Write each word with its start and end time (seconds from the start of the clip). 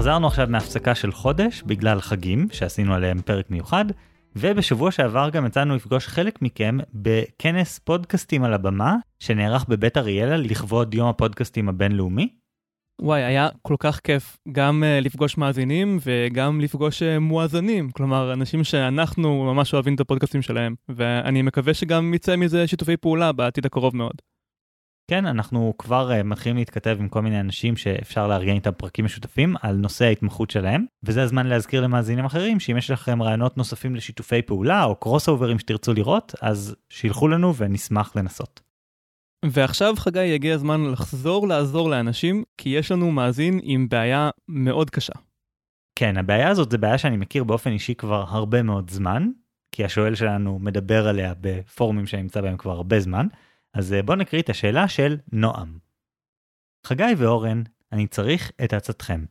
חזרנו 0.00 0.26
עכשיו 0.26 0.46
מהפסקה 0.50 0.94
של 0.94 1.12
חודש 1.12 1.62
בגלל 1.62 2.00
חגים, 2.00 2.46
שעשינו 2.52 2.94
עליהם 2.94 3.22
פרק 3.22 3.50
מיוחד, 3.50 3.84
ובשבוע 4.36 4.90
שעבר 4.90 5.30
גם 5.30 5.46
יצאנו 5.46 5.76
לפגוש 5.76 6.06
חלק 6.06 6.42
מכם 6.42 6.78
בכנס 6.94 7.78
פודקאסטים 7.78 8.44
על 8.44 8.54
הבמה, 8.54 8.96
שנערך 9.18 9.64
בבית 9.68 9.96
אריאלה 9.96 10.36
לכבוד 10.36 10.94
יום 10.94 11.08
הפודקאסטים 11.08 11.68
הבינלאומי. 11.68 12.28
וואי, 13.02 13.22
היה 13.22 13.48
כל 13.62 13.76
כך 13.78 14.00
כיף 14.04 14.36
גם 14.52 14.82
uh, 14.82 15.04
לפגוש 15.04 15.38
מאזינים 15.38 15.98
וגם 16.02 16.60
לפגוש 16.60 17.02
uh, 17.02 17.18
מואזנים, 17.18 17.90
כלומר, 17.90 18.32
אנשים 18.32 18.64
שאנחנו 18.64 19.54
ממש 19.54 19.74
אוהבים 19.74 19.94
את 19.94 20.00
הפודקאסטים 20.00 20.42
שלהם, 20.42 20.74
ואני 20.88 21.42
מקווה 21.42 21.74
שגם 21.74 22.14
יצא 22.14 22.36
מזה 22.36 22.66
שיתופי 22.66 22.96
פעולה 22.96 23.32
בעתיד 23.32 23.66
הקרוב 23.66 23.96
מאוד. 23.96 24.14
כן, 25.10 25.26
אנחנו 25.26 25.74
כבר 25.78 26.10
uh, 26.10 26.22
מתחילים 26.22 26.56
להתכתב 26.56 26.96
עם 27.00 27.08
כל 27.08 27.22
מיני 27.22 27.40
אנשים 27.40 27.76
שאפשר 27.76 28.28
לארגן 28.28 28.54
איתם 28.54 28.70
פרקים 28.72 29.04
משותפים 29.04 29.54
על 29.62 29.76
נושא 29.76 30.04
ההתמחות 30.04 30.50
שלהם, 30.50 30.84
וזה 31.02 31.22
הזמן 31.22 31.46
להזכיר 31.46 31.80
למאזינים 31.80 32.24
אחרים 32.24 32.60
שאם 32.60 32.76
יש 32.76 32.90
לכם 32.90 33.22
רעיונות 33.22 33.56
נוספים 33.56 33.94
לשיתופי 33.94 34.42
פעולה 34.42 34.84
או 34.84 34.96
קרוס 34.96 35.28
אוברים 35.28 35.58
שתרצו 35.58 35.92
לראות, 35.92 36.34
אז 36.40 36.76
שילחו 36.88 37.28
לנו 37.28 37.54
ונשמח 37.56 38.16
לנסות. 38.16 38.60
ועכשיו 39.44 39.94
חגי 39.96 40.34
הגיע 40.34 40.54
הזמן 40.54 40.84
לחזור 40.92 41.48
לעזור 41.48 41.90
לאנשים, 41.90 42.44
כי 42.58 42.68
יש 42.68 42.92
לנו 42.92 43.10
מאזין 43.10 43.60
עם 43.62 43.88
בעיה 43.88 44.30
מאוד 44.48 44.90
קשה. 44.90 45.14
כן, 45.98 46.16
הבעיה 46.16 46.48
הזאת 46.48 46.70
זה 46.70 46.78
בעיה 46.78 46.98
שאני 46.98 47.16
מכיר 47.16 47.44
באופן 47.44 47.70
אישי 47.70 47.94
כבר 47.94 48.24
הרבה 48.28 48.62
מאוד 48.62 48.90
זמן, 48.90 49.28
כי 49.72 49.84
השואל 49.84 50.14
שלנו 50.14 50.58
מדבר 50.58 51.08
עליה 51.08 51.32
בפורומים 51.40 52.06
שאני 52.06 52.22
נמצא 52.22 52.40
בהם 52.40 52.56
כבר 52.56 52.72
הרבה 52.72 53.00
זמן, 53.00 53.26
אז 53.74 53.92
אה, 53.92 54.02
בואו 54.02 54.18
נקריא 54.18 54.42
את 54.42 54.48
השאלה 54.50 54.88
של 54.88 55.16
נועם. 55.32 55.78
חגי 56.86 57.14
ואורן, 57.16 57.62
אני 57.92 58.06
צריך 58.06 58.52
את 58.64 58.72
עצתכם. 58.72 59.24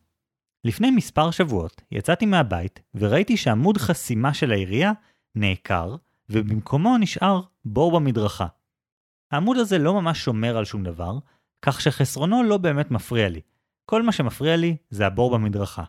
לפני 0.64 0.92
מספר 0.92 1.32
שבועות 1.32 1.82
יצאתי 1.92 2.26
מהבית 2.26 2.80
וראיתי 2.96 3.38
שעמוד 3.38 3.78
חסימה 3.78 4.34
של 4.34 4.52
העירייה 4.52 4.92
נעקר, 5.36 5.96
ובמקומו 6.30 6.98
נשאר 6.98 7.42
בור 7.66 8.00
במדרכה. 8.00 8.48
העמוד 9.32 9.58
הזה 9.58 9.78
לא 9.78 9.94
ממש 9.94 10.24
שומר 10.24 10.58
על 10.58 10.66
שום 10.66 10.84
דבר, 10.84 11.18
כך 11.62 11.82
שחסרונו 11.82 12.44
לא 12.44 12.58
באמת 12.58 12.92
מפריע 12.92 13.30
לי. 13.30 13.42
כל 13.86 14.04
מה 14.04 14.12
שמפריע 14.12 14.56
לי 14.56 14.78
זה 14.90 15.08
הבור 15.08 15.34
במדרכה. 15.34 15.84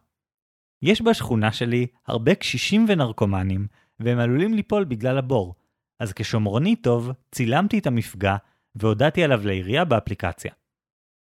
יש 0.83 1.03
בשכונה 1.03 1.53
שלי 1.53 1.87
הרבה 2.07 2.35
קשישים 2.35 2.87
ונרקומנים, 2.89 3.67
והם 4.01 4.19
עלולים 4.19 4.55
ליפול 4.55 4.85
בגלל 4.85 5.19
הבור. 5.19 5.55
אז 6.01 6.13
כשומרוני 6.13 6.77
טוב, 6.77 7.11
צילמתי 7.33 7.79
את 7.79 7.87
המפגע 7.87 8.37
והודעתי 8.75 9.25
עליו 9.25 9.47
לעירייה 9.47 9.85
באפליקציה. 9.85 10.53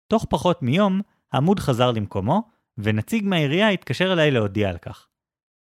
תוך 0.09 0.27
פחות 0.31 0.63
מיום, 0.63 1.01
העמוד 1.33 1.61
חזר 1.61 1.91
למקומו, 1.91 2.43
ונציג 2.79 3.25
מהעירייה 3.25 3.69
התקשר 3.69 4.13
אליי 4.13 4.31
להודיע 4.31 4.69
על 4.69 4.79
כך. 4.79 5.09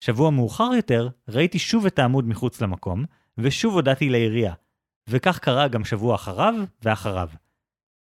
שבוע 0.01 0.31
מאוחר 0.31 0.71
יותר, 0.77 1.09
ראיתי 1.29 1.59
שוב 1.59 1.87
את 1.87 1.99
העמוד 1.99 2.29
מחוץ 2.29 2.61
למקום, 2.61 3.05
ושוב 3.39 3.75
הודעתי 3.75 4.09
לעירייה, 4.09 4.55
וכך 5.09 5.39
קרה 5.39 5.69
גם 5.69 5.85
שבוע 5.85 6.15
אחריו 6.15 6.55
ואחריו. 6.83 7.29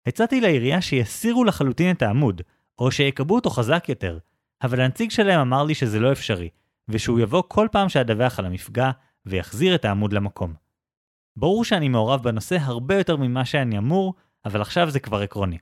הצעתי 0.08 0.42
לעירייה 0.42 0.82
שיסירו 0.82 1.44
לחלוטין 1.44 1.96
את 1.96 2.02
העמוד, 2.02 2.42
או 2.80 2.92
שיקבעו 2.92 3.36
אותו 3.36 3.50
חזק 3.50 3.86
יותר, 3.90 4.18
אבל 4.64 4.82
הנציג 4.82 5.12
שלהם 5.12 5.40
אמר 5.40 5.64
לי 5.64 5.76
שזה 5.76 6.00
לא 6.00 6.12
אפשרי, 6.12 6.50
ושהוא 6.90 7.20
יבוא 7.20 7.44
כל 7.48 7.68
פעם 7.72 7.90
שאדווח 7.90 8.40
על 8.40 8.46
המפגע, 8.46 8.92
ויחזיר 9.26 9.76
את 9.76 9.86
העמוד 9.86 10.14
למקום. 10.14 10.65
ברור 11.38 11.66
שאני 11.66 11.90
מעורב 11.90 12.24
בנושא 12.24 12.58
הרבה 12.62 12.98
יותר 12.98 13.16
ממה 13.16 13.46
שאני 13.46 13.78
אמור, 13.78 14.14
אבל 14.46 14.62
עכשיו 14.62 14.90
זה 14.90 15.00
כבר 15.00 15.22
עקרוני. 15.22 15.58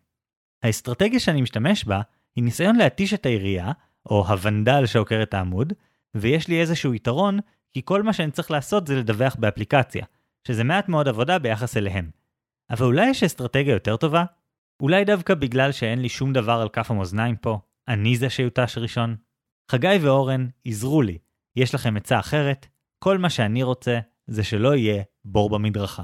האסטרטגיה 0.64 1.20
שאני 1.20 1.42
משתמש 1.42 1.86
בה, 1.86 2.02
היא 2.36 2.44
ניסיון 2.44 2.76
להתיש 2.76 3.14
את 3.14 3.26
העירייה, 3.26 3.72
או 4.06 4.28
הוונדל 4.28 4.86
שעוקר 4.86 5.24
את 5.24 5.34
העמוד, 5.34 5.74
ויש 6.16 6.48
לי 6.48 6.62
איזשהו 6.62 6.94
יתרון, 6.94 7.40
כי 7.74 7.82
כל 7.86 8.04
מה 8.04 8.14
שאני 8.14 8.32
צריך 8.32 8.52
לעשות 8.52 8.88
זה 8.88 8.96
לדווח 8.96 9.36
באפליקציה, 9.36 10.06
שזה 10.48 10.64
מעט 10.64 10.90
מאוד 10.90 11.08
עבודה 11.08 11.40
ביחס 11.40 11.78
אליהם. 11.78 12.10
אבל 12.70 12.86
אולי 12.86 13.10
יש 13.10 13.24
אסטרטגיה 13.24 13.74
יותר 13.74 13.98
טובה? 13.98 14.26
אולי 14.82 15.06
דווקא 15.06 15.34
בגלל 15.34 15.72
שאין 15.72 16.02
לי 16.02 16.10
שום 16.10 16.34
דבר 16.34 16.62
על 16.62 16.70
כף 16.70 16.92
המאזניים 16.92 17.36
פה, 17.36 17.60
אני 17.88 18.18
זה 18.18 18.30
שיותש 18.30 18.78
ראשון? 18.78 19.16
חגי 19.72 19.98
ואורן, 20.02 20.48
עזרו 20.66 21.02
לי. 21.02 21.18
יש 21.56 21.76
לכם 21.76 21.98
עצה 21.98 22.20
אחרת? 22.20 22.68
כל 23.00 23.18
מה 23.18 23.30
שאני 23.30 23.64
רוצה 23.64 24.00
זה 24.28 24.44
שלא 24.44 24.76
יהיה 24.76 25.04
בור 25.26 25.50
במדרכה. 25.50 26.04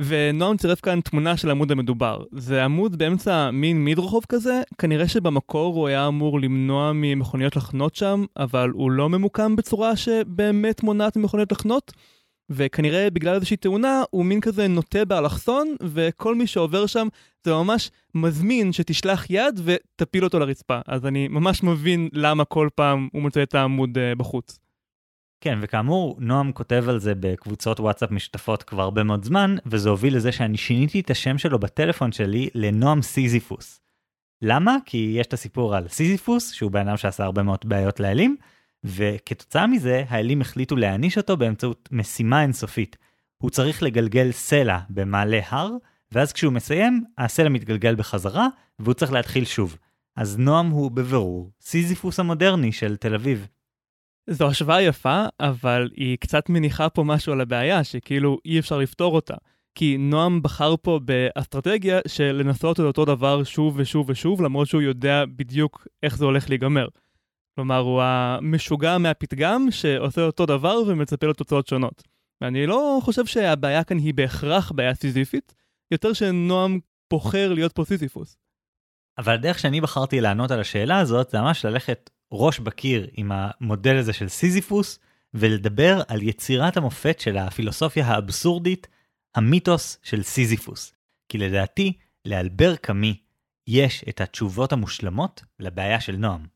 ונועם 0.00 0.56
צירף 0.56 0.80
כאן 0.80 1.00
תמונה 1.00 1.36
של 1.36 1.48
העמוד 1.48 1.70
המדובר. 1.70 2.24
זה 2.32 2.64
עמוד 2.64 2.98
באמצע 2.98 3.50
מין 3.50 3.84
מדרחוב 3.84 4.24
כזה, 4.28 4.62
כנראה 4.78 5.08
שבמקור 5.08 5.74
הוא 5.74 5.88
היה 5.88 6.08
אמור 6.08 6.40
למנוע 6.40 6.92
ממכוניות 6.94 7.56
לחנות 7.56 7.94
שם, 7.94 8.24
אבל 8.36 8.70
הוא 8.70 8.90
לא 8.90 9.08
ממוקם 9.08 9.56
בצורה 9.56 9.96
שבאמת 9.96 10.82
מונעת 10.82 11.16
ממכוניות 11.16 11.52
לחנות. 11.52 11.92
וכנראה 12.50 13.10
בגלל 13.10 13.34
איזושהי 13.34 13.56
תאונה 13.56 14.02
הוא 14.10 14.24
מין 14.24 14.40
כזה 14.40 14.68
נוטה 14.68 15.04
באלכסון, 15.04 15.76
וכל 15.82 16.34
מי 16.34 16.46
שעובר 16.46 16.86
שם 16.86 17.08
זה 17.44 17.52
ממש 17.52 17.90
מזמין 18.14 18.72
שתשלח 18.72 19.26
יד 19.30 19.60
ותפיל 19.64 20.24
אותו 20.24 20.38
לרצפה. 20.38 20.80
אז 20.86 21.06
אני 21.06 21.28
ממש 21.28 21.62
מבין 21.62 22.08
למה 22.12 22.44
כל 22.44 22.68
פעם 22.74 23.08
הוא 23.12 23.22
מוצא 23.22 23.42
את 23.42 23.54
העמוד 23.54 23.98
uh, 23.98 24.18
בחוץ. 24.18 24.58
כן, 25.46 25.58
וכאמור, 25.62 26.16
נועם 26.18 26.52
כותב 26.52 26.84
על 26.88 26.98
זה 26.98 27.14
בקבוצות 27.20 27.80
וואטסאפ 27.80 28.10
משותפות 28.10 28.62
כבר 28.62 28.82
הרבה 28.82 29.02
מאוד 29.02 29.24
זמן, 29.24 29.56
וזה 29.66 29.88
הוביל 29.88 30.16
לזה 30.16 30.32
שאני 30.32 30.56
שיניתי 30.56 31.00
את 31.00 31.10
השם 31.10 31.38
שלו 31.38 31.58
בטלפון 31.58 32.12
שלי 32.12 32.48
לנועם 32.54 33.02
סיזיפוס. 33.02 33.80
למה? 34.42 34.76
כי 34.86 35.14
יש 35.18 35.26
את 35.26 35.32
הסיפור 35.32 35.76
על 35.76 35.88
סיזיפוס, 35.88 36.52
שהוא 36.52 36.70
בן 36.70 36.88
אדם 36.88 36.96
שעשה 36.96 37.24
הרבה 37.24 37.42
מאוד 37.42 37.58
בעיות 37.64 38.00
לאלים, 38.00 38.36
וכתוצאה 38.84 39.66
מזה 39.66 40.04
האלים 40.08 40.40
החליטו 40.40 40.76
להעניש 40.76 41.18
אותו 41.18 41.36
באמצעות 41.36 41.88
משימה 41.92 42.42
אינסופית. 42.42 42.96
הוא 43.38 43.50
צריך 43.50 43.82
לגלגל 43.82 44.32
סלע 44.32 44.78
במעלה 44.90 45.40
הר, 45.48 45.70
ואז 46.12 46.32
כשהוא 46.32 46.52
מסיים, 46.52 47.04
הסלע 47.18 47.48
מתגלגל 47.48 47.94
בחזרה, 47.94 48.48
והוא 48.78 48.94
צריך 48.94 49.12
להתחיל 49.12 49.44
שוב. 49.44 49.76
אז 50.16 50.38
נועם 50.38 50.70
הוא 50.70 50.90
בבירור 50.90 51.50
סיזיפוס 51.60 52.20
המודרני 52.20 52.72
של 52.72 52.96
תל 52.96 53.14
אביב. 53.14 53.46
זו 54.30 54.48
השוואה 54.48 54.82
יפה, 54.82 55.24
אבל 55.40 55.90
היא 55.96 56.18
קצת 56.20 56.48
מניחה 56.48 56.88
פה 56.88 57.04
משהו 57.04 57.32
על 57.32 57.40
הבעיה, 57.40 57.84
שכאילו 57.84 58.38
אי 58.44 58.58
אפשר 58.58 58.78
לפתור 58.78 59.14
אותה. 59.14 59.34
כי 59.74 59.96
נועם 59.98 60.42
בחר 60.42 60.74
פה 60.82 61.00
באסטרטגיה 61.04 61.98
של 62.08 62.32
לנסות 62.32 62.80
את 62.80 62.84
אותו 62.84 63.04
דבר 63.04 63.44
שוב 63.44 63.74
ושוב 63.76 64.10
ושוב, 64.10 64.42
למרות 64.42 64.68
שהוא 64.68 64.82
יודע 64.82 65.24
בדיוק 65.36 65.86
איך 66.02 66.16
זה 66.16 66.24
הולך 66.24 66.48
להיגמר. 66.48 66.88
כלומר, 67.54 67.78
הוא 67.78 68.02
המשוגע 68.02 68.98
מהפתגם 68.98 69.66
שעושה 69.70 70.22
אותו 70.22 70.46
דבר 70.46 70.76
ומצפה 70.86 71.26
לתוצאות 71.26 71.66
שונות. 71.66 72.02
ואני 72.40 72.66
לא 72.66 72.98
חושב 73.02 73.26
שהבעיה 73.26 73.84
כאן 73.84 73.98
היא 73.98 74.14
בהכרח 74.14 74.72
בעיה 74.72 74.94
סיזיפית, 74.94 75.54
יותר 75.90 76.12
שנועם 76.12 76.78
בוחר 77.10 77.52
להיות 77.52 77.72
פה 77.72 77.84
סיזיפוס. 77.84 78.36
אבל 79.18 79.34
הדרך 79.34 79.58
שאני 79.58 79.80
בחרתי 79.80 80.20
לענות 80.20 80.50
על 80.50 80.60
השאלה 80.60 80.98
הזאת 80.98 81.30
זה 81.30 81.40
ממש 81.40 81.64
ללכת 81.64 82.10
ראש 82.32 82.58
בקיר 82.60 83.06
עם 83.12 83.32
המודל 83.34 83.96
הזה 83.96 84.12
של 84.12 84.28
סיזיפוס 84.28 84.98
ולדבר 85.34 86.02
על 86.08 86.22
יצירת 86.22 86.76
המופת 86.76 87.20
של 87.20 87.36
הפילוסופיה 87.38 88.06
האבסורדית, 88.06 88.88
המיתוס 89.34 89.98
של 90.02 90.22
סיזיפוס. 90.22 90.92
כי 91.28 91.38
לדעתי, 91.38 91.92
לאלבר 92.24 92.76
קאמי 92.76 93.16
יש 93.66 94.04
את 94.08 94.20
התשובות 94.20 94.72
המושלמות 94.72 95.42
לבעיה 95.60 96.00
של 96.00 96.16
נועם. 96.16 96.46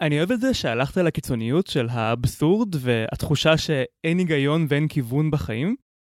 אני 0.00 0.18
אוהב 0.18 0.32
את 0.32 0.40
זה 0.40 0.54
שהלכת 0.54 0.96
לקיצוניות 0.96 1.66
של 1.66 1.88
האבסורד 1.90 2.68
והתחושה 2.80 3.56
שאין 3.56 4.18
היגיון 4.18 4.66
ואין 4.68 4.88
כיוון 4.88 5.30
בחיים, 5.30 5.76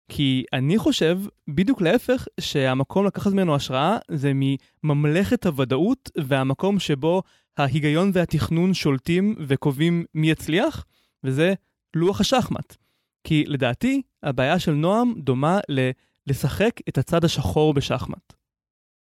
כי 0.09 0.45
אני 0.53 0.79
חושב, 0.79 1.21
בדיוק 1.49 1.81
להפך, 1.81 2.27
שהמקום 2.41 3.07
לקחת 3.07 3.33
ממנו 3.33 3.55
השראה 3.55 3.97
זה 4.11 4.33
מממלכת 4.35 5.47
הוודאות 5.47 6.11
והמקום 6.17 6.79
שבו 6.79 7.23
ההיגיון 7.57 8.11
והתכנון 8.15 8.75
שולטים 8.75 9.35
וקובעים 9.47 10.05
מי 10.15 10.31
יצליח, 10.31 10.85
וזה 11.25 11.55
לוח 11.97 12.21
השחמט. 12.21 12.77
כי 13.25 13.45
לדעתי, 13.47 14.03
הבעיה 14.23 14.59
של 14.59 14.73
נועם 14.73 15.15
דומה 15.17 15.59
ל- 15.69 15.91
לשחק 16.27 16.81
את 16.89 16.99
הצד 16.99 17.25
השחור 17.25 17.75
בשחמט. 17.75 18.33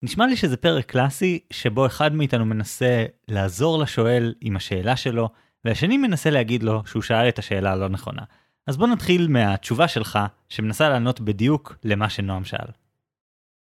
נשמע 0.02 0.26
לי 0.26 0.36
שזה 0.36 0.56
פרק 0.56 0.84
קלאסי 0.84 1.38
שבו 1.52 1.86
אחד 1.86 2.14
מאיתנו 2.14 2.44
מנסה 2.44 3.04
לעזור 3.28 3.78
לשואל 3.78 4.34
עם 4.40 4.56
השאלה 4.56 4.96
שלו, 4.96 5.28
והשני 5.64 5.96
מנסה 5.96 6.30
להגיד 6.30 6.62
לו 6.62 6.82
שהוא 6.86 7.02
שאל 7.02 7.28
את 7.28 7.38
השאלה 7.38 7.72
הלא 7.72 7.88
נכונה. 7.88 8.22
אז 8.68 8.76
בוא 8.76 8.86
נתחיל 8.86 9.28
מהתשובה 9.28 9.88
שלך, 9.88 10.18
שמנסה 10.48 10.88
לענות 10.88 11.20
בדיוק 11.20 11.76
למה 11.84 12.08
שנועם 12.10 12.44
שאל. 12.44 12.66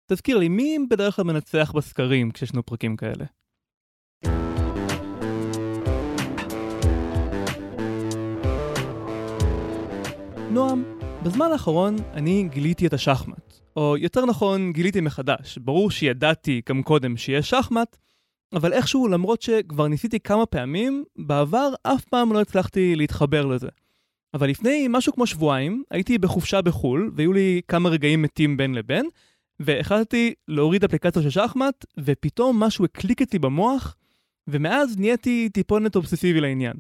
תזכיר 0.08 0.38
לי, 0.38 0.50
מי 0.50 0.78
בדרך 0.90 1.16
כלל 1.16 1.26
מנצח 1.26 1.72
בסקרים 1.76 2.32
כשיש 2.32 2.54
לנו 2.54 2.66
פרקים 2.66 2.96
כאלה? 2.98 3.26
נועם, 10.52 10.84
בזמן 11.24 11.52
האחרון 11.52 11.96
אני 12.14 12.48
גיליתי 12.52 12.88
את 12.88 12.94
השחמט. 12.94 13.54
או 13.76 13.98
יותר 13.98 14.26
נכון, 14.26 14.72
גיליתי 14.72 15.02
מחדש. 15.02 15.58
ברור 15.58 15.92
שידעתי 15.92 16.62
גם 16.70 16.84
קודם 16.84 17.18
שיש 17.18 17.50
שחמט, 17.50 17.98
אבל 18.54 18.74
איכשהו, 18.74 19.08
למרות 19.08 19.42
שכבר 19.42 19.88
ניסיתי 19.88 20.20
כמה 20.20 20.46
פעמים, 20.46 21.04
בעבר 21.18 21.70
אף 21.84 22.06
פעם 22.06 22.34
לא 22.34 22.42
הצלחתי 22.42 22.96
להתחבר 22.96 23.46
לזה. 23.46 23.70
אבל 24.38 24.50
לפני 24.50 24.88
משהו 24.90 25.14
כמו 25.14 25.28
שבועיים, 25.28 25.84
הייתי 25.92 26.18
בחופשה 26.18 26.62
בחו"ל, 26.62 27.12
והיו 27.16 27.34
לי 27.34 27.62
כמה 27.68 27.90
רגעים 27.90 28.22
מתים 28.22 28.58
בין 28.58 28.76
לבין, 28.76 29.06
והחלטתי 29.60 30.34
להוריד 30.48 30.84
אפליקציה 30.84 31.22
של 31.22 31.30
שחמט, 31.30 31.86
ופתאום 32.00 32.64
משהו 32.64 32.86
הקליק 32.86 33.22
אצלי 33.22 33.40
במוח, 33.40 33.96
ומאז 34.48 34.98
נהייתי 35.00 35.50
טיפונת 35.54 35.96
אובססיבי 35.96 36.42
לעניין. 36.42 36.74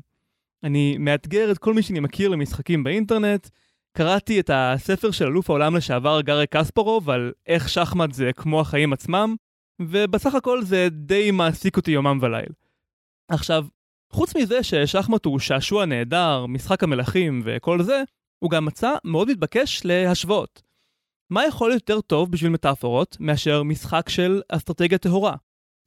אני 0.64 0.98
מאתגר 0.98 1.52
את 1.52 1.58
כל 1.58 1.74
מי 1.74 1.82
שאני 1.82 2.00
מכיר 2.00 2.30
למשחקים 2.30 2.84
באינטרנט, 2.84 3.50
קראתי 3.98 4.40
את 4.40 4.50
הספר 4.54 5.12
של 5.12 5.26
אלוף 5.26 5.50
העולם 5.50 5.76
לשעבר 5.76 6.22
גארי 6.22 6.48
קספרוב 6.48 7.10
על 7.10 7.32
איך 7.48 7.70
שחמט 7.70 8.14
זה 8.14 8.32
כמו 8.34 8.62
החיים 8.62 8.94
עצמם, 8.94 9.36
ובסך 9.82 10.36
הכל 10.36 10.64
זה 10.64 10.88
די 10.92 11.32
מעסיק 11.32 11.78
אותי 11.78 11.92
יומם 11.92 12.20
וליל. 12.22 12.52
עכשיו, 13.30 13.66
חוץ 14.10 14.36
מזה 14.36 14.64
ששחמט 14.64 15.26
הוא 15.26 15.40
שעשוע 15.40 15.86
נהדר, 15.86 16.46
משחק 16.46 16.84
המלכים 16.84 17.42
וכל 17.46 17.84
זה, 17.84 18.04
הוא 18.40 18.52
גם 18.52 18.66
מצא 18.66 18.96
מאוד 19.04 19.30
מתבקש 19.30 19.82
להשוואות. 19.86 20.62
מה 21.30 21.46
יכול 21.46 21.72
יותר 21.72 22.02
טוב 22.02 22.32
בשביל 22.32 22.52
מטאפורות 22.52 23.18
מאשר 23.20 23.64
משחק 23.64 24.10
של 24.10 24.42
אסטרטגיה 24.50 24.98
טהורה? 24.98 25.36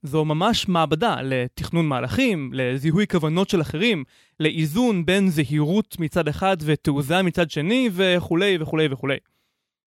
זו 0.02 0.24
ממש 0.24 0.68
מעבדה 0.68 1.16
לתכנון 1.22 1.86
מהלכים, 1.86 2.50
לזיהוי 2.54 3.06
כוונות 3.06 3.50
של 3.50 3.60
אחרים, 3.60 4.04
לאיזון 4.40 5.06
בין 5.06 5.30
זהירות 5.30 5.96
מצד 6.00 6.28
אחד 6.28 6.56
ותעוזה 6.64 7.22
מצד 7.22 7.50
שני 7.50 7.90
וכולי 7.92 8.58
וכולי 8.60 8.88
וכולי. 8.90 9.16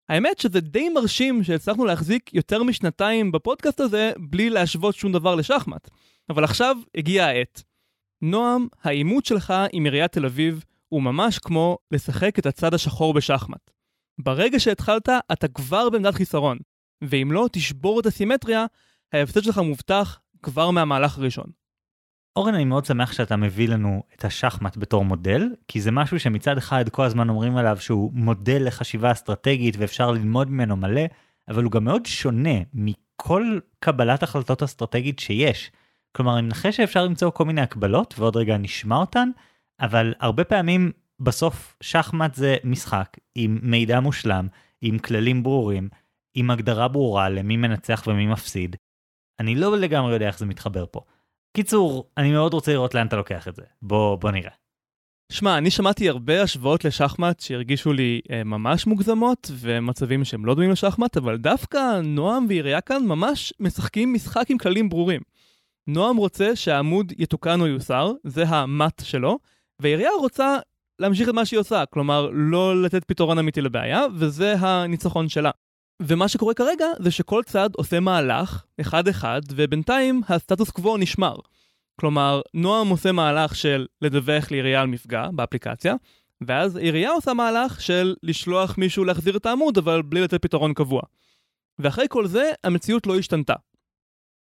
האמת 0.08 0.38
שזה 0.38 0.60
די 0.60 0.88
מרשים 0.88 1.44
שהצלחנו 1.44 1.84
להחזיק 1.84 2.34
יותר 2.34 2.62
משנתיים 2.62 3.32
בפודקאסט 3.32 3.80
הזה 3.80 4.12
בלי 4.18 4.50
להשוות 4.50 4.94
שום 4.94 5.12
דבר 5.12 5.34
לשחמט. 5.34 5.90
אבל 6.30 6.44
עכשיו 6.44 6.76
הגיעה 6.96 7.28
העת. 7.28 7.62
נועם, 8.22 8.66
העימות 8.82 9.24
שלך 9.24 9.54
עם 9.72 9.84
עיריית 9.84 10.12
תל 10.12 10.24
אביב 10.24 10.64
הוא 10.88 11.02
ממש 11.02 11.38
כמו 11.38 11.78
לשחק 11.90 12.38
את 12.38 12.46
הצד 12.46 12.74
השחור 12.74 13.14
בשחמט. 13.14 13.70
ברגע 14.20 14.60
שהתחלת, 14.60 15.08
אתה 15.32 15.48
כבר 15.48 15.90
בעמדת 15.90 16.14
חיסרון, 16.14 16.58
ואם 17.02 17.32
לא 17.32 17.48
תשבור 17.52 18.00
את 18.00 18.06
הסימטריה, 18.06 18.66
ההפסד 19.12 19.42
שלך 19.42 19.58
מובטח 19.58 20.20
כבר 20.42 20.70
מהמהלך 20.70 21.18
הראשון. 21.18 21.46
אורן, 22.36 22.54
אני 22.54 22.64
מאוד 22.64 22.84
שמח 22.84 23.12
שאתה 23.12 23.36
מביא 23.36 23.68
לנו 23.68 24.02
את 24.14 24.24
השחמט 24.24 24.76
בתור 24.76 25.04
מודל, 25.04 25.48
כי 25.68 25.80
זה 25.80 25.90
משהו 25.90 26.20
שמצד 26.20 26.58
אחד 26.58 26.88
כל 26.88 27.04
הזמן 27.04 27.28
אומרים 27.28 27.56
עליו 27.56 27.76
שהוא 27.80 28.12
מודל 28.14 28.66
לחשיבה 28.66 29.12
אסטרטגית 29.12 29.74
ואפשר 29.78 30.10
ללמוד 30.10 30.50
ממנו 30.50 30.76
מלא, 30.76 31.02
אבל 31.48 31.64
הוא 31.64 31.72
גם 31.72 31.84
מאוד 31.84 32.06
שונה 32.06 32.58
מכל 32.74 33.58
קבלת 33.80 34.22
החלטות 34.22 34.62
אסטרטגית 34.62 35.18
שיש. 35.18 35.70
כלומר, 36.16 36.38
אני 36.38 36.46
מנחש 36.46 36.76
שאפשר 36.76 37.04
למצוא 37.04 37.30
כל 37.30 37.44
מיני 37.44 37.60
הקבלות, 37.60 38.14
ועוד 38.18 38.36
רגע 38.36 38.56
נשמע 38.56 38.96
אותן, 38.96 39.30
אבל 39.80 40.14
הרבה 40.20 40.44
פעמים 40.44 40.92
בסוף 41.20 41.76
שחמט 41.80 42.34
זה 42.34 42.56
משחק 42.64 43.16
עם 43.34 43.58
מידע 43.62 44.00
מושלם, 44.00 44.48
עם 44.80 44.98
כללים 44.98 45.42
ברורים, 45.42 45.88
עם 46.34 46.50
הגדרה 46.50 46.88
ברורה 46.88 47.28
למי 47.28 47.56
מנצח 47.56 48.04
ומי 48.06 48.26
מפסיד. 48.26 48.76
אני 49.40 49.54
לא 49.54 49.78
לגמרי 49.78 50.12
יודע 50.12 50.26
איך 50.26 50.38
זה 50.38 50.46
מתחבר 50.46 50.84
פה. 50.90 51.00
קיצור, 51.56 52.10
אני 52.16 52.32
מאוד 52.32 52.54
רוצה 52.54 52.72
לראות 52.72 52.94
לאן 52.94 53.06
אתה 53.06 53.16
לוקח 53.16 53.48
את 53.48 53.56
זה. 53.56 53.62
בוא, 53.82 54.16
בוא 54.16 54.30
נראה. 54.30 54.52
שמע, 55.32 55.58
אני 55.58 55.70
שמעתי 55.70 56.08
הרבה 56.08 56.42
השוואות 56.42 56.84
לשחמט 56.84 57.40
שהרגישו 57.40 57.92
לי 57.92 58.20
אה, 58.30 58.44
ממש 58.44 58.86
מוגזמות 58.86 59.50
ומצבים 59.58 60.24
שהם 60.24 60.46
לא 60.46 60.54
דומים 60.54 60.70
לשחמט, 60.70 61.16
אבל 61.16 61.36
דווקא 61.36 62.00
נועם 62.04 62.46
ועירייה 62.48 62.80
כאן 62.80 63.02
ממש 63.06 63.52
משחקים 63.60 64.14
משחק 64.14 64.50
עם 64.50 64.58
כללים 64.58 64.88
ברורים. 64.88 65.20
נועם 65.86 66.16
רוצה 66.16 66.56
שהעמוד 66.56 67.12
יתוקן 67.18 67.60
או 67.60 67.66
יוסר, 67.66 68.12
זה 68.24 68.44
המט 68.48 69.02
שלו, 69.04 69.38
ועירייה 69.82 70.10
רוצה 70.20 70.58
להמשיך 70.98 71.28
את 71.28 71.34
מה 71.34 71.44
שהיא 71.44 71.60
עושה, 71.60 71.86
כלומר 71.86 72.30
לא 72.32 72.82
לתת 72.82 73.04
פתרון 73.04 73.38
אמיתי 73.38 73.60
לבעיה, 73.60 74.02
וזה 74.14 74.54
הניצחון 74.58 75.28
שלה. 75.28 75.50
ומה 76.02 76.28
שקורה 76.28 76.54
כרגע 76.54 76.86
זה 76.98 77.10
שכל 77.10 77.42
צד 77.46 77.70
עושה 77.76 78.00
מהלך, 78.00 78.64
אחד-אחד, 78.80 79.40
ובינתיים 79.50 80.20
הסטטוס 80.28 80.70
קוו 80.70 80.96
נשמר. 80.96 81.34
כלומר, 82.00 82.40
נועם 82.54 82.88
עושה 82.88 83.12
מהלך 83.12 83.54
של 83.54 83.86
לדווח 84.02 84.50
לעירייה 84.50 84.80
על 84.80 84.86
מפגע 84.86 85.28
באפליקציה, 85.32 85.94
ואז 86.40 86.76
עירייה 86.76 87.10
עושה 87.10 87.34
מהלך 87.34 87.80
של 87.80 88.14
לשלוח 88.22 88.78
מישהו 88.78 89.04
להחזיר 89.04 89.36
את 89.36 89.46
העמוד, 89.46 89.78
אבל 89.78 90.02
בלי 90.02 90.20
לתת 90.20 90.42
פתרון 90.42 90.74
קבוע. 90.74 91.02
ואחרי 91.78 92.06
כל 92.08 92.26
זה, 92.26 92.52
המציאות 92.64 93.06
לא 93.06 93.18
השתנתה. 93.18 93.54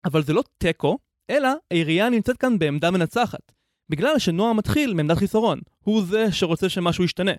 אבל 0.05 0.23
זה 0.23 0.33
לא 0.33 0.43
תיקו, 0.59 0.99
אלא 1.31 1.49
העירייה 1.71 2.09
נמצאת 2.09 2.37
כאן 2.37 2.59
בעמדה 2.59 2.91
מנצחת. 2.91 3.53
בגלל 3.89 4.19
שנועם 4.19 4.57
מתחיל 4.57 4.95
מעמדת 4.95 5.19
חיסרון, 5.19 5.61
הוא 5.85 6.03
זה 6.03 6.33
שרוצה 6.33 6.69
שמשהו 6.69 7.05
ישתנה. 7.05 7.33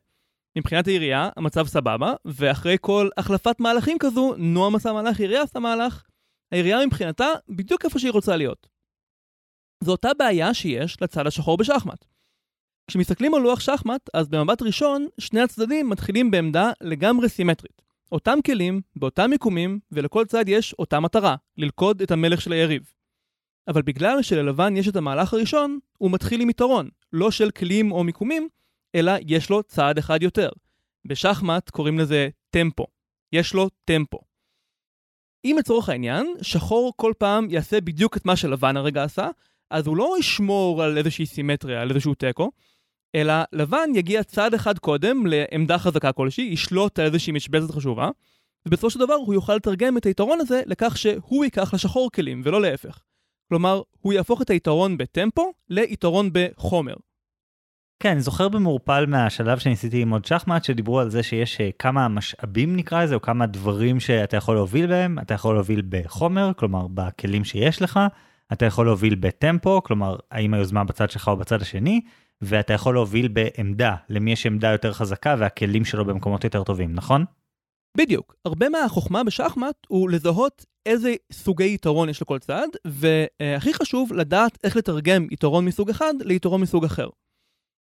מבחינת 0.58 0.88
העירייה, 0.88 1.30
המצב 1.38 1.68
סבבה, 1.68 2.14
ואחרי 2.26 2.78
כל 2.82 3.10
החלפת 3.18 3.60
מהלכים 3.60 3.98
כזו, 4.00 4.36
נועם 4.38 4.76
עשה 4.76 4.94
מהלך, 4.94 5.20
העירייה 5.20 5.42
עשה 5.42 5.60
מהלך, 5.60 6.04
העירייה 6.52 6.86
מבחינתה 6.86 7.28
בדיוק 7.50 7.86
איפה 7.86 8.00
שהיא 8.00 8.12
רוצה 8.12 8.36
להיות. 8.38 8.68
זו 9.84 9.92
אותה 9.92 10.10
בעיה 10.18 10.54
שיש 10.54 11.02
לצד 11.02 11.28
השחור 11.28 11.58
בשחמט. 11.58 12.06
כשמסתכלים 12.88 13.34
על 13.34 13.42
לוח 13.42 13.60
שחמט, 13.60 14.10
אז 14.14 14.30
במבט 14.30 14.62
ראשון, 14.62 15.08
שני 15.20 15.42
הצדדים 15.42 15.90
מתחילים 15.90 16.32
בעמדה 16.32 16.72
לגמרי 16.82 17.30
סימטרית. 17.30 17.82
אותם 18.12 18.40
כלים, 18.46 18.82
באותם 18.96 19.30
מיקומים, 19.30 19.80
ולכל 19.92 20.26
צד 20.26 20.50
יש 20.50 20.74
אותה 20.74 21.00
מטרה, 21.00 21.36
ללכוד 21.58 22.02
את 22.02 22.12
המלך 22.12 22.42
של 22.42 22.52
היריב. 22.52 23.01
אבל 23.68 23.82
בגלל 23.82 24.22
שללבן 24.22 24.78
יש 24.78 24.88
את 24.88 24.96
המהלך 24.96 25.34
הראשון, 25.34 25.80
הוא 25.98 26.12
מתחיל 26.12 26.42
עם 26.42 26.50
יתרון, 26.50 26.90
לא 27.14 27.32
של 27.32 27.52
כלים 27.52 27.92
או 27.92 28.04
מיקומים, 28.04 28.50
אלא 28.96 29.12
יש 29.28 29.50
לו 29.50 29.64
צעד 29.64 29.98
אחד 29.98 30.24
יותר. 30.24 30.50
בשחמט 31.06 31.70
קוראים 31.70 32.00
לזה 32.00 32.30
טמפו. 32.50 32.86
יש 33.34 33.54
לו 33.54 33.70
טמפו. 33.86 34.20
אם 35.46 35.56
לצורך 35.60 35.90
העניין, 35.90 36.36
שחור 36.42 36.94
כל 36.96 37.14
פעם 37.18 37.48
יעשה 37.50 37.82
בדיוק 37.82 38.18
את 38.18 38.26
מה 38.26 38.36
שלבן 38.36 38.78
הרגע 38.78 39.04
עשה, 39.04 39.30
אז 39.70 39.88
הוא 39.88 39.98
לא 39.98 40.16
ישמור 40.20 40.84
על 40.84 40.98
איזושהי 40.98 41.26
סימטריה, 41.26 41.82
על 41.82 41.90
איזשהו 41.90 42.14
תיקו, 42.14 42.52
אלא 43.16 43.34
לבן 43.54 43.90
יגיע 43.96 44.24
צעד 44.24 44.54
אחד 44.54 44.80
קודם 44.80 45.24
לעמדה 45.26 45.78
חזקה 45.78 46.12
כלשהי, 46.12 46.44
ישלוט 46.44 47.00
על 47.00 47.06
איזושהי 47.06 47.34
משבצת 47.34 47.72
חשובה, 47.72 48.10
ובסופו 48.66 48.90
של 48.90 49.00
דבר 49.00 49.14
הוא 49.14 49.34
יוכל 49.34 49.56
לתרגם 49.56 49.98
את 49.98 50.06
היתרון 50.06 50.40
הזה 50.40 50.62
לכך 50.66 50.98
שהוא 50.98 51.44
ייקח 51.46 51.74
לשחור 51.74 52.12
כלים, 52.12 52.42
ולא 52.46 52.62
להפך. 52.62 53.00
כלומר, 53.52 53.82
הוא 54.02 54.14
יהפוך 54.14 54.42
את 54.42 54.50
היתרון 54.50 54.98
בטמפו 54.98 55.54
ליתרון 55.70 56.30
בחומר. 56.34 56.94
כן, 58.00 58.10
אני 58.12 58.22
זוכר 58.22 58.50
במעורפל 58.50 59.06
מהשלב 59.06 59.60
שניסיתי 59.60 60.00
ללמוד 60.00 60.26
שחמט, 60.26 60.64
שדיברו 60.64 61.00
על 61.00 61.10
זה 61.10 61.24
שיש 61.24 61.62
אה, 61.62 61.70
כמה 61.80 62.08
משאבים 62.08 62.76
נקרא 62.76 63.04
לזה, 63.04 63.16
או 63.16 63.22
כמה 63.22 63.46
דברים 63.46 64.00
שאתה 64.00 64.38
יכול 64.38 64.56
להוביל 64.56 64.88
בהם. 64.88 65.20
אתה 65.20 65.34
יכול 65.34 65.56
להוביל 65.56 65.82
בחומר, 65.90 66.52
כלומר 66.58 66.88
בכלים 66.94 67.44
שיש 67.44 67.82
לך, 67.82 68.00
אתה 68.54 68.66
יכול 68.66 68.86
להוביל 68.86 69.16
בטמפו, 69.16 69.84
כלומר 69.84 70.16
האם 70.32 70.54
היוזמה 70.54 70.84
בצד 70.84 71.10
שלך 71.10 71.28
או 71.28 71.38
בצד 71.38 71.62
השני, 71.62 72.02
ואתה 72.42 72.74
יכול 72.74 72.94
להוביל 72.94 73.28
בעמדה, 73.28 73.96
למי 74.10 74.32
יש 74.32 74.46
עמדה 74.46 74.72
יותר 74.72 74.94
חזקה 74.94 75.36
והכלים 75.38 75.86
שלו 75.86 76.06
במקומות 76.06 76.44
יותר 76.44 76.64
טובים, 76.64 76.96
נכון? 76.96 77.26
בדיוק. 77.98 78.36
הרבה 78.46 78.70
מהחוכמה 78.70 79.24
בשחמט 79.24 79.76
הוא 79.88 80.10
לזהות 80.10 80.66
איזה 80.86 81.16
סוגי 81.32 81.74
יתרון 81.74 82.10
יש 82.10 82.22
לכל 82.22 82.40
צד, 82.40 82.68
והכי 82.86 83.74
חשוב 83.74 84.14
לדעת 84.14 84.58
איך 84.64 84.76
לתרגם 84.76 85.28
יתרון 85.32 85.66
מסוג 85.66 85.90
אחד 85.90 86.14
ליתרון 86.22 86.62
מסוג 86.62 86.86
אחר. 86.86 87.10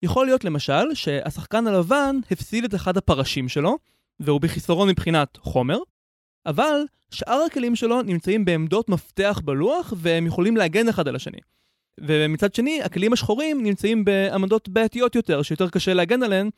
יכול 0.04 0.26
להיות 0.26 0.46
למשל 0.46 0.94
שהשחקן 0.94 1.68
הלבן 1.68 2.16
הפסיד 2.32 2.64
את 2.64 2.76
אחד 2.76 2.98
הפרשים 2.98 3.50
שלו, 3.50 3.78
והוא 4.20 4.42
בחיסרון 4.42 4.90
מבחינת 4.90 5.38
חומר, 5.38 5.78
אבל 6.46 6.82
שאר 7.12 7.42
הכלים 7.48 7.76
שלו 7.76 8.02
נמצאים 8.02 8.46
בעמדות 8.46 8.90
מפתח 8.90 9.42
בלוח 9.46 9.94
והם 9.98 10.28
יכולים 10.28 10.58
להגן 10.58 10.90
אחד 10.90 11.08
על 11.08 11.16
השני. 11.16 11.40
ומצד 12.00 12.56
שני, 12.56 12.82
הכלים 12.82 13.14
השחורים 13.14 13.64
נמצאים 13.64 14.06
בעמדות 14.06 14.70
בעייתיות 14.70 15.16
יותר, 15.16 15.42
שיותר 15.42 15.70
קשה 15.70 15.94
להגן 15.94 16.24
עליהן, 16.24 16.50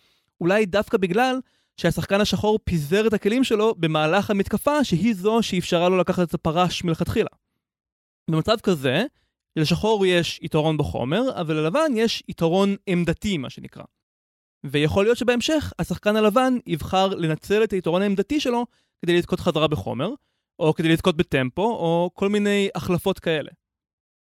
אולי 0.41 0.65
דווקא 0.65 0.97
בגלל 0.97 1.39
שהשחקן 1.79 2.21
השחור 2.21 2.59
פיזר 2.63 3.07
את 3.07 3.13
הכלים 3.13 3.43
שלו 3.43 3.75
במהלך 3.77 4.29
המתקפה 4.29 4.83
שהיא 4.83 5.15
זו 5.15 5.39
שאפשרה 5.41 5.89
לו 5.89 5.97
לקחת 5.97 6.29
את 6.29 6.33
הפרש 6.33 6.83
מלכתחילה. 6.83 7.29
במצב 8.31 8.55
כזה, 8.63 9.03
לשחור 9.55 10.05
יש 10.05 10.39
יתרון 10.41 10.77
בחומר, 10.77 11.41
אבל 11.41 11.55
ללבן 11.55 11.91
יש 11.95 12.23
יתרון 12.27 12.75
עמדתי, 12.87 13.37
מה 13.37 13.49
שנקרא. 13.49 13.83
ויכול 14.63 15.05
להיות 15.05 15.17
שבהמשך 15.17 15.73
השחקן 15.79 16.15
הלבן 16.15 16.53
יבחר 16.67 17.07
לנצל 17.07 17.63
את 17.63 17.73
היתרון 17.73 18.01
העמדתי 18.01 18.39
שלו 18.39 18.65
כדי 19.01 19.17
לזכות 19.17 19.39
חזרה 19.39 19.67
בחומר, 19.67 20.09
או 20.59 20.73
כדי 20.73 20.89
לזכות 20.89 21.17
בטמפו, 21.17 21.61
או 21.61 22.11
כל 22.13 22.29
מיני 22.29 22.69
החלפות 22.75 23.19
כאלה. 23.19 23.51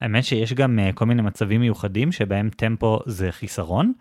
האמת 0.00 0.24
שיש 0.24 0.52
גם 0.52 0.78
uh, 0.78 0.92
כל 0.92 1.06
מיני 1.06 1.22
מצבים 1.22 1.60
מיוחדים 1.60 2.12
שבהם 2.12 2.50
טמפו 2.50 2.98
זה 3.06 3.32
חיסרון. 3.32 3.92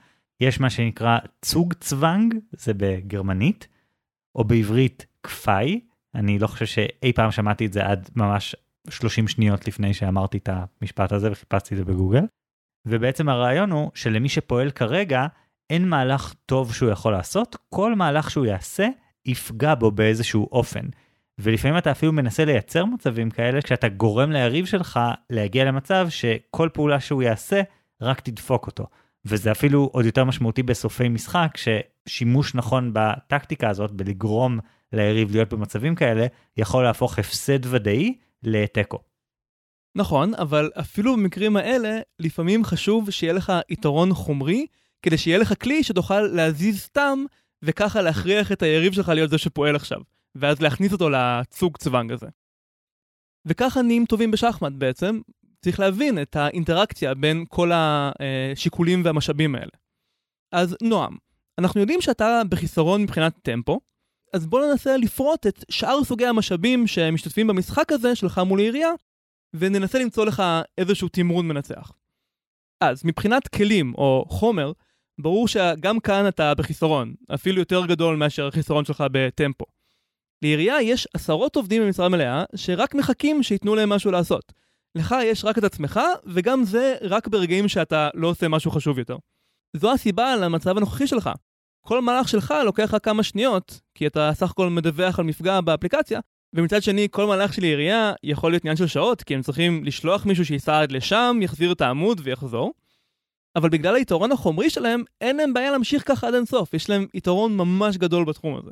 יש 0.41 0.59
מה 0.59 0.69
שנקרא 0.69 1.17
צוג 1.41 1.73
צוונג, 1.73 2.35
זה 2.51 2.73
בגרמנית, 2.73 3.67
או 4.35 4.43
בעברית 4.43 5.05
כפאי, 5.23 5.79
אני 6.15 6.39
לא 6.39 6.47
חושב 6.47 6.65
שאי 6.65 7.13
פעם 7.13 7.31
שמעתי 7.31 7.65
את 7.65 7.73
זה 7.73 7.85
עד 7.85 8.09
ממש 8.15 8.55
30 8.89 9.27
שניות 9.27 9.67
לפני 9.67 9.93
שאמרתי 9.93 10.37
את 10.37 10.49
המשפט 10.51 11.11
הזה 11.11 11.31
וחיפשתי 11.31 11.73
את 11.73 11.79
זה 11.79 11.85
בגוגל. 11.85 12.23
ובעצם 12.85 13.29
הרעיון 13.29 13.71
הוא 13.71 13.91
שלמי 13.93 14.29
שפועל 14.29 14.71
כרגע, 14.71 15.27
אין 15.69 15.89
מהלך 15.89 16.33
טוב 16.45 16.73
שהוא 16.73 16.89
יכול 16.89 17.13
לעשות, 17.13 17.55
כל 17.69 17.95
מהלך 17.95 18.31
שהוא 18.31 18.45
יעשה 18.45 18.87
יפגע 19.25 19.75
בו 19.75 19.91
באיזשהו 19.91 20.49
אופן. 20.51 20.85
ולפעמים 21.39 21.77
אתה 21.77 21.91
אפילו 21.91 22.13
מנסה 22.13 22.45
לייצר 22.45 22.85
מצבים 22.85 23.29
כאלה 23.29 23.61
כשאתה 23.61 23.89
גורם 23.89 24.31
ליריב 24.31 24.65
שלך 24.65 24.99
להגיע 25.29 25.65
למצב 25.65 26.07
שכל 26.09 26.69
פעולה 26.73 26.99
שהוא 26.99 27.23
יעשה 27.23 27.61
רק 28.01 28.19
תדפוק 28.19 28.67
אותו. 28.67 28.87
וזה 29.25 29.51
אפילו 29.51 29.89
עוד 29.93 30.05
יותר 30.05 30.23
משמעותי 30.23 30.63
בסופי 30.63 31.09
משחק, 31.09 31.57
ששימוש 31.57 32.55
נכון 32.55 32.91
בטקטיקה 32.93 33.69
הזאת, 33.69 33.91
בלגרום 33.91 34.59
ליריב 34.93 35.31
להיות 35.31 35.53
במצבים 35.53 35.95
כאלה, 35.95 36.25
יכול 36.57 36.83
להפוך 36.83 37.19
הפסד 37.19 37.65
ודאי 37.65 38.17
לתיקו. 38.43 38.97
נכון, 39.95 40.33
אבל 40.33 40.71
אפילו 40.79 41.13
במקרים 41.13 41.57
האלה, 41.57 41.99
לפעמים 42.19 42.63
חשוב 42.63 43.11
שיהיה 43.11 43.33
לך 43.33 43.53
יתרון 43.69 44.13
חומרי, 44.13 44.65
כדי 45.01 45.17
שיהיה 45.17 45.37
לך 45.37 45.53
כלי 45.61 45.83
שתוכל 45.83 46.21
להזיז 46.21 46.79
סתם, 46.79 47.19
וככה 47.63 48.01
להכריח 48.01 48.51
את 48.51 48.61
היריב 48.61 48.93
שלך 48.93 49.09
להיות 49.09 49.29
זה 49.29 49.37
שפועל 49.37 49.75
עכשיו, 49.75 49.99
ואז 50.35 50.61
להכניס 50.61 50.91
אותו 50.91 51.09
לצוג 51.09 51.77
צוונג 51.77 52.11
הזה. 52.11 52.27
וככה 53.45 53.81
נהיים 53.81 54.05
טובים 54.05 54.31
בשחמט 54.31 54.71
בעצם, 54.77 55.19
צריך 55.61 55.79
להבין 55.79 56.21
את 56.21 56.35
האינטראקציה 56.35 57.13
בין 57.13 57.45
כל 57.49 57.71
השיקולים 57.73 59.01
והמשאבים 59.05 59.55
האלה. 59.55 59.71
אז 60.51 60.77
נועם, 60.81 61.17
אנחנו 61.57 61.79
יודעים 61.79 62.01
שאתה 62.01 62.41
בחיסרון 62.49 63.01
מבחינת 63.03 63.33
טמפו, 63.41 63.79
אז 64.33 64.47
בוא 64.47 64.65
ננסה 64.65 64.97
לפרוט 64.97 65.47
את 65.47 65.65
שאר 65.69 66.03
סוגי 66.03 66.25
המשאבים 66.25 66.87
שמשתתפים 66.87 67.47
במשחק 67.47 67.91
הזה 67.91 68.15
שלך 68.15 68.37
מול 68.37 68.59
העירייה, 68.59 68.89
וננסה 69.53 69.99
למצוא 69.99 70.25
לך 70.25 70.43
איזשהו 70.77 71.09
תמרון 71.09 71.47
מנצח. 71.47 71.91
אז 72.81 73.05
מבחינת 73.05 73.47
כלים 73.47 73.93
או 73.95 74.25
חומר, 74.27 74.71
ברור 75.19 75.47
שגם 75.47 75.99
כאן 75.99 76.27
אתה 76.27 76.53
בחיסרון, 76.55 77.13
אפילו 77.33 77.59
יותר 77.59 77.85
גדול 77.85 78.15
מאשר 78.15 78.47
החיסרון 78.47 78.85
שלך 78.85 79.03
בטמפו. 79.11 79.65
לעירייה 80.41 80.81
יש 80.81 81.07
עשרות 81.13 81.55
עובדים 81.55 81.81
במשרה 81.81 82.09
מלאה 82.09 82.43
שרק 82.55 82.95
מחכים 82.95 83.43
שייתנו 83.43 83.75
להם 83.75 83.89
משהו 83.89 84.11
לעשות. 84.11 84.53
לך 84.95 85.15
יש 85.23 85.45
רק 85.45 85.57
את 85.57 85.63
עצמך, 85.63 85.99
וגם 86.25 86.63
זה 86.63 86.95
רק 87.01 87.27
ברגעים 87.27 87.67
שאתה 87.67 88.09
לא 88.13 88.27
עושה 88.27 88.47
משהו 88.47 88.71
חשוב 88.71 88.99
יותר. 88.99 89.17
זו 89.77 89.91
הסיבה 89.91 90.35
למצב 90.35 90.77
הנוכחי 90.77 91.07
שלך. 91.07 91.29
כל 91.85 92.01
מהלך 92.01 92.29
שלך 92.29 92.53
לוקח 92.65 92.93
רק 92.93 93.03
כמה 93.03 93.23
שניות, 93.23 93.79
כי 93.95 94.07
אתה 94.07 94.31
סך 94.33 94.51
הכל 94.51 94.69
מדווח 94.69 95.19
על 95.19 95.25
מפגע 95.25 95.61
באפליקציה, 95.61 96.19
ומצד 96.55 96.83
שני, 96.83 97.07
כל 97.11 97.25
מהלך 97.25 97.53
של 97.53 97.63
העירייה 97.63 98.13
יכול 98.23 98.51
להיות 98.51 98.63
עניין 98.63 98.77
של 98.77 98.87
שעות, 98.87 99.23
כי 99.23 99.35
הם 99.35 99.41
צריכים 99.41 99.83
לשלוח 99.83 100.25
מישהו 100.25 100.45
שייסע 100.45 100.81
עד 100.81 100.91
לשם, 100.91 101.39
יחזיר 101.41 101.71
את 101.71 101.81
העמוד 101.81 102.21
ויחזור. 102.23 102.73
אבל 103.55 103.69
בגלל 103.69 103.95
היתרון 103.95 104.31
החומרי 104.31 104.69
שלהם, 104.69 105.03
אין 105.21 105.37
להם 105.37 105.53
בעיה 105.53 105.71
להמשיך 105.71 106.07
ככה 106.07 106.27
עד 106.27 106.33
אינסוף, 106.33 106.73
יש 106.73 106.89
להם 106.89 107.05
יתרון 107.13 107.57
ממש 107.57 107.97
גדול 107.97 108.25
בתחום 108.25 108.55
הזה. 108.55 108.71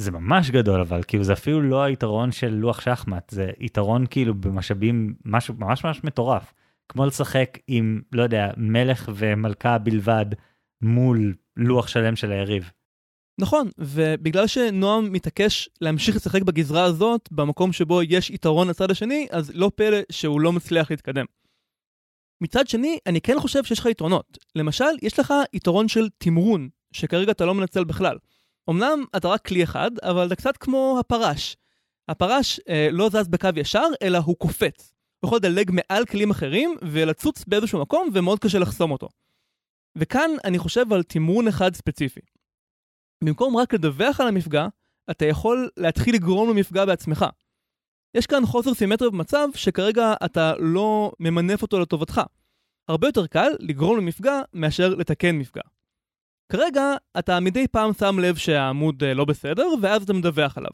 זה 0.00 0.10
ממש 0.10 0.50
גדול 0.50 0.80
אבל 0.80 1.02
כאילו 1.08 1.24
זה 1.24 1.32
אפילו 1.32 1.62
לא 1.62 1.82
היתרון 1.82 2.32
של 2.32 2.48
לוח 2.48 2.80
שחמט 2.80 3.30
זה 3.30 3.50
יתרון 3.60 4.06
כאילו 4.10 4.34
במשאבים 4.34 5.14
משהו 5.24 5.54
ממש 5.58 5.84
ממש 5.84 6.04
מטורף 6.04 6.54
כמו 6.88 7.06
לשחק 7.06 7.58
עם 7.66 8.00
לא 8.12 8.22
יודע 8.22 8.50
מלך 8.56 9.10
ומלכה 9.14 9.78
בלבד 9.78 10.26
מול 10.82 11.34
לוח 11.56 11.88
שלם 11.88 12.16
של 12.16 12.32
היריב. 12.32 12.70
נכון 13.40 13.68
ובגלל 13.78 14.46
שנועם 14.46 15.12
מתעקש 15.12 15.68
להמשיך 15.80 16.16
לשחק 16.16 16.42
בגזרה 16.42 16.84
הזאת 16.84 17.28
במקום 17.32 17.72
שבו 17.72 18.02
יש 18.02 18.30
יתרון 18.30 18.68
לצד 18.68 18.90
השני 18.90 19.26
אז 19.30 19.50
לא 19.54 19.70
פלא 19.74 19.98
שהוא 20.12 20.40
לא 20.40 20.52
מצליח 20.52 20.90
להתקדם. 20.90 21.24
מצד 22.40 22.68
שני 22.68 22.98
אני 23.06 23.20
כן 23.20 23.40
חושב 23.40 23.64
שיש 23.64 23.78
לך 23.78 23.86
יתרונות 23.86 24.38
למשל 24.56 24.84
יש 25.02 25.18
לך 25.18 25.34
יתרון 25.52 25.88
של 25.88 26.08
תמרון 26.18 26.68
שכרגע 26.92 27.32
אתה 27.32 27.44
לא 27.44 27.54
מנצל 27.54 27.84
בכלל. 27.84 28.16
אמנם 28.70 29.04
אתה 29.16 29.28
רק 29.28 29.46
כלי 29.46 29.64
אחד, 29.64 29.90
אבל 30.02 30.26
אתה 30.26 30.36
קצת 30.36 30.56
כמו 30.56 30.96
הפרש. 31.00 31.56
הפרש 32.08 32.60
אה, 32.68 32.88
לא 32.92 33.08
זז 33.08 33.28
בקו 33.28 33.48
ישר, 33.56 33.86
אלא 34.02 34.18
הוא 34.18 34.36
קופץ. 34.36 34.92
הוא 35.20 35.28
יכול 35.28 35.38
לדלג 35.38 35.70
מעל 35.72 36.06
כלים 36.06 36.30
אחרים 36.30 36.76
ולצוץ 36.82 37.44
באיזשהו 37.44 37.80
מקום, 37.80 38.08
ומאוד 38.14 38.38
קשה 38.38 38.58
לחסום 38.58 38.90
אותו. 38.90 39.08
וכאן 39.96 40.30
אני 40.44 40.58
חושב 40.58 40.92
על 40.92 41.02
תמרון 41.02 41.48
אחד 41.48 41.74
ספציפי. 41.74 42.20
במקום 43.24 43.56
רק 43.56 43.74
לדווח 43.74 44.20
על 44.20 44.28
המפגע, 44.28 44.66
אתה 45.10 45.24
יכול 45.24 45.70
להתחיל 45.76 46.14
לגרום 46.14 46.50
למפגע 46.50 46.84
בעצמך. 46.84 47.26
יש 48.14 48.26
כאן 48.26 48.46
חוסר 48.46 48.74
סימטריה 48.74 49.10
במצב 49.10 49.48
שכרגע 49.54 50.14
אתה 50.24 50.52
לא 50.58 51.12
ממנף 51.20 51.62
אותו 51.62 51.80
לטובתך. 51.80 52.20
הרבה 52.88 53.08
יותר 53.08 53.26
קל 53.26 53.50
לגרום 53.60 53.98
למפגע 53.98 54.40
מאשר 54.54 54.88
לתקן 54.88 55.36
מפגע. 55.36 55.62
כרגע 56.52 56.94
אתה 57.18 57.40
מדי 57.40 57.68
פעם 57.68 57.92
שם 57.92 58.18
לב 58.18 58.36
שהעמוד 58.36 59.04
אה, 59.04 59.14
לא 59.14 59.24
בסדר, 59.24 59.68
ואז 59.82 60.02
אתה 60.02 60.12
מדווח 60.12 60.58
עליו. 60.58 60.70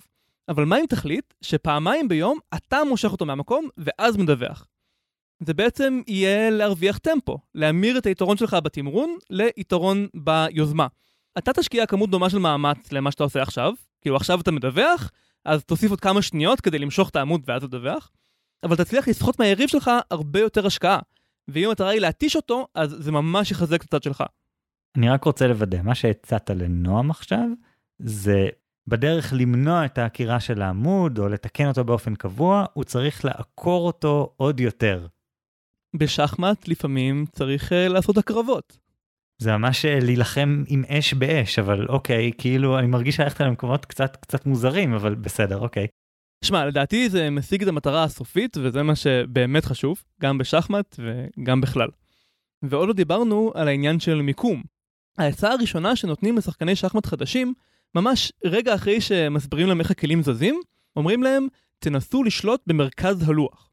אבל 0.48 0.64
מה 0.64 0.80
אם 0.80 0.86
תחליט 0.88 1.34
שפעמיים 1.42 2.08
ביום 2.08 2.38
אתה 2.54 2.84
מושך 2.88 3.12
אותו 3.12 3.26
מהמקום, 3.26 3.68
ואז 3.78 4.16
מדווח? 4.16 4.66
זה 5.40 5.54
בעצם 5.54 6.00
יהיה 6.06 6.50
להרוויח 6.50 6.98
טמפו, 6.98 7.38
להמיר 7.54 7.98
את 7.98 8.06
היתרון 8.06 8.36
שלך 8.36 8.56
בתמרון 8.64 9.16
ליתרון 9.30 10.06
ביוזמה. 10.14 10.86
אתה 11.38 11.52
תשקיע 11.52 11.86
כמות 11.86 12.10
דומה 12.10 12.30
של 12.30 12.38
מאמץ 12.38 12.92
למה 12.92 13.10
שאתה 13.10 13.24
עושה 13.24 13.42
עכשיו, 13.42 13.72
כאילו 14.00 14.16
עכשיו 14.16 14.40
אתה 14.40 14.50
מדווח, 14.50 15.10
אז 15.44 15.64
תוסיף 15.64 15.90
עוד 15.90 16.00
כמה 16.00 16.22
שניות 16.22 16.60
כדי 16.60 16.78
למשוך 16.78 17.08
את 17.08 17.16
העמוד 17.16 17.42
ואז 17.46 17.62
תדווח, 17.62 18.10
אבל 18.62 18.76
תצליח 18.76 19.08
לסחוט 19.08 19.38
מהיריב 19.38 19.68
שלך 19.68 19.90
הרבה 20.10 20.40
יותר 20.40 20.66
השקעה. 20.66 20.98
ואם 21.48 21.68
המטרה 21.68 21.90
היא 21.90 22.00
להתיש 22.00 22.36
אותו, 22.36 22.66
אז 22.74 22.96
זה 22.98 23.12
ממש 23.12 23.50
יחזק 23.50 23.82
את 23.82 23.94
הצד 23.94 24.02
שלך. 24.02 24.24
אני 24.96 25.08
רק 25.08 25.24
רוצה 25.24 25.46
לוודא, 25.46 25.82
מה 25.82 25.94
שהצעת 25.94 26.50
לנועם 26.50 27.10
עכשיו, 27.10 27.48
זה 27.98 28.48
בדרך 28.86 29.32
למנוע 29.36 29.84
את 29.84 29.98
העקירה 29.98 30.40
של 30.40 30.62
העמוד 30.62 31.18
או 31.18 31.28
לתקן 31.28 31.68
אותו 31.68 31.84
באופן 31.84 32.14
קבוע, 32.14 32.64
הוא 32.72 32.84
צריך 32.84 33.24
לעקור 33.24 33.86
אותו 33.86 34.34
עוד 34.36 34.60
יותר. 34.60 35.06
בשחמט 35.96 36.68
לפעמים 36.68 37.24
צריך 37.32 37.72
uh, 37.72 37.74
לעשות 37.92 38.18
הקרבות. 38.18 38.78
זה 39.42 39.56
ממש 39.56 39.84
אה, 39.84 39.98
להילחם 40.00 40.64
עם 40.68 40.84
אש 40.88 41.14
באש, 41.14 41.58
אבל 41.58 41.86
אוקיי, 41.88 42.30
כאילו 42.38 42.78
אני 42.78 42.86
מרגיש 42.86 43.20
ללכת 43.20 43.40
למקומות 43.40 43.86
קצת 43.86 44.16
קצת 44.16 44.46
מוזרים, 44.46 44.94
אבל 44.94 45.14
בסדר, 45.14 45.58
אוקיי. 45.58 45.86
שמע, 46.44 46.66
לדעתי 46.66 47.08
זה 47.08 47.30
משיג 47.30 47.62
את 47.62 47.68
המטרה 47.68 48.04
הסופית, 48.04 48.56
וזה 48.56 48.82
מה 48.82 48.96
שבאמת 48.96 49.64
חשוב, 49.64 50.02
גם 50.22 50.38
בשחמט 50.38 50.96
וגם 50.98 51.60
בכלל. 51.60 51.88
ועוד 52.64 52.88
לא 52.88 52.94
דיברנו 52.94 53.52
על 53.54 53.68
העניין 53.68 54.00
של 54.00 54.22
מיקום. 54.22 54.62
ההצעה 55.18 55.52
הראשונה 55.52 55.96
שנותנים 55.96 56.36
לשחקני 56.36 56.76
שחמט 56.76 57.06
חדשים, 57.06 57.54
ממש 57.94 58.32
רגע 58.44 58.74
אחרי 58.74 59.00
שמסבירים 59.00 59.68
להם 59.68 59.80
איך 59.80 59.90
הכלים 59.90 60.22
זזים, 60.22 60.60
אומרים 60.96 61.22
להם, 61.22 61.48
תנסו 61.78 62.22
לשלוט 62.22 62.60
במרכז 62.66 63.28
הלוח. 63.28 63.70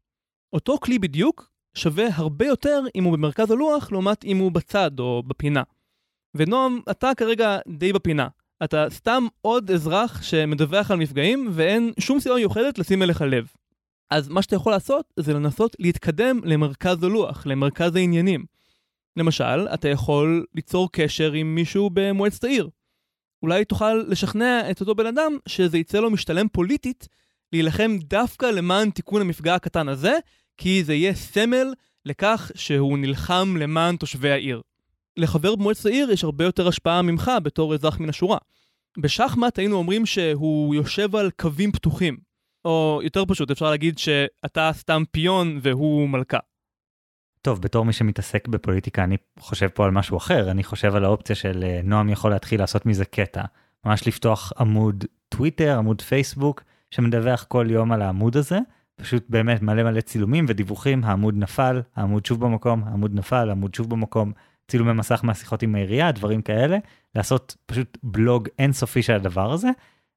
אותו 0.53 0.77
כלי 0.81 0.99
בדיוק 0.99 1.51
שווה 1.73 2.07
הרבה 2.13 2.45
יותר 2.45 2.83
אם 2.95 3.03
הוא 3.03 3.13
במרכז 3.13 3.51
הלוח, 3.51 3.91
לעומת 3.91 4.23
אם 4.23 4.37
הוא 4.37 4.51
בצד 4.51 4.91
או 4.99 5.23
בפינה. 5.27 5.63
ונועם, 6.35 6.79
אתה 6.91 7.11
כרגע 7.17 7.57
די 7.77 7.93
בפינה. 7.93 8.27
אתה 8.63 8.85
סתם 8.89 9.27
עוד 9.41 9.71
אזרח 9.71 10.21
שמדווח 10.21 10.91
על 10.91 10.97
מפגעים, 10.97 11.47
ואין 11.51 11.91
שום 11.99 12.19
סיבה 12.19 12.35
מיוחדת 12.35 12.79
לשים 12.79 13.03
אליך 13.03 13.21
לב. 13.21 13.47
אז 14.09 14.29
מה 14.29 14.41
שאתה 14.41 14.55
יכול 14.55 14.71
לעשות, 14.71 15.13
זה 15.19 15.33
לנסות 15.33 15.75
להתקדם 15.79 16.39
למרכז 16.43 17.03
הלוח, 17.03 17.45
למרכז 17.45 17.95
העניינים. 17.95 18.45
למשל, 19.17 19.67
אתה 19.73 19.89
יכול 19.89 20.45
ליצור 20.55 20.91
קשר 20.91 21.33
עם 21.33 21.55
מישהו 21.55 21.89
במועצת 21.93 22.43
העיר. 22.43 22.69
אולי 23.43 23.65
תוכל 23.65 23.93
לשכנע 23.93 24.71
את 24.71 24.79
אותו 24.79 24.95
בן 24.95 25.05
אדם 25.05 25.37
שזה 25.47 25.77
יצא 25.77 25.99
לו 25.99 26.11
משתלם 26.11 26.47
פוליטית 26.47 27.07
להילחם 27.53 27.97
דווקא 27.99 28.45
למען 28.45 28.89
תיקון 28.89 29.21
המפגע 29.21 29.55
הקטן 29.55 29.89
הזה, 29.89 30.13
כי 30.57 30.83
זה 30.83 30.93
יהיה 30.93 31.13
סמל 31.15 31.73
לכך 32.05 32.51
שהוא 32.55 32.97
נלחם 32.97 33.55
למען 33.59 33.95
תושבי 33.95 34.31
העיר. 34.31 34.61
לחבר 35.17 35.55
במועצת 35.55 35.85
העיר 35.85 36.11
יש 36.11 36.23
הרבה 36.23 36.45
יותר 36.45 36.67
השפעה 36.67 37.01
ממך 37.01 37.31
בתור 37.43 37.73
אזרח 37.73 37.99
מן 37.99 38.09
השורה. 38.09 38.37
בשחמט 38.99 39.59
היינו 39.59 39.75
אומרים 39.75 40.05
שהוא 40.05 40.75
יושב 40.75 41.15
על 41.15 41.31
קווים 41.31 41.71
פתוחים. 41.71 42.17
או 42.65 42.99
יותר 43.03 43.25
פשוט, 43.25 43.51
אפשר 43.51 43.69
להגיד 43.69 43.97
שאתה 43.97 44.71
סתם 44.73 45.03
פיון 45.11 45.59
והוא 45.61 46.09
מלכה. 46.09 46.37
טוב, 47.41 47.61
בתור 47.61 47.85
מי 47.85 47.93
שמתעסק 47.93 48.47
בפוליטיקה, 48.47 49.03
אני 49.03 49.17
חושב 49.39 49.67
פה 49.67 49.85
על 49.85 49.91
משהו 49.91 50.17
אחר, 50.17 50.51
אני 50.51 50.63
חושב 50.63 50.95
על 50.95 51.05
האופציה 51.05 51.35
של 51.35 51.63
אה, 51.63 51.81
נועם 51.83 52.09
יכול 52.09 52.31
להתחיל 52.31 52.59
לעשות 52.59 52.85
מזה 52.85 53.05
קטע. 53.05 53.43
ממש 53.85 54.07
לפתוח 54.07 54.53
עמוד 54.59 55.05
טוויטר, 55.29 55.77
עמוד 55.77 56.01
פייסבוק, 56.01 56.63
שמדווח 56.91 57.45
כל 57.47 57.67
יום 57.69 57.91
על 57.91 58.01
העמוד 58.01 58.37
הזה, 58.37 58.59
פשוט 58.95 59.25
באמת 59.29 59.61
מלא 59.61 59.83
מלא 59.83 60.01
צילומים 60.01 60.45
ודיווחים, 60.47 61.03
העמוד 61.03 61.37
נפל, 61.37 61.81
העמוד 61.95 62.25
שוב 62.25 62.39
במקום, 62.39 62.83
העמוד 62.83 63.15
נפל, 63.15 63.49
העמוד 63.49 63.75
שוב 63.75 63.89
במקום, 63.89 64.31
צילומי 64.67 64.93
מסך 64.93 65.21
מהשיחות 65.23 65.63
עם 65.63 65.75
העירייה, 65.75 66.11
דברים 66.11 66.41
כאלה, 66.41 66.77
לעשות 67.15 67.57
פשוט 67.65 67.97
בלוג 68.03 68.47
אינסופי 68.59 69.03
של 69.03 69.13
הדבר 69.13 69.51
הזה, 69.51 69.69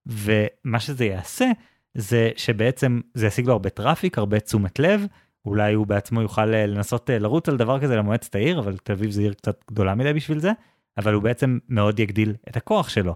ומה 0.06 0.80
שזה 0.80 1.04
יעשה, 1.04 1.50
זה 1.94 2.30
שבעצם 2.36 3.00
זה 3.14 3.26
ישיג 3.26 3.46
לו 3.46 3.52
הרבה 3.52 3.70
טראפיק, 3.70 4.18
הרבה 4.18 4.40
תשומת 4.40 4.78
לב, 4.78 5.06
אולי 5.46 5.74
הוא 5.74 5.86
בעצמו 5.86 6.22
יוכל 6.22 6.54
אה, 6.54 6.66
לנסות 6.66 7.10
אה, 7.10 7.18
לרוץ 7.18 7.48
על 7.48 7.56
דבר 7.56 7.80
כזה 7.80 7.96
למועצת 7.96 8.34
העיר, 8.34 8.58
אבל 8.58 8.76
תל 8.76 8.92
אביב 8.92 9.10
זו 9.10 9.20
עיר 9.20 9.32
קצת 9.32 9.64
גדולה 9.70 9.94
מדי 9.94 10.12
בשביל 10.12 10.38
זה, 10.38 10.52
אבל 10.98 11.14
הוא 11.14 11.22
בעצם 11.22 11.58
מאוד 11.68 11.98
יגדיל 12.00 12.34
את 12.48 12.56
הכוח 12.56 12.88
שלו, 12.88 13.14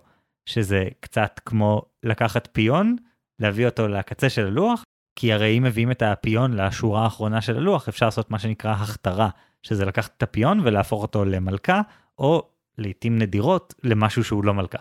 שזה 0.49 0.89
קצת 1.01 1.41
כמו 1.45 1.83
לקחת 2.03 2.49
פיון, 2.53 2.97
להביא 3.39 3.67
אותו 3.67 3.89
לקצה 3.89 4.31
של 4.31 4.47
הלוח, 4.47 4.85
כי 5.19 5.33
הרי 5.33 5.59
אם 5.59 5.63
מביאים 5.63 5.91
את 5.91 6.03
הפיון 6.03 6.53
לשורה 6.53 7.05
האחרונה 7.05 7.41
של 7.41 7.57
הלוח, 7.57 7.89
אפשר 7.89 8.07
לעשות 8.07 8.31
מה 8.31 8.39
שנקרא 8.39 8.73
הכתרה, 8.73 9.29
שזה 9.63 9.85
לקחת 9.85 10.17
את 10.17 10.23
הפיון 10.23 10.61
ולהפוך 10.61 11.03
אותו 11.03 11.25
למלכה, 11.25 11.81
או 12.19 12.51
לעתים 12.79 13.19
נדירות 13.19 13.75
למשהו 13.85 14.25
שהוא 14.25 14.45
לא 14.45 14.55
מלכה. 14.55 14.79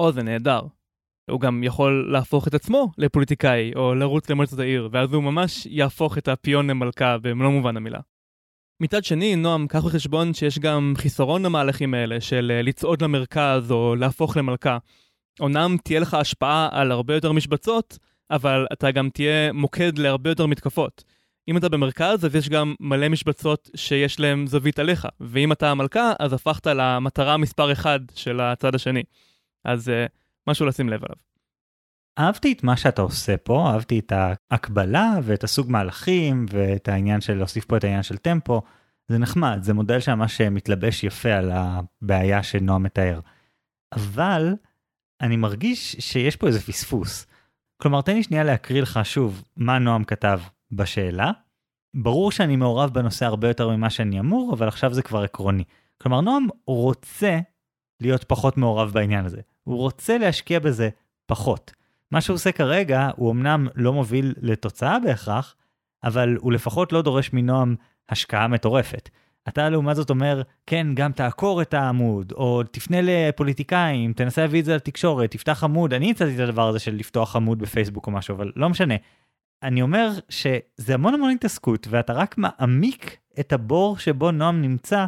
או, 0.00 0.12
זה 0.12 0.22
נהדר. 0.22 0.60
הוא 1.30 1.40
גם 1.40 1.64
יכול 1.64 2.08
להפוך 2.12 2.48
את 2.48 2.54
עצמו 2.54 2.92
לפוליטיקאי, 2.98 3.72
או 3.76 3.94
לרוץ 3.94 4.30
למועצת 4.30 4.58
העיר, 4.58 4.88
ואז 4.92 5.14
הוא 5.14 5.22
ממש 5.22 5.66
יהפוך 5.70 6.18
את 6.18 6.28
הפיון 6.28 6.70
למלכה 6.70 7.18
במלוא 7.18 7.50
מובן 7.50 7.76
המילה. 7.76 8.00
מצד 8.80 9.04
שני, 9.04 9.36
נועם, 9.36 9.66
קח 9.66 9.84
בחשבון 9.84 10.34
שיש 10.34 10.58
גם 10.58 10.94
חיסרון 10.96 11.42
למהלכים 11.42 11.94
האלה 11.94 12.20
של 12.20 12.52
אה, 12.54 12.62
לצעוד 12.62 13.02
למרכז 13.02 13.70
או 13.70 13.96
להפוך 13.96 14.36
למלכה. 14.36 14.78
אמנם 15.42 15.76
תהיה 15.84 16.00
לך 16.00 16.14
השפעה 16.14 16.68
על 16.72 16.92
הרבה 16.92 17.14
יותר 17.14 17.32
משבצות, 17.32 17.98
אבל 18.30 18.66
אתה 18.72 18.90
גם 18.90 19.10
תהיה 19.10 19.52
מוקד 19.52 19.98
להרבה 19.98 20.30
יותר 20.30 20.46
מתקפות. 20.46 21.04
אם 21.48 21.56
אתה 21.56 21.68
במרכז, 21.68 22.24
אז 22.24 22.34
יש 22.34 22.48
גם 22.48 22.74
מלא 22.80 23.08
משבצות 23.08 23.70
שיש 23.76 24.20
להם 24.20 24.46
זווית 24.46 24.78
עליך, 24.78 25.08
ואם 25.20 25.52
אתה 25.52 25.70
המלכה, 25.70 26.12
אז 26.18 26.32
הפכת 26.32 26.66
למטרה 26.66 27.36
מספר 27.36 27.72
אחד 27.72 28.00
של 28.14 28.40
הצד 28.40 28.74
השני. 28.74 29.02
אז 29.64 29.88
uh, 29.88 30.10
משהו 30.50 30.66
לשים 30.66 30.88
לב 30.88 31.04
עליו. 31.04 31.16
אהבתי 32.18 32.52
את 32.52 32.64
מה 32.64 32.76
שאתה 32.76 33.02
עושה 33.02 33.36
פה, 33.36 33.70
אהבתי 33.70 33.98
את 33.98 34.12
ההקבלה 34.50 35.12
ואת 35.22 35.44
הסוג 35.44 35.70
מהלכים 35.70 36.46
ואת 36.50 36.88
העניין 36.88 37.20
של 37.20 37.34
להוסיף 37.34 37.64
פה 37.64 37.76
את 37.76 37.84
העניין 37.84 38.02
של 38.02 38.16
טמפו. 38.16 38.62
זה 39.08 39.18
נחמד, 39.18 39.58
זה 39.62 39.74
מודל 39.74 40.00
שממש 40.00 40.40
מתלבש 40.40 41.04
יפה 41.04 41.32
על 41.32 41.50
הבעיה 41.54 42.42
שנועם 42.42 42.82
מתאר. 42.82 43.20
אבל 43.92 44.54
אני 45.20 45.36
מרגיש 45.36 45.96
שיש 45.98 46.36
פה 46.36 46.46
איזה 46.46 46.60
פספוס. 46.60 47.26
כלומר, 47.82 48.02
תן 48.02 48.14
לי 48.14 48.22
שנייה 48.22 48.44
להקריא 48.44 48.82
לך 48.82 49.00
שוב 49.04 49.44
מה 49.56 49.78
נועם 49.78 50.04
כתב 50.04 50.40
בשאלה. 50.72 51.30
ברור 51.96 52.32
שאני 52.32 52.56
מעורב 52.56 52.94
בנושא 52.94 53.26
הרבה 53.26 53.48
יותר 53.48 53.68
ממה 53.68 53.90
שאני 53.90 54.20
אמור, 54.20 54.54
אבל 54.54 54.68
עכשיו 54.68 54.94
זה 54.94 55.02
כבר 55.02 55.22
עקרוני. 55.22 55.64
כלומר, 56.02 56.20
נועם 56.20 56.46
רוצה 56.66 57.38
להיות 58.00 58.24
פחות 58.24 58.56
מעורב 58.56 58.90
בעניין 58.90 59.24
הזה. 59.24 59.40
הוא 59.64 59.76
רוצה 59.76 60.18
להשקיע 60.18 60.58
בזה 60.58 60.88
פחות. 61.26 61.72
מה 62.10 62.20
שהוא 62.20 62.34
עושה 62.34 62.52
כרגע, 62.52 63.10
הוא 63.16 63.32
אמנם 63.32 63.68
לא 63.74 63.92
מוביל 63.92 64.34
לתוצאה 64.42 64.98
בהכרח, 64.98 65.56
אבל 66.04 66.36
הוא 66.40 66.52
לפחות 66.52 66.92
לא 66.92 67.02
דורש 67.02 67.32
מנועם 67.32 67.74
השקעה 68.08 68.48
מטורפת. 68.48 69.08
אתה 69.48 69.68
לעומת 69.68 69.96
זאת 69.96 70.10
אומר, 70.10 70.42
כן, 70.66 70.86
גם 70.94 71.12
תעקור 71.12 71.62
את 71.62 71.74
העמוד, 71.74 72.32
או 72.32 72.62
תפנה 72.62 72.96
לפוליטיקאים, 73.02 74.12
תנסה 74.12 74.40
להביא 74.40 74.60
את 74.60 74.64
זה 74.64 74.76
לתקשורת, 74.76 75.30
תפתח 75.30 75.64
עמוד, 75.64 75.94
אני 75.94 76.10
הצעתי 76.10 76.34
את 76.34 76.40
הדבר 76.40 76.68
הזה 76.68 76.78
של 76.78 76.94
לפתוח 76.94 77.36
עמוד 77.36 77.58
בפייסבוק 77.58 78.06
או 78.06 78.12
משהו, 78.12 78.34
אבל 78.36 78.52
לא 78.56 78.68
משנה. 78.68 78.94
אני 79.62 79.82
אומר 79.82 80.10
שזה 80.28 80.94
המון 80.94 81.14
המון 81.14 81.30
התעסקות, 81.30 81.86
ואתה 81.90 82.12
רק 82.12 82.38
מעמיק 82.38 83.16
את 83.40 83.52
הבור 83.52 83.98
שבו 83.98 84.30
נועם 84.30 84.62
נמצא, 84.62 85.06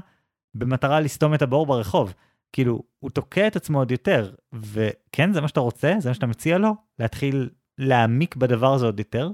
במטרה 0.55 1.01
לסתום 1.01 1.35
את 1.35 1.43
הבור 1.43 1.67
ברחוב. 1.67 2.15
כאילו, 2.53 2.83
הוא 2.99 3.11
תוקע 3.11 3.47
את 3.47 3.57
עצמו 3.57 3.79
עוד 3.79 3.91
יותר, 3.91 4.35
וכן, 4.53 5.33
זה 5.33 5.41
מה 5.41 5.49
שאתה 5.49 5.61
רוצה? 5.61 5.95
זה 5.99 6.09
מה 6.09 6.15
שאתה 6.15 6.27
מציע 6.27 6.59
לו? 6.59 6.75
להתחיל 6.99 7.49
להעמיק 7.79 8.37
בדבר 8.37 8.75
הזה 8.75 8.87
עוד 8.87 8.99
יותר? 8.99 9.31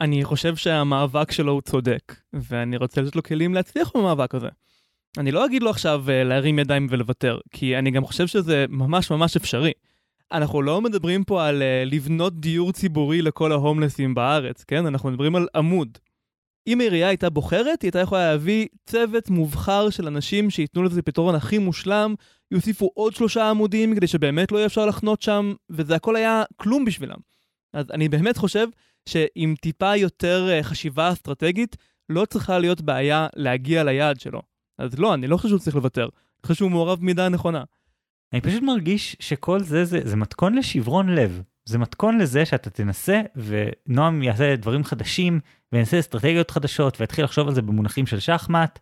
אני 0.00 0.24
חושב 0.24 0.56
שהמאבק 0.56 1.30
שלו 1.32 1.52
הוא 1.52 1.60
צודק, 1.60 2.14
ואני 2.32 2.76
רוצה 2.76 3.00
לתת 3.00 3.16
לו 3.16 3.22
כלים 3.22 3.54
להצליח 3.54 3.90
במאבק 3.96 4.34
הזה. 4.34 4.48
אני 5.18 5.32
לא 5.32 5.46
אגיד 5.46 5.62
לו 5.62 5.70
עכשיו 5.70 6.04
אה, 6.08 6.24
להרים 6.24 6.58
ידיים 6.58 6.86
ולוותר, 6.90 7.38
כי 7.50 7.78
אני 7.78 7.90
גם 7.90 8.04
חושב 8.04 8.26
שזה 8.26 8.66
ממש 8.68 9.10
ממש 9.10 9.36
אפשרי. 9.36 9.72
אנחנו 10.32 10.62
לא 10.62 10.80
מדברים 10.80 11.24
פה 11.24 11.48
על 11.48 11.62
uh, 11.62 11.94
לבנות 11.94 12.40
דיור 12.40 12.72
ציבורי 12.72 13.22
לכל 13.22 13.52
ההומלסים 13.52 14.14
בארץ, 14.14 14.64
כן? 14.64 14.86
אנחנו 14.86 15.10
מדברים 15.10 15.36
על 15.36 15.48
עמוד. 15.54 15.98
אם 16.66 16.80
העירייה 16.80 17.08
הייתה 17.08 17.30
בוחרת, 17.30 17.82
היא 17.82 17.88
הייתה 17.88 17.98
יכולה 17.98 18.30
להביא 18.30 18.66
צוות 18.86 19.30
מובחר 19.30 19.90
של 19.90 20.06
אנשים 20.06 20.50
שייתנו 20.50 20.82
לזה 20.82 21.02
פתרון 21.02 21.34
הכי 21.34 21.58
מושלם, 21.58 22.14
יוסיפו 22.50 22.90
עוד 22.94 23.14
שלושה 23.14 23.50
עמודים 23.50 23.94
כדי 23.94 24.06
שבאמת 24.06 24.52
לא 24.52 24.56
יהיה 24.56 24.66
אפשר 24.66 24.86
לחנות 24.86 25.22
שם, 25.22 25.54
וזה 25.70 25.94
הכל 25.94 26.16
היה 26.16 26.42
כלום 26.56 26.84
בשבילם. 26.84 27.16
אז 27.72 27.86
אני 27.90 28.08
באמת 28.08 28.36
חושב 28.36 28.68
שעם 29.08 29.54
טיפה 29.60 29.96
יותר 29.96 30.48
אה, 30.50 30.62
חשיבה 30.62 31.12
אסטרטגית, 31.12 31.76
לא 32.08 32.24
צריכה 32.24 32.58
להיות 32.58 32.80
בעיה 32.80 33.26
להגיע 33.36 33.84
ליעד 33.84 34.20
שלו. 34.20 34.42
אז 34.78 34.98
לא, 34.98 35.14
אני 35.14 35.26
לא 35.26 35.36
חושב 35.36 35.48
שהוא 35.48 35.58
צריך 35.58 35.76
לוותר. 35.76 36.02
אני 36.02 36.46
חושב 36.46 36.54
שהוא 36.54 36.70
מעורב 36.70 37.00
במידה 37.00 37.26
הנכונה. 37.26 37.64
אני 38.32 38.40
פשוט 38.40 38.62
מרגיש 38.62 39.16
שכל 39.20 39.60
זה, 39.60 39.84
זה, 39.84 40.00
זה 40.04 40.16
מתכון 40.16 40.54
לשברון 40.54 41.14
לב. 41.14 41.42
זה 41.72 41.78
מתכון 41.78 42.18
לזה 42.18 42.44
שאתה 42.44 42.70
תנסה, 42.70 43.20
ונועם 43.36 44.22
יעשה 44.22 44.56
דברים 44.56 44.84
חדשים, 44.84 45.40
וינסה 45.72 45.98
אסטרטגיות 45.98 46.50
חדשות, 46.50 47.00
ויתחיל 47.00 47.24
לחשוב 47.24 47.48
על 47.48 47.54
זה 47.54 47.62
במונחים 47.62 48.06
של 48.06 48.20
שחמט, 48.20 48.78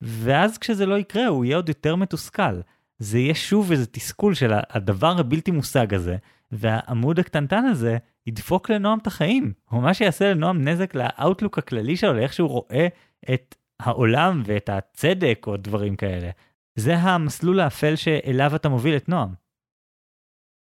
ואז 0.00 0.58
כשזה 0.58 0.86
לא 0.86 0.98
יקרה, 0.98 1.26
הוא 1.26 1.44
יהיה 1.44 1.56
עוד 1.56 1.68
יותר 1.68 1.96
מתוסכל. 1.96 2.60
זה 2.98 3.18
יהיה 3.18 3.34
שוב 3.34 3.70
איזה 3.70 3.86
תסכול 3.86 4.34
של 4.34 4.52
הדבר 4.70 5.18
הבלתי 5.18 5.50
מושג 5.50 5.94
הזה, 5.94 6.16
והעמוד 6.52 7.18
הקטנטן 7.18 7.64
הזה 7.64 7.98
ידפוק 8.26 8.70
לנועם 8.70 8.98
את 8.98 9.06
החיים. 9.06 9.52
הוא 9.70 9.82
ממש 9.82 10.00
יעשה 10.00 10.30
לנועם 10.30 10.68
נזק 10.68 10.94
לאאוטלוק 10.94 11.58
הכללי 11.58 11.96
שלו, 11.96 12.12
לאיך 12.12 12.32
שהוא 12.32 12.48
רואה 12.48 12.86
את 13.34 13.54
העולם 13.80 14.42
ואת 14.44 14.68
הצדק 14.68 15.44
או 15.46 15.56
דברים 15.56 15.96
כאלה. 15.96 16.30
זה 16.76 16.96
המסלול 16.96 17.60
האפל 17.60 17.96
שאליו 17.96 18.56
אתה 18.56 18.68
מוביל 18.68 18.96
את 18.96 19.08
נועם. 19.08 19.41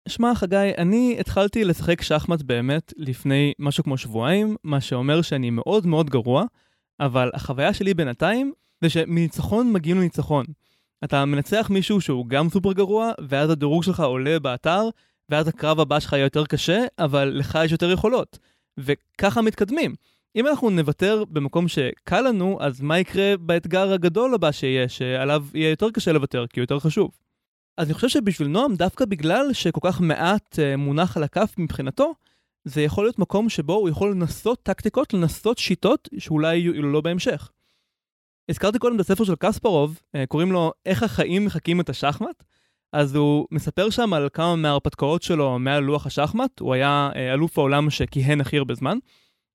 שמע, 0.09 0.35
חגי, 0.35 0.73
אני 0.79 1.17
התחלתי 1.21 1.65
לשחק 1.65 2.03
שחמט 2.03 2.43
באמת 2.43 2.93
לפני 2.97 3.53
משהו 3.59 3.85
כמו 3.85 3.99
שבועיים, 3.99 4.57
מה 4.65 4.81
שאומר 4.81 5.23
שאני 5.23 5.51
מאוד 5.51 5.87
מאוד 5.87 6.11
גרוע, 6.11 6.45
אבל 7.01 7.31
החוויה 7.35 7.75
שלי 7.75 7.95
בינתיים 7.95 8.53
זה 8.81 8.91
שמניצחון 8.91 9.73
מגיעים 9.73 9.99
לניצחון. 9.99 10.45
אתה 11.05 11.25
מנצח 11.25 11.71
מישהו 11.71 12.01
שהוא 12.01 12.27
גם 12.27 12.49
סופר 12.49 12.73
גרוע, 12.73 13.13
ואז 13.29 13.51
הדירוג 13.51 13.83
שלך 13.83 14.01
עולה 14.01 14.39
באתר, 14.39 14.89
ואז 15.29 15.49
הקרב 15.49 15.81
הבא 15.81 16.01
שלך 16.01 16.13
יהיה 16.13 16.25
יותר 16.25 16.47
קשה, 16.47 16.85
אבל 16.99 17.33
לך 17.35 17.59
יש 17.65 17.73
יותר 17.73 17.91
יכולות. 17.91 18.39
וככה 18.79 19.43
מתקדמים. 19.43 19.95
אם 20.37 20.47
אנחנו 20.47 20.71
נוותר 20.71 21.25
במקום 21.31 21.69
שקל 21.69 22.21
לנו, 22.21 22.59
אז 22.61 22.81
מה 22.81 22.99
יקרה 22.99 23.37
באתגר 23.37 23.93
הגדול 23.93 24.35
הבא 24.35 24.53
שיהיה, 24.53 24.89
שעליו 24.89 25.45
יהיה 25.55 25.71
יותר 25.71 25.91
קשה 25.91 26.13
לוותר, 26.13 26.47
כי 26.47 26.61
הוא 26.61 26.63
יותר 26.63 26.79
חשוב. 26.79 27.11
אז 27.79 27.87
אני 27.87 27.95
חושב 27.95 28.09
שבשביל 28.09 28.49
נועם, 28.49 28.75
דווקא 28.75 29.05
בגלל 29.05 29.53
שכל 29.53 29.81
כך 29.83 30.01
מעט 30.01 30.59
uh, 30.59 30.77
מונח 30.77 31.17
על 31.17 31.23
הכף 31.23 31.55
מבחינתו, 31.59 32.15
זה 32.65 32.83
יכול 32.83 33.05
להיות 33.05 33.19
מקום 33.19 33.49
שבו 33.49 33.73
הוא 33.75 33.89
יכול 33.89 34.11
לנסות 34.11 34.63
טקטיקות, 34.63 35.15
לנסות 35.15 35.59
שיטות 35.59 36.09
שאולי 36.19 36.65
לא 36.73 37.01
בהמשך. 37.01 37.51
הזכרתי 38.51 38.79
קודם 38.79 38.97
את 38.97 39.01
הספר 39.01 39.25
של 39.25 39.35
קספרוב, 39.39 40.01
uh, 40.17 40.27
קוראים 40.29 40.53
לו 40.53 40.73
איך 40.87 41.03
החיים 41.03 41.45
מחקים 41.45 41.81
את 41.81 41.89
השחמט, 41.89 42.45
אז 42.93 43.15
הוא 43.15 43.47
מספר 43.51 43.91
שם 43.91 44.13
על 44.13 44.29
כמה 44.33 44.57
מההרפתקאות 44.57 45.23
שלו 45.23 45.59
מעל 45.59 45.83
לוח 45.83 46.07
השחמט, 46.07 46.61
הוא 46.61 46.75
היה 46.75 47.11
uh, 47.13 47.17
אלוף 47.17 47.59
העולם 47.59 47.91
שכיהן 47.91 48.41
הכי 48.41 48.59
הרבה 48.59 48.75
זמן, 48.75 48.99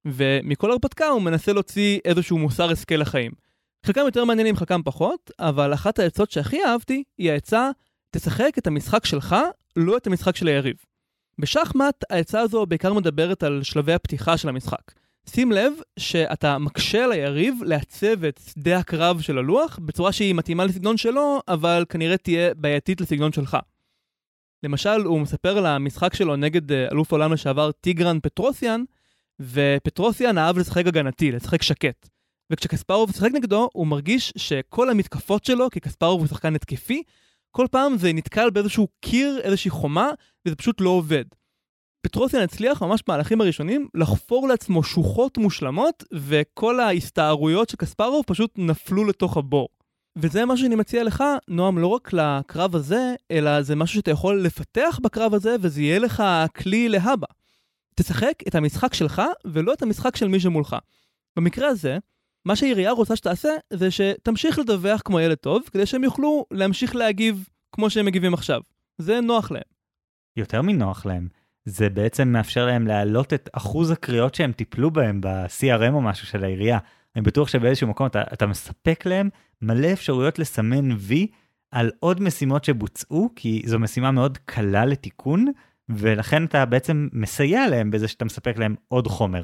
ומכל 0.05 0.71
הרפתקה 0.71 1.07
הוא 1.07 1.21
מנסה 1.21 1.53
להוציא 1.53 1.99
איזשהו 2.05 2.37
מוסר 2.37 2.71
השכל 2.71 2.95
לחיים. 2.95 3.31
חלקם 3.85 4.01
יותר 4.05 4.25
מעניינים, 4.25 4.55
חלקם 4.55 4.81
פחות, 4.85 5.31
אבל 5.39 5.73
אחת 5.73 5.99
העצות 5.99 6.31
שהכי 6.31 6.63
אהבתי 6.65 7.03
היא 7.17 7.31
העצה, 7.31 7.69
תשחק 8.11 8.57
את 8.57 8.67
המשחק 8.67 9.05
שלך, 9.05 9.35
לא 9.75 9.97
את 9.97 10.07
המשחק 10.07 10.35
של 10.35 10.47
היריב. 10.47 10.75
בשחמט 11.39 12.03
העצה 12.09 12.39
הזו 12.39 12.65
בעיקר 12.65 12.93
מדברת 12.93 13.43
על 13.43 13.63
שלבי 13.63 13.93
הפתיחה 13.93 14.37
של 14.37 14.49
המשחק. 14.49 14.91
שים 15.29 15.51
לב 15.51 15.73
שאתה 15.99 16.57
מקשה 16.57 17.03
על 17.03 17.11
היריב 17.11 17.55
לעצב 17.65 18.23
את 18.23 18.39
שדה 18.49 18.77
הקרב 18.77 19.21
של 19.21 19.37
הלוח 19.37 19.79
בצורה 19.85 20.11
שהיא 20.11 20.35
מתאימה 20.35 20.65
לסגנון 20.65 20.97
שלו, 20.97 21.39
אבל 21.47 21.85
כנראה 21.89 22.17
תהיה 22.17 22.53
בעייתית 22.53 23.01
לסגנון 23.01 23.31
שלך. 23.31 23.57
למשל, 24.63 25.01
הוא 25.05 25.19
מספר 25.19 25.57
על 25.57 25.65
המשחק 25.65 26.13
שלו 26.13 26.35
נגד 26.35 26.71
אה, 26.71 26.87
אלוף 26.91 27.13
העולם 27.13 27.33
לשעבר 27.33 27.71
טיגרן 27.71 28.19
פטרוסיאן, 28.19 28.83
ופטרוסיאן 29.39 30.37
אהב 30.37 30.57
לשחק 30.57 30.87
הגנתי, 30.87 31.31
לשחק 31.31 31.61
שקט. 31.61 32.09
וכשקספרוב 32.51 33.11
שיחק 33.11 33.31
נגדו, 33.33 33.69
הוא 33.73 33.87
מרגיש 33.87 34.33
שכל 34.37 34.89
המתקפות 34.89 35.45
שלו, 35.45 35.69
כי 35.69 35.79
קספרוב 35.79 36.19
הוא 36.19 36.27
שחקן 36.27 36.55
התקפי, 36.55 37.03
כל 37.51 37.67
פעם 37.71 37.97
זה 37.97 38.13
נתקל 38.13 38.49
באיזשהו 38.49 38.87
קיר, 39.01 39.39
איזושהי 39.43 39.71
חומה, 39.71 40.09
וזה 40.45 40.55
פשוט 40.55 40.81
לא 40.81 40.89
עובד. 40.89 41.25
פטרוסיאן 42.01 42.41
הצליח 42.43 42.83
ממש 42.83 43.03
במהלכים 43.07 43.41
הראשונים 43.41 43.87
לחפור 43.93 44.47
לעצמו 44.47 44.83
שוחות 44.83 45.37
מושלמות, 45.37 46.03
וכל 46.13 46.79
ההסתערויות 46.79 47.69
של 47.69 47.77
קספרוב 47.77 48.23
פשוט 48.27 48.51
נפלו 48.57 49.05
לתוך 49.05 49.37
הבור. 49.37 49.69
וזה 50.15 50.45
מה 50.45 50.57
שאני 50.57 50.75
מציע 50.75 51.03
לך, 51.03 51.23
נועם, 51.47 51.77
לא 51.77 51.87
רק 51.87 52.13
לקרב 52.13 52.75
הזה, 52.75 53.13
אלא 53.31 53.61
זה 53.61 53.75
משהו 53.75 53.95
שאתה 53.95 54.11
יכול 54.11 54.41
לפתח 54.41 54.99
בקרב 55.03 55.33
הזה, 55.33 55.55
וזה 55.61 55.81
יהיה 55.81 55.99
לך 55.99 56.23
כלי 56.55 56.89
להבא. 56.89 57.27
תשחק 57.95 58.33
את 58.47 58.55
המשחק 58.55 58.93
שלך 58.93 59.21
ולא 59.45 59.73
את 59.73 59.81
המשחק 59.81 60.15
של 60.15 60.27
מי 60.27 60.39
שמולך. 60.39 60.75
במקרה 61.37 61.67
הזה, 61.67 61.97
מה 62.49 62.55
שהעירייה 62.55 62.91
רוצה 62.91 63.15
שתעשה 63.15 63.49
זה 63.73 63.91
שתמשיך 63.91 64.59
לדווח 64.59 65.01
כמו 65.05 65.19
ילד 65.19 65.37
טוב, 65.37 65.63
כדי 65.71 65.85
שהם 65.85 66.03
יוכלו 66.03 66.45
להמשיך 66.51 66.95
להגיב 66.95 67.47
כמו 67.71 67.89
שהם 67.89 68.05
מגיבים 68.05 68.33
עכשיו. 68.33 68.61
זה 68.97 69.21
נוח 69.21 69.51
להם. 69.51 69.61
יותר 70.37 70.61
מנוח 70.61 71.05
להם. 71.05 71.27
זה 71.65 71.89
בעצם 71.89 72.27
מאפשר 72.27 72.65
להם 72.65 72.87
להעלות 72.87 73.33
את 73.33 73.49
אחוז 73.53 73.91
הקריאות 73.91 74.35
שהם 74.35 74.51
טיפלו 74.51 74.91
בהם 74.91 75.21
ב-CRM 75.21 75.93
או 75.93 76.01
משהו 76.01 76.27
של 76.27 76.43
העירייה. 76.43 76.77
אני 77.15 77.21
בטוח 77.21 77.47
שבאיזשהו 77.47 77.87
מקום 77.87 78.07
אתה, 78.07 78.21
אתה 78.33 78.47
מספק 78.47 79.05
להם 79.05 79.29
מלא 79.61 79.93
אפשרויות 79.93 80.39
לסמן 80.39 80.91
וי 80.97 81.27
על 81.71 81.91
עוד 81.99 82.21
משימות 82.21 82.63
שבוצעו, 82.63 83.29
כי 83.35 83.61
זו 83.65 83.79
משימה 83.79 84.11
מאוד 84.11 84.37
קלה 84.37 84.85
לתיקון, 84.85 85.45
ולכן 85.89 86.45
אתה 86.45 86.65
בעצם 86.65 87.07
מסייע 87.13 87.67
להם 87.67 87.91
בזה 87.91 88.07
שאתה 88.07 88.25
מספק 88.25 88.57
להם 88.57 88.75
עוד 88.87 89.07
חומר. 89.07 89.43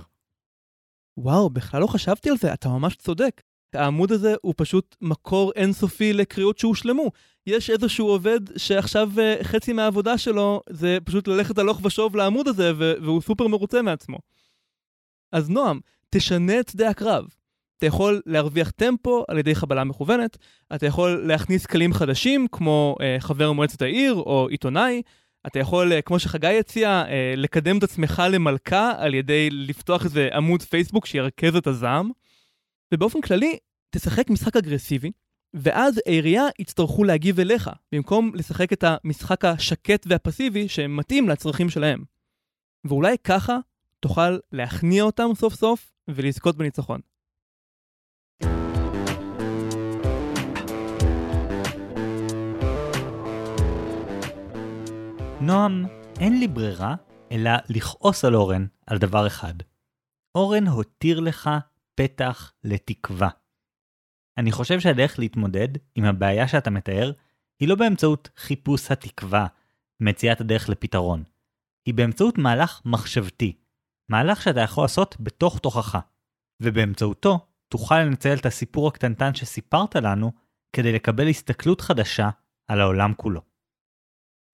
וואו, 1.17 1.49
בכלל 1.49 1.81
לא 1.81 1.87
חשבתי 1.87 2.29
על 2.29 2.37
זה, 2.37 2.53
אתה 2.53 2.69
ממש 2.69 2.95
צודק. 2.95 3.41
העמוד 3.73 4.11
הזה 4.11 4.35
הוא 4.41 4.53
פשוט 4.57 4.95
מקור 5.01 5.51
אינסופי 5.55 6.13
לקריאות 6.13 6.57
שהושלמו. 6.57 7.11
יש 7.47 7.69
איזשהו 7.69 8.07
עובד 8.07 8.57
שעכשיו 8.57 9.11
uh, 9.15 9.43
חצי 9.43 9.73
מהעבודה 9.73 10.17
שלו 10.17 10.61
זה 10.69 10.97
פשוט 11.03 11.27
ללכת 11.27 11.57
הלוך 11.57 11.79
ושוב 11.83 12.15
לעמוד 12.15 12.47
הזה, 12.47 12.71
והוא 12.77 13.21
סופר 13.21 13.47
מרוצה 13.47 13.81
מעצמו. 13.81 14.17
אז 15.31 15.49
נועם, 15.49 15.79
תשנה 16.09 16.59
את 16.59 16.69
שדה 16.69 16.89
הקרב. 16.89 17.25
אתה 17.77 17.85
יכול 17.85 18.21
להרוויח 18.25 18.71
טמפו 18.71 19.25
על 19.27 19.37
ידי 19.37 19.55
חבלה 19.55 19.83
מכוונת, 19.83 20.37
אתה 20.75 20.85
יכול 20.85 21.27
להכניס 21.27 21.65
כלים 21.65 21.93
חדשים 21.93 22.47
כמו 22.51 22.95
uh, 22.99 23.21
חבר 23.21 23.51
מועצת 23.51 23.81
העיר 23.81 24.13
או 24.13 24.47
עיתונאי, 24.49 25.01
אתה 25.47 25.59
יכול, 25.59 25.93
uh, 25.93 26.01
כמו 26.01 26.19
שחגי 26.19 26.59
הציע, 26.59 27.03
uh, 27.05 27.09
לקדם 27.37 27.77
את 27.77 27.83
עצמך 27.83 28.23
למלכה 28.29 28.93
על 28.97 29.13
ידי 29.13 29.49
לפתוח 29.51 30.05
איזה 30.05 30.29
עמוד 30.33 30.61
פייסבוק 30.61 31.05
שירכז 31.05 31.55
את 31.55 31.67
הזעם. 31.67 32.11
ובאופן 32.93 33.21
כללי, 33.21 33.57
תשחק 33.89 34.29
משחק 34.29 34.55
אגרסיבי, 34.55 35.11
ואז 35.53 36.01
העירייה 36.05 36.43
יצטרכו 36.59 37.03
להגיב 37.03 37.39
אליך, 37.39 37.69
במקום 37.91 38.31
לשחק 38.35 38.73
את 38.73 38.83
המשחק 38.87 39.45
השקט 39.45 40.05
והפסיבי 40.09 40.67
שמתאים 40.67 41.29
לצרכים 41.29 41.69
שלהם. 41.69 42.03
ואולי 42.85 43.15
ככה 43.23 43.57
תוכל 43.99 44.37
להכניע 44.51 45.03
אותם 45.03 45.29
סוף 45.35 45.53
סוף 45.53 45.91
ולזכות 46.07 46.57
בניצחון. 46.57 46.99
נועם, 55.45 55.85
אין 56.19 56.39
לי 56.39 56.47
ברירה 56.47 56.95
אלא 57.31 57.51
לכעוס 57.69 58.25
על 58.25 58.35
אורן 58.35 58.65
על 58.87 58.97
דבר 58.97 59.27
אחד. 59.27 59.53
אורן 60.35 60.67
הותיר 60.67 61.19
לך 61.19 61.49
פתח 61.95 62.53
לתקווה. 62.63 63.29
אני 64.37 64.51
חושב 64.51 64.79
שהדרך 64.79 65.19
להתמודד 65.19 65.67
עם 65.95 66.05
הבעיה 66.05 66.47
שאתה 66.47 66.69
מתאר 66.69 67.11
היא 67.59 67.69
לא 67.69 67.75
באמצעות 67.75 68.29
חיפוש 68.37 68.91
התקווה, 68.91 69.47
מציאת 69.99 70.41
הדרך 70.41 70.69
לפתרון. 70.69 71.23
היא 71.85 71.93
באמצעות 71.93 72.37
מהלך 72.37 72.81
מחשבתי, 72.85 73.57
מהלך 74.09 74.41
שאתה 74.41 74.61
יכול 74.61 74.83
לעשות 74.83 75.15
בתוך 75.19 75.59
תוכך, 75.59 75.99
ובאמצעותו 76.61 77.47
תוכל 77.69 77.99
לנצל 77.99 78.33
את 78.33 78.45
הסיפור 78.45 78.87
הקטנטן 78.87 79.35
שסיפרת 79.35 79.95
לנו 79.95 80.31
כדי 80.73 80.91
לקבל 80.91 81.27
הסתכלות 81.27 81.81
חדשה 81.81 82.29
על 82.67 82.81
העולם 82.81 83.13
כולו. 83.13 83.54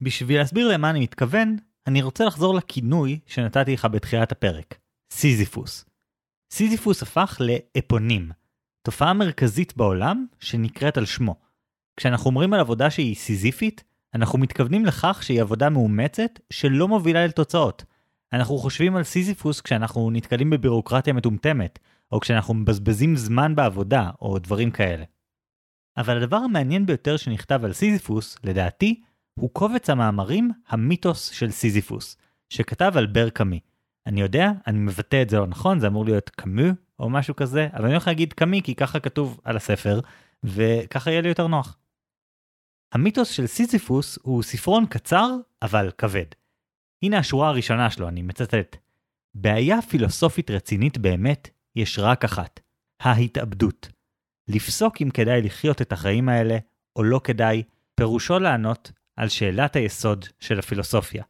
בשביל 0.01 0.39
להסביר 0.39 0.67
למה 0.67 0.89
אני 0.89 0.99
מתכוון, 0.99 1.55
אני 1.87 2.01
רוצה 2.01 2.25
לחזור 2.25 2.55
לכינוי 2.55 3.19
שנתתי 3.25 3.73
לך 3.73 3.85
בתחילת 3.85 4.31
הפרק, 4.31 4.77
סיזיפוס. 5.13 5.85
סיזיפוס 6.53 7.03
הפך 7.03 7.41
לאפונים, 7.41 8.31
תופעה 8.83 9.13
מרכזית 9.13 9.77
בעולם 9.77 10.25
שנקראת 10.39 10.97
על 10.97 11.05
שמו. 11.05 11.35
כשאנחנו 11.97 12.29
אומרים 12.29 12.53
על 12.53 12.59
עבודה 12.59 12.89
שהיא 12.89 13.15
סיזיפית, 13.15 13.83
אנחנו 14.15 14.39
מתכוונים 14.39 14.85
לכך 14.85 15.19
שהיא 15.23 15.41
עבודה 15.41 15.69
מאומצת 15.69 16.39
שלא 16.49 16.87
מובילה 16.87 17.23
אל 17.23 17.31
תוצאות. 17.31 17.83
אנחנו 18.33 18.57
חושבים 18.57 18.95
על 18.95 19.03
סיזיפוס 19.03 19.61
כשאנחנו 19.61 20.11
נתקלים 20.11 20.49
בבירוקרטיה 20.49 21.13
מטומטמת, 21.13 21.79
או 22.11 22.19
כשאנחנו 22.19 22.53
מבזבזים 22.53 23.15
זמן 23.15 23.55
בעבודה, 23.55 24.09
או 24.21 24.39
דברים 24.39 24.71
כאלה. 24.71 25.03
אבל 25.97 26.17
הדבר 26.17 26.37
המעניין 26.37 26.85
ביותר 26.85 27.17
שנכתב 27.17 27.65
על 27.65 27.73
סיזיפוס, 27.73 28.37
לדעתי, 28.43 29.01
הוא 29.41 29.49
קובץ 29.53 29.89
המאמרים 29.89 30.51
המיתוס 30.67 31.29
של 31.29 31.51
סיזיפוס, 31.51 32.17
שכתב 32.49 32.91
אלבר 32.95 33.29
קאמי. 33.29 33.59
אני 34.07 34.21
יודע, 34.21 34.51
אני 34.67 34.79
מבטא 34.79 35.21
את 35.21 35.29
זה 35.29 35.37
לא 35.37 35.47
נכון, 35.47 35.79
זה 35.79 35.87
אמור 35.87 36.05
להיות 36.05 36.29
קאמו 36.29 36.71
או 36.99 37.09
משהו 37.09 37.35
כזה, 37.35 37.67
אבל 37.73 37.83
אני 37.83 37.93
הולך 37.93 38.07
להגיד 38.07 38.33
קאמי 38.33 38.61
כי 38.63 38.75
ככה 38.75 38.99
כתוב 38.99 39.39
על 39.43 39.57
הספר, 39.57 39.99
וככה 40.43 41.11
יהיה 41.11 41.21
לי 41.21 41.29
יותר 41.29 41.47
נוח. 41.47 41.77
המיתוס 42.91 43.29
של 43.29 43.47
סיזיפוס 43.47 44.19
הוא 44.21 44.43
ספרון 44.43 44.85
קצר, 44.85 45.29
אבל 45.61 45.91
כבד. 45.97 46.25
הנה 47.03 47.17
השורה 47.17 47.49
הראשונה 47.49 47.89
שלו, 47.89 48.07
אני 48.07 48.21
מצטט. 48.21 48.77
בעיה 49.35 49.81
פילוסופית 49.81 50.51
רצינית 50.51 50.97
באמת 50.97 51.49
יש 51.75 51.99
רק 51.99 52.23
אחת, 52.23 52.59
ההתאבדות. 52.99 53.89
לפסוק 54.47 55.01
אם 55.01 55.09
כדאי 55.09 55.41
לחיות 55.41 55.81
את 55.81 55.91
החיים 55.91 56.29
האלה 56.29 56.57
או 56.95 57.03
לא 57.03 57.21
כדאי, 57.23 57.63
פירושו 57.95 58.39
לענות 58.39 58.91
על 59.15 59.29
שאלת 59.29 59.75
היסוד 59.75 60.25
של 60.39 60.59
הפילוסופיה. 60.59 61.23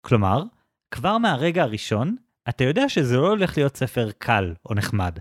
כלומר, 0.00 0.42
כבר 0.90 1.18
מהרגע 1.18 1.62
הראשון, 1.62 2.16
אתה 2.48 2.64
יודע 2.64 2.88
שזה 2.88 3.16
לא 3.16 3.28
הולך 3.28 3.56
להיות 3.56 3.76
ספר 3.76 4.10
קל 4.18 4.54
או 4.66 4.74
נחמד. 4.74 5.18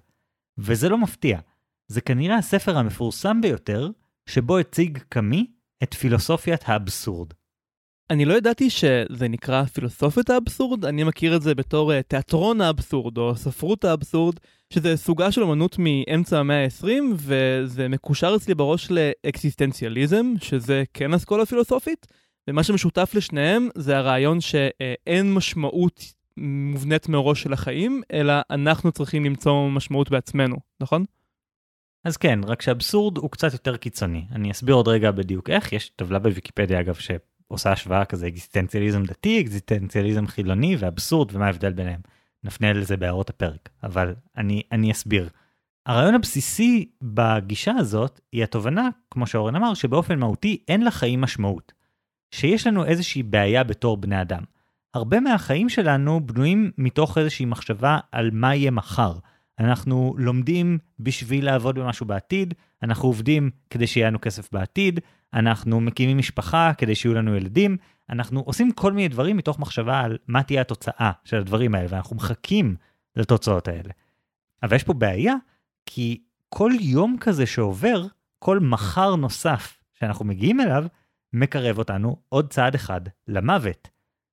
וזה 0.57 0.89
לא 0.89 0.97
מפתיע, 0.97 1.39
זה 1.87 2.01
כנראה 2.01 2.37
הספר 2.37 2.77
המפורסם 2.77 3.41
ביותר, 3.41 3.89
שבו 4.25 4.57
הציג 4.57 4.99
קאמי 5.09 5.51
את 5.83 5.93
פילוסופיית 5.93 6.61
האבסורד. 6.65 7.33
אני 8.09 8.25
לא 8.25 8.33
ידעתי 8.33 8.69
שזה 8.69 9.27
נקרא 9.27 9.65
פילוסופית 9.65 10.29
האבסורד, 10.29 10.85
אני 10.85 11.03
מכיר 11.03 11.35
את 11.35 11.41
זה 11.41 11.55
בתור 11.55 11.91
uh, 11.91 11.95
תיאטרון 12.07 12.61
האבסורד 12.61 13.17
או 13.17 13.35
ספרות 13.35 13.85
האבסורד, 13.85 14.35
שזה 14.71 14.97
סוגה 14.97 15.31
של 15.31 15.43
אמנות 15.43 15.75
מאמצע 15.79 16.39
המאה 16.39 16.63
ה-20, 16.63 16.87
וזה 17.15 17.87
מקושר 17.87 18.33
אצלי 18.35 18.55
בראש 18.55 18.91
לאקסיסטנציאליזם, 18.91 20.33
שזה 20.41 20.83
כן 20.93 21.13
אסכולה 21.13 21.45
פילוסופית, 21.45 22.07
ומה 22.49 22.63
שמשותף 22.63 23.11
לשניהם 23.15 23.69
זה 23.75 23.97
הרעיון 23.97 24.41
שאין 24.41 25.33
משמעות 25.33 26.13
מובנית 26.37 27.09
מראש 27.09 27.43
של 27.43 27.53
החיים, 27.53 28.01
אלא 28.13 28.33
אנחנו 28.49 28.91
צריכים 28.91 29.25
למצוא 29.25 29.69
משמעות 29.69 30.09
בעצמנו, 30.09 30.55
נכון? 30.79 31.05
אז 32.03 32.17
כן, 32.17 32.39
רק 32.43 32.61
שאבסורד 32.61 33.17
הוא 33.17 33.31
קצת 33.31 33.53
יותר 33.53 33.77
קיצוני. 33.77 34.25
אני 34.31 34.51
אסביר 34.51 34.75
עוד 34.75 34.87
רגע 34.87 35.11
בדיוק 35.11 35.49
איך, 35.49 35.73
יש 35.73 35.89
טבלה 35.95 36.19
בוויקיפדיה 36.19 36.79
אגב 36.79 36.95
שעושה 36.95 37.71
השוואה 37.71 38.05
כזה 38.05 38.27
אקזיסטנציאליזם 38.27 39.03
דתי, 39.03 39.41
אקזיסטנציאליזם 39.41 40.27
חילוני 40.27 40.75
ואבסורד 40.79 41.35
ומה 41.35 41.45
ההבדל 41.45 41.73
ביניהם. 41.73 41.99
נפנה 42.43 42.73
לזה 42.73 42.97
בהערות 42.97 43.29
הפרק, 43.29 43.69
אבל 43.83 44.15
אני, 44.37 44.61
אני 44.71 44.91
אסביר. 44.91 45.29
הרעיון 45.85 46.15
הבסיסי 46.15 46.89
בגישה 47.01 47.71
הזאת 47.77 48.19
היא 48.31 48.43
התובנה, 48.43 48.89
כמו 49.11 49.27
שאורן 49.27 49.55
אמר, 49.55 49.73
שבאופן 49.73 50.19
מהותי 50.19 50.63
אין 50.67 50.85
לחיים 50.85 51.21
משמעות. 51.21 51.73
שיש 52.31 52.67
לנו 52.67 52.85
איזושהי 52.85 53.23
בעיה 53.23 53.63
בתור 53.63 53.97
בני 53.97 54.21
אדם. 54.21 54.43
הרבה 54.93 55.19
מהחיים 55.19 55.69
שלנו 55.69 56.25
בנויים 56.25 56.71
מתוך 56.77 57.17
איזושהי 57.17 57.45
מחשבה 57.45 57.99
על 58.11 58.29
מה 58.33 58.55
יהיה 58.55 58.71
מחר. 58.71 59.13
אנחנו 59.59 60.15
לומדים 60.17 60.77
בשביל 60.99 61.45
לעבוד 61.45 61.79
במשהו 61.79 62.05
בעתיד, 62.05 62.53
אנחנו 62.83 63.09
עובדים 63.09 63.49
כדי 63.69 63.87
שיהיה 63.87 64.07
לנו 64.07 64.21
כסף 64.21 64.51
בעתיד, 64.51 64.99
אנחנו 65.33 65.81
מקימים 65.81 66.17
משפחה 66.17 66.71
כדי 66.77 66.95
שיהיו 66.95 67.13
לנו 67.13 67.35
ילדים, 67.35 67.77
אנחנו 68.09 68.39
עושים 68.39 68.71
כל 68.71 68.93
מיני 68.93 69.07
דברים 69.07 69.37
מתוך 69.37 69.59
מחשבה 69.59 69.99
על 69.99 70.17
מה 70.27 70.43
תהיה 70.43 70.61
התוצאה 70.61 71.11
של 71.23 71.37
הדברים 71.37 71.75
האלה, 71.75 71.87
ואנחנו 71.89 72.15
מחכים 72.15 72.75
לתוצאות 73.15 73.67
האלה. 73.67 73.89
אבל 74.63 74.75
יש 74.75 74.83
פה 74.83 74.93
בעיה, 74.93 75.33
כי 75.85 76.21
כל 76.49 76.71
יום 76.79 77.17
כזה 77.19 77.45
שעובר, 77.45 78.05
כל 78.39 78.59
מחר 78.59 79.15
נוסף 79.15 79.77
שאנחנו 79.93 80.25
מגיעים 80.25 80.61
אליו, 80.61 80.85
מקרב 81.33 81.77
אותנו 81.77 82.17
עוד 82.29 82.53
צעד 82.53 82.75
אחד 82.75 83.01
למוות. 83.27 83.89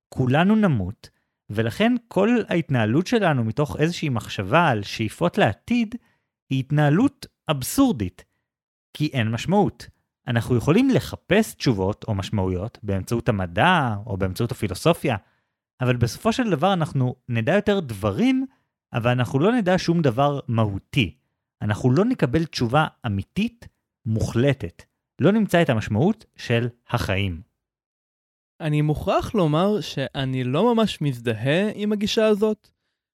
כולנו 0.09 0.57
נמות, 0.57 1.11
ולכן 1.51 1.95
כל 2.09 2.39
ההתנהלות 2.49 3.07
שלנו 3.07 3.45
מתוך 3.45 3.77
איזושהי 3.77 4.09
מחשבה 4.09 4.69
על 4.69 4.83
שאיפות 4.83 5.39
לעתיד, 5.39 5.95
היא 6.51 6.61
התנהלות 6.61 7.27
אבסורדית, 7.51 8.25
כי 8.95 9.11
אין 9.13 9.31
משמעות. 9.31 9.87
אנחנו 10.29 10.57
יכולים 10.57 10.91
לחפש 10.91 11.55
תשובות 11.55 12.05
או 12.09 12.15
משמעויות 12.15 12.79
באמצעות 12.83 13.29
המדע 13.29 13.95
או 14.07 14.17
באמצעות 14.17 14.53
הפילוסופיה, 14.53 15.17
אבל 15.81 15.97
בסופו 15.97 16.33
של 16.33 16.51
דבר 16.51 16.73
אנחנו 16.73 17.15
נדע 17.29 17.55
יותר 17.55 17.81
דברים, 17.81 18.47
אבל 18.93 19.11
אנחנו 19.11 19.39
לא 19.39 19.53
נדע 19.53 19.75
שום 19.79 20.03
דבר 20.03 20.41
מהותי. 20.49 21.17
אנחנו 21.63 21.91
לא 21.91 22.05
נקבל 22.05 22.45
תשובה 22.45 22.87
אמיתית, 23.07 23.69
מוחלטת. 24.07 24.83
לא 25.21 25.33
נמצא 25.33 25.63
את 25.63 25.71
המשמעות 25.71 26.25
של 26.37 26.69
החיים. 26.89 27.43
אני 28.61 28.83
מוכרח 28.83 29.35
לומר 29.35 29.81
שאני 29.81 30.45
לא 30.45 30.75
ממש 30.75 31.01
מזדהה 31.01 31.71
עם 31.75 31.93
הגישה 31.93 32.27
הזאת. 32.27 32.69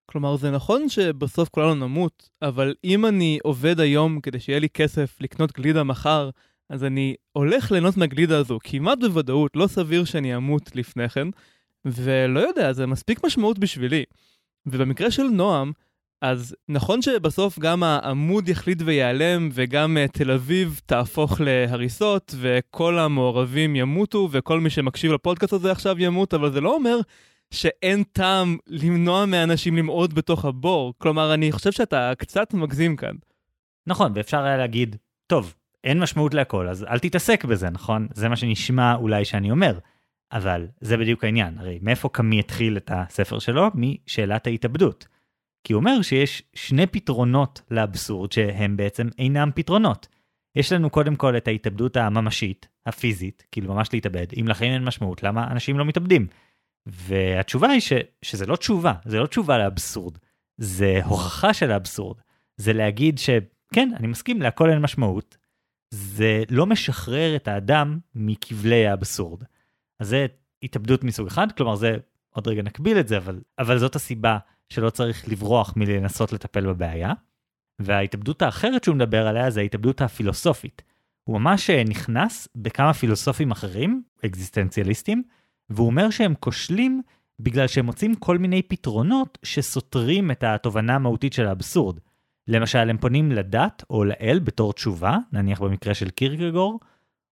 כלומר, 0.07 0.37
זה 0.37 0.51
נכון 0.51 0.89
שבסוף 0.89 1.49
כולנו 1.49 1.75
נמות, 1.75 2.31
אבל 2.43 2.75
אם 2.85 3.07
אני 3.07 3.39
עובד 3.43 3.81
היום 3.81 4.21
כדי 4.21 4.41
שיהיה 4.41 4.59
לי 4.59 4.69
כסף 4.69 5.21
לקנות 5.21 5.53
גלידה 5.53 5.85
מחר, 5.85 6.31
אז 6.71 6.85
אני 6.85 7.15
הולך 7.33 7.73
ליהנות 7.73 7.97
מהגלידה 7.97 8.39
הזו 8.39 8.59
כמעט 8.65 8.99
בוודאות, 9.01 9.57
לא 9.57 9.67
סביר 9.67 10.05
שאני 10.05 10.37
אמות 10.37 10.77
לפני 10.77 11.09
כן, 11.09 11.29
ולא 11.85 12.41
יודע, 12.41 12.73
זה 12.73 12.87
מספיק 12.87 13.25
משמעות 13.25 13.59
בשבילי. 13.59 14.05
ובמקרה 14.67 15.11
של 15.11 15.23
נועם, 15.23 15.73
אז 16.23 16.57
נכון 16.69 17.03
שבסוף 17.03 17.59
גם 17.59 17.83
העמוד 17.83 18.49
יחליט 18.49 18.83
וייעלם, 18.85 19.49
וגם 19.53 19.97
uh, 19.97 20.13
תל 20.13 20.31
אביב 20.31 20.81
תהפוך 20.87 21.41
להריסות, 21.41 22.35
וכל 22.41 22.99
המעורבים 22.99 23.77
ימותו, 23.77 24.29
וכל 24.33 24.61
מי 24.61 24.71
שמקשיב 24.71 25.13
לפודקאסט 25.13 25.53
הזה 25.53 25.73
עכשיו 25.73 26.01
ימות, 26.01 26.35
אבל 26.35 26.53
זה 26.53 26.61
לא 26.61 26.75
אומר 26.75 26.99
שאין 27.51 28.03
טעם 28.03 28.57
למנוע 28.67 29.27
מאנשים 29.27 29.77
למעוד 29.77 30.15
בתוך 30.15 30.45
הבור. 30.45 30.95
כלומר, 30.99 31.35
אני 31.35 31.53
חושב 31.53 31.73
שאתה 31.73 32.13
קצת 32.19 32.55
מגזים 32.55 32.97
כאן. 32.97 33.15
נכון, 33.87 34.13
ואפשר 34.15 34.45
היה 34.45 34.57
להגיד, 34.57 34.97
טוב, 35.27 35.55
אין 35.85 36.01
משמעות 36.01 36.35
להכל, 36.35 36.69
אז 36.69 36.85
אל 36.85 36.99
תתעסק 36.99 37.45
בזה, 37.45 37.71
נכון? 37.71 38.09
זה 38.15 38.29
מה 38.29 38.37
שנשמע 38.37 38.95
אולי 38.95 39.25
שאני 39.25 39.51
אומר. 39.51 39.79
אבל 40.33 40.67
זה 40.81 40.97
בדיוק 40.97 41.25
העניין, 41.25 41.59
הרי 41.59 41.79
מאיפה 41.83 42.09
קמי 42.09 42.41
התחיל 42.41 42.77
את 42.77 42.91
הספר 42.95 43.39
שלו? 43.39 43.71
משאלת 43.75 44.47
ההתאבדות. 44.47 45.07
כי 45.65 45.73
הוא 45.73 45.81
אומר 45.81 46.03
שיש 46.03 46.43
שני 46.55 46.87
פתרונות 46.87 47.63
לאבסורד 47.71 48.33
שהם 48.33 48.77
בעצם 48.77 49.09
אינם 49.19 49.51
פתרונות. 49.55 50.09
יש 50.57 50.73
לנו 50.73 50.91
קודם 50.91 51.17
כל 51.17 51.37
את 51.37 51.49
ההתאבדות 51.49 51.97
הממשית, 51.97 52.69
הפיזית, 52.87 53.45
כאילו 53.53 53.75
ממש 53.75 53.89
להתאבד, 53.93 54.27
אם 54.41 54.49
לחיים 54.49 54.73
אין 54.73 54.85
משמעות, 54.85 55.23
למה 55.23 55.51
אנשים 55.51 55.79
לא 55.79 55.85
מתאבדים? 55.85 56.27
והתשובה 56.87 57.69
היא 57.69 57.81
ש, 57.81 57.93
שזה 58.23 58.47
לא 58.47 58.57
תשובה, 58.57 58.93
זה 59.05 59.21
לא 59.21 59.27
תשובה 59.27 59.59
לאבסורד, 59.59 60.19
זה 60.59 61.01
הוכחה 61.05 61.55
של 61.55 61.71
האבסורד. 61.71 62.17
זה 62.57 62.73
להגיד 62.73 63.19
שכן, 63.19 63.91
אני 63.97 64.07
מסכים, 64.07 64.43
להכל 64.43 64.71
אין 64.71 64.79
משמעות. 64.79 65.37
זה 65.95 66.43
לא 66.51 66.67
משחרר 66.67 67.37
את 67.37 67.49
האדם 67.49 67.99
מכבלי 68.15 68.87
האבסורד. 68.87 69.43
אז 70.01 70.09
זה 70.09 70.27
התאבדות 70.63 71.05
מסוג 71.05 71.27
אחד, 71.27 71.53
כלומר 71.53 71.75
זה, 71.75 71.97
עוד 72.31 72.49
רגע 72.49 72.63
נקביל 72.63 73.01
את 73.01 73.09
זה, 73.09 73.17
אבל, 73.17 73.41
אבל 73.59 73.79
זאת 73.79 73.97
הסיבה 73.97 74.39
שלא 74.69 74.91
צריך 74.91 75.29
לברוח 75.29 75.73
מלנסות 75.77 76.33
לטפל 76.33 76.67
בבעיה. 76.67 77.13
וההתאבדות 77.79 78.43
האחרת 78.43 78.85
שהוא 78.85 78.97
מדבר 78.97 79.27
עליה 79.27 79.51
זה 79.51 79.61
ההתאבדות 79.61 80.01
הפילוסופית. 80.01 80.83
הוא 81.25 81.41
ממש 81.41 81.71
אה, 81.71 81.83
נכנס 81.85 82.49
בכמה 82.57 82.95
פילוסופים 82.95 83.51
אחרים, 83.51 84.03
אקזיסטנציאליסטים, 84.27 85.23
והוא 85.71 85.87
אומר 85.87 86.11
שהם 86.11 86.35
כושלים 86.41 87.03
בגלל 87.41 87.67
שהם 87.67 87.87
מוצאים 87.87 88.15
כל 88.15 88.39
מיני 88.39 88.63
פתרונות 88.63 89.39
שסותרים 89.43 90.31
את 90.31 90.45
התובנה 90.45 90.95
המהותית 90.95 91.33
של 91.33 91.47
האבסורד. 91.47 91.99
למשל, 92.49 92.91
הם 92.91 92.99
פונים 92.99 93.33
לדת 93.33 93.85
או 93.91 94.05
לאל 94.05 94.41
בתור 94.45 94.73
תשובה, 94.73 95.17
נניח 95.33 95.61
במקרה 95.61 95.95
של 95.95 96.11
קירקגור, 96.11 96.81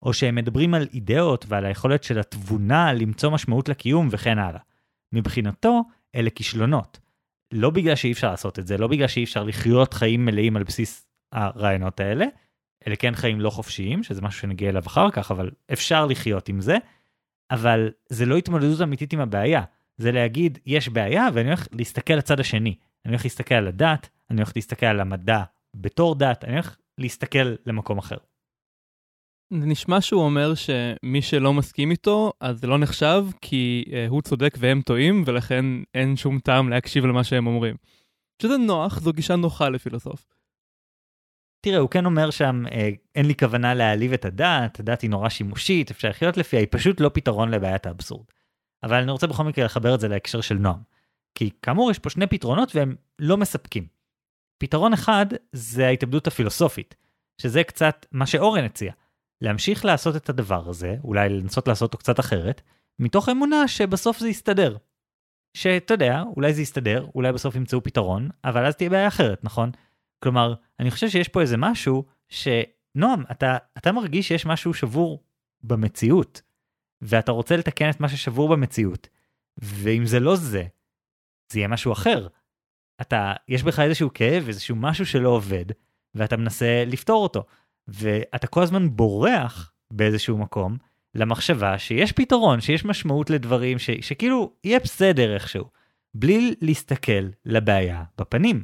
או 0.04 0.14
שהם 0.14 0.36
מדברים 0.36 0.74
על 0.74 0.88
אידאות 0.94 1.46
ועל 1.48 1.66
היכולת 1.66 2.04
של 2.04 2.20
התבונה 2.20 2.94
למצוא 2.94 3.32
משמעות 3.32 3.70
לקיום 3.70 4.08
וכן 4.12 4.40
הלאה. 4.40 4.60
מבחינתו, 5.14 5.84
אלה 6.16 6.30
כישלונות. 6.30 7.00
לא 7.52 7.70
בגלל 7.70 7.96
שאי 7.96 8.12
אפשר 8.12 8.32
לעשות 8.32 8.60
את 8.60 8.68
זה, 8.68 8.78
לא 8.78 8.88
בגלל 8.88 9.08
שאי 9.08 9.24
אפשר 9.24 9.44
לחיות 9.44 9.94
חיים 9.94 10.26
מלאים 10.26 10.58
על 10.58 10.64
בסיס 10.64 11.08
הרעיונות 11.32 12.00
האלה, 12.00 12.26
אלה 12.88 12.96
כן 12.96 13.16
חיים 13.16 13.42
לא 13.42 13.50
חופשיים, 13.50 14.04
שזה 14.04 14.22
משהו 14.22 14.42
שנגיע 14.42 14.70
אליו 14.70 14.84
אחר 14.88 15.12
כך, 15.12 15.32
אבל 15.32 15.52
אפשר 15.74 16.06
לחיות 16.06 16.50
עם 16.50 16.62
זה, 16.62 16.78
אבל 17.52 17.92
זה 18.10 18.26
לא 18.26 18.38
התמודדות 18.38 18.82
אמיתית 18.82 19.14
עם 19.14 19.20
הבעיה, 19.20 19.64
זה 19.98 20.12
להגיד, 20.12 20.58
יש 20.66 20.90
בעיה 20.90 21.28
ואני 21.34 21.48
הולך 21.48 21.68
להסתכל 21.72 22.14
לצד 22.14 22.40
השני. 22.40 22.76
אני 23.06 23.14
הולך 23.14 23.26
להסתכל 23.26 23.56
על 23.56 23.68
הדת, 23.68 24.10
אני 24.32 24.42
הולך 24.42 24.52
להסתכל 24.56 24.86
על 24.86 25.00
המדע 25.00 25.44
בתור 25.74 26.16
דת, 26.16 26.44
אני 26.44 26.54
הולך 26.54 26.78
להסתכל 26.98 27.56
למקום 27.66 27.98
אחר. 27.98 28.18
זה 29.54 29.66
נשמע 29.66 30.02
שהוא 30.02 30.24
אומר 30.24 30.54
שמי 30.56 31.22
שלא 31.22 31.54
מסכים 31.54 31.92
איתו, 31.92 32.34
אז 32.40 32.60
זה 32.60 32.68
לא 32.68 32.78
נחשב, 32.78 33.26
כי 33.42 33.86
uh, 33.88 33.92
הוא 34.10 34.22
צודק 34.22 34.54
והם 34.58 34.82
טועים, 34.82 35.24
ולכן 35.26 35.66
אין 35.94 36.16
שום 36.16 36.40
טעם 36.40 36.70
להקשיב 36.70 37.06
למה 37.06 37.24
שהם 37.24 37.48
אומרים. 37.48 37.76
שזה 38.42 38.58
נוח, 38.58 39.00
זו 39.00 39.14
גישה 39.14 39.36
נוחה 39.36 39.70
לפילוסוף. 39.70 40.26
תראה, 41.62 41.78
הוא 41.78 41.90
כן 41.90 42.06
אומר 42.06 42.32
שם, 42.32 42.64
אה, 42.72 42.90
אין 43.16 43.26
לי 43.26 43.36
כוונה 43.36 43.74
להעליב 43.74 44.14
את 44.14 44.26
הדת, 44.26 44.80
הדת 44.80 45.02
היא 45.02 45.10
נורא 45.10 45.30
שימושית, 45.30 45.92
אפשר 45.92 46.10
לחיות 46.10 46.38
לפיה, 46.38 46.60
היא 46.60 46.68
פשוט 46.72 47.02
לא 47.02 47.12
פתרון 47.14 47.52
לבעיית 47.52 47.86
האבסורד. 47.86 48.26
אבל 48.84 49.02
אני 49.02 49.12
רוצה 49.12 49.28
בכל 49.28 49.44
מקרה 49.44 49.66
לחבר 49.66 49.96
את 49.96 50.00
זה 50.00 50.08
להקשר 50.08 50.42
של 50.42 50.56
נועם. 50.56 50.82
כי 51.36 51.50
כאמור, 51.62 51.92
יש 51.92 52.00
פה 52.00 52.10
שני 52.10 52.28
פתרונות 52.28 52.76
והם 52.76 52.96
לא 53.20 53.38
מספקים. 53.38 53.88
פתרון 54.60 54.94
אחד 54.94 55.26
זה 55.52 55.88
ההתאבדות 55.88 56.28
הפילוסופית, 56.28 56.96
שזה 57.42 57.64
קצת 57.64 58.06
מה 58.12 58.26
שאורן 58.26 58.64
הציע. 58.64 58.92
להמשיך 59.42 59.86
לעשות 59.86 60.16
את 60.16 60.30
הדבר 60.30 60.70
הזה, 60.70 60.96
אולי 61.04 61.30
לנסות 61.30 61.68
לעשות 61.68 61.88
אותו 61.88 61.98
קצת 61.98 62.20
אחרת, 62.20 62.62
מתוך 63.00 63.30
אמונה 63.30 63.68
שבסוף 63.68 64.20
זה 64.20 64.30
יסתדר. 64.30 64.78
שאתה 65.54 65.94
יודע, 65.94 66.24
אולי 66.36 66.54
זה 66.54 66.62
יסתדר, 66.62 67.08
אולי 67.16 67.32
בסוף 67.32 67.56
ימצאו 67.56 67.84
פתרון, 67.84 68.30
אבל 68.44 68.66
אז 68.66 68.76
תהיה 68.76 68.90
בעיה 68.90 69.08
אחרת, 69.08 69.44
נכון? 69.44 69.72
כלומר, 70.24 70.54
אני 70.80 70.92
חושב 70.92 71.10
שיש 71.10 71.28
פה 71.28 71.42
איזה 71.42 71.58
משהו 71.58 72.06
שנועם, 72.30 73.24
אתה, 73.32 73.58
אתה 73.78 73.92
מרגיש 73.92 74.28
שיש 74.28 74.46
משהו 74.46 74.74
שבור 74.74 75.24
במציאות, 75.64 76.42
ואתה 77.02 77.32
רוצה 77.32 77.58
לתקן 77.58 77.90
את 77.90 78.00
מה 78.00 78.10
ששבור 78.10 78.50
במציאות, 78.50 79.08
ואם 79.58 80.06
זה 80.06 80.20
לא 80.20 80.36
זה, 80.36 80.64
זה 81.52 81.60
יהיה 81.60 81.68
משהו 81.68 81.94
אחר. 81.94 82.28
אתה, 83.02 83.34
יש 83.48 83.64
בך 83.64 83.80
איזשהו 83.80 84.10
כאב, 84.14 84.48
איזשהו 84.48 84.76
משהו 84.76 85.06
שלא 85.06 85.30
עובד, 85.30 85.66
ואתה 86.16 86.38
מנסה 86.38 86.84
לפתור 86.88 87.24
אותו. 87.24 87.44
ואתה 87.88 88.48
כל 88.48 88.64
הזמן 88.64 88.96
בורח 88.96 89.72
באיזשהו 89.92 90.38
מקום 90.38 90.78
למחשבה 91.16 91.78
שיש 91.78 92.12
פתרון, 92.12 92.62
שיש 92.62 92.86
משמעות 92.86 93.30
לדברים, 93.30 93.80
ש, 93.80 93.90
שכאילו 94.02 94.54
יהיה 94.64 94.80
בסדר 94.80 95.34
איכשהו, 95.34 95.66
בלי 96.14 96.56
להסתכל 96.62 97.30
לבעיה 97.46 98.04
בפנים. 98.18 98.64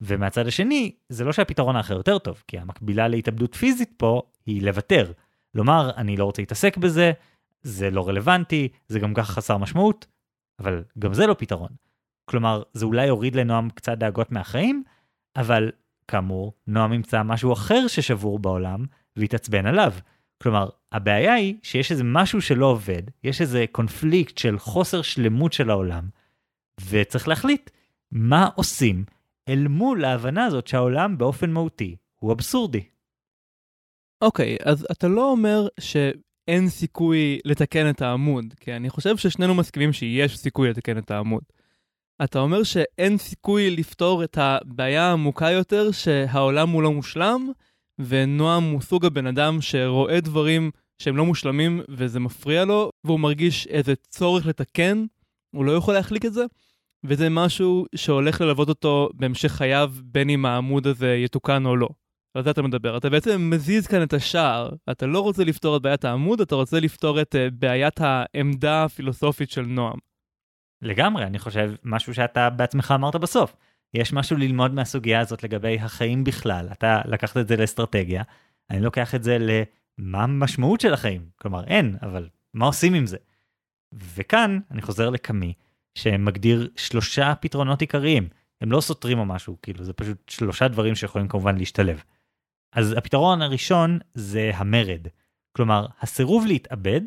ומהצד 0.00 0.46
השני, 0.46 0.94
זה 1.08 1.24
לא 1.24 1.32
שהפתרון 1.32 1.76
האחר 1.76 1.96
יותר 1.96 2.18
טוב, 2.18 2.42
כי 2.48 2.58
המקבילה 2.58 3.08
להתאבדות 3.08 3.54
פיזית 3.54 3.92
פה 3.96 4.22
היא 4.46 4.62
לוותר. 4.62 5.12
לומר, 5.54 5.90
אני 5.96 6.16
לא 6.16 6.24
רוצה 6.24 6.42
להתעסק 6.42 6.76
בזה, 6.76 7.12
זה 7.62 7.90
לא 7.90 8.08
רלוונטי, 8.08 8.68
זה 8.88 8.98
גם 8.98 9.14
ככה 9.14 9.32
חסר 9.32 9.56
משמעות, 9.56 10.06
אבל 10.58 10.84
גם 10.98 11.14
זה 11.14 11.26
לא 11.26 11.34
פתרון. 11.38 11.70
כלומר, 12.32 12.62
זה 12.72 12.84
אולי 12.84 13.06
יוריד 13.06 13.36
לנועם 13.36 13.70
קצת 13.70 13.98
דאגות 13.98 14.32
מהחיים, 14.32 14.82
אבל 15.36 15.70
כאמור, 16.08 16.52
נועם 16.66 16.92
ימצא 16.92 17.22
משהו 17.22 17.52
אחר 17.52 17.86
ששבור 17.86 18.38
בעולם, 18.38 18.84
ויתעצבן 19.16 19.66
עליו. 19.66 19.92
כלומר, 20.42 20.68
הבעיה 20.92 21.34
היא 21.34 21.54
שיש 21.62 21.92
איזה 21.92 22.04
משהו 22.04 22.40
שלא 22.40 22.66
עובד, 22.66 23.02
יש 23.24 23.40
איזה 23.40 23.64
קונפליקט 23.72 24.38
של 24.38 24.58
חוסר 24.58 25.02
שלמות 25.02 25.52
של 25.52 25.70
העולם, 25.70 26.08
וצריך 26.88 27.28
להחליט 27.28 27.70
מה 28.12 28.48
עושים 28.54 29.04
אל 29.48 29.68
מול 29.68 30.04
ההבנה 30.04 30.44
הזאת 30.44 30.66
שהעולם 30.66 31.18
באופן 31.18 31.50
מהותי 31.50 31.96
הוא 32.18 32.32
אבסורדי. 32.32 32.84
אוקיי, 34.22 34.56
okay, 34.56 34.68
אז 34.68 34.86
אתה 34.92 35.08
לא 35.08 35.30
אומר 35.30 35.68
שאין 35.80 36.68
סיכוי 36.68 37.38
לתקן 37.44 37.90
את 37.90 38.02
העמוד, 38.02 38.54
כי 38.60 38.72
אני 38.72 38.90
חושב 38.90 39.16
ששנינו 39.16 39.54
מסכימים 39.54 39.92
שיש 39.92 40.38
סיכוי 40.38 40.70
לתקן 40.70 40.98
את 40.98 41.10
העמוד. 41.10 41.42
אתה 42.24 42.38
אומר 42.38 42.62
שאין 42.62 43.18
סיכוי 43.18 43.70
לפתור 43.70 44.24
את 44.24 44.38
הבעיה 44.40 45.02
העמוקה 45.02 45.50
יותר 45.50 45.92
שהעולם 45.92 46.68
הוא 46.68 46.82
לא 46.82 46.92
מושלם, 46.92 47.52
ונועם 47.98 48.64
הוא 48.64 48.80
סוג 48.80 49.04
הבן 49.04 49.26
אדם 49.26 49.60
שרואה 49.60 50.20
דברים 50.20 50.70
שהם 51.02 51.16
לא 51.16 51.24
מושלמים 51.24 51.80
וזה 51.88 52.20
מפריע 52.20 52.64
לו, 52.64 52.90
והוא 53.04 53.20
מרגיש 53.20 53.66
איזה 53.66 53.94
צורך 53.96 54.46
לתקן, 54.46 55.04
הוא 55.54 55.64
לא 55.64 55.72
יכול 55.72 55.94
להחליק 55.94 56.24
את 56.24 56.32
זה, 56.32 56.44
וזה 57.04 57.28
משהו 57.28 57.86
שהולך 57.94 58.40
ללוות 58.40 58.68
אותו 58.68 59.08
בהמשך 59.14 59.52
חייו, 59.52 59.92
בין 60.02 60.30
אם 60.30 60.46
העמוד 60.46 60.86
הזה 60.86 61.14
יתוקן 61.14 61.66
או 61.66 61.76
לא. 61.76 61.88
על 62.34 62.44
זה 62.44 62.50
אתה 62.50 62.62
מדבר. 62.62 62.96
אתה 62.96 63.10
בעצם 63.10 63.50
מזיז 63.50 63.86
כאן 63.86 64.02
את 64.02 64.12
השער. 64.12 64.70
אתה 64.90 65.06
לא 65.06 65.20
רוצה 65.20 65.44
לפתור 65.44 65.76
את 65.76 65.82
בעיית 65.82 66.04
העמוד, 66.04 66.40
אתה 66.40 66.54
רוצה 66.54 66.80
לפתור 66.80 67.20
את 67.20 67.34
uh, 67.34 67.54
בעיית 67.54 68.00
העמדה 68.00 68.84
הפילוסופית 68.84 69.50
של 69.50 69.62
נועם. 69.62 69.98
לגמרי, 70.82 71.24
אני 71.24 71.38
חושב 71.38 71.72
משהו 71.84 72.14
שאתה 72.14 72.50
בעצמך 72.50 72.94
אמרת 72.94 73.16
בסוף. 73.16 73.56
יש 73.94 74.12
משהו 74.12 74.36
ללמוד 74.36 74.74
מהסוגיה 74.74 75.20
הזאת 75.20 75.42
לגבי 75.42 75.78
החיים 75.80 76.24
בכלל. 76.24 76.68
אתה 76.72 77.00
לקחת 77.04 77.36
את 77.36 77.48
זה 77.48 77.56
לאסטרטגיה, 77.56 78.22
אני 78.70 78.80
לוקח 78.80 79.14
את 79.14 79.22
זה 79.22 79.38
למה 79.40 80.22
המשמעות 80.22 80.80
של 80.80 80.94
החיים. 80.94 81.26
כלומר, 81.36 81.64
אין, 81.64 81.96
אבל 82.02 82.28
מה 82.54 82.66
עושים 82.66 82.94
עם 82.94 83.06
זה? 83.06 83.16
וכאן 83.94 84.58
אני 84.70 84.82
חוזר 84.82 85.10
לקמי, 85.10 85.52
שמגדיר 85.94 86.70
שלושה 86.76 87.34
פתרונות 87.40 87.80
עיקריים. 87.80 88.28
הם 88.60 88.72
לא 88.72 88.80
סותרים 88.80 89.18
או 89.18 89.24
משהו, 89.24 89.56
כאילו, 89.62 89.84
זה 89.84 89.92
פשוט 89.92 90.28
שלושה 90.28 90.68
דברים 90.68 90.94
שיכולים 90.94 91.28
כמובן 91.28 91.58
להשתלב. 91.58 92.02
אז 92.72 92.92
הפתרון 92.92 93.42
הראשון 93.42 93.98
זה 94.14 94.50
המרד. 94.54 95.06
כלומר, 95.56 95.86
הסירוב 96.00 96.46
להתאבד 96.46 97.00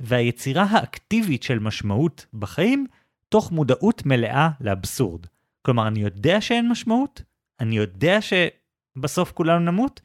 והיצירה 0.00 0.62
האקטיבית 0.70 1.42
של 1.42 1.58
משמעות 1.58 2.26
בחיים 2.34 2.86
תוך 3.28 3.52
מודעות 3.52 4.06
מלאה 4.06 4.48
לאבסורד. 4.60 5.26
כלומר, 5.62 5.88
אני 5.88 6.00
יודע 6.00 6.40
שאין 6.40 6.68
משמעות, 6.68 7.22
אני 7.60 7.76
יודע 7.76 8.18
שבסוף 8.20 9.32
כולנו 9.32 9.58
נמות, 9.58 10.00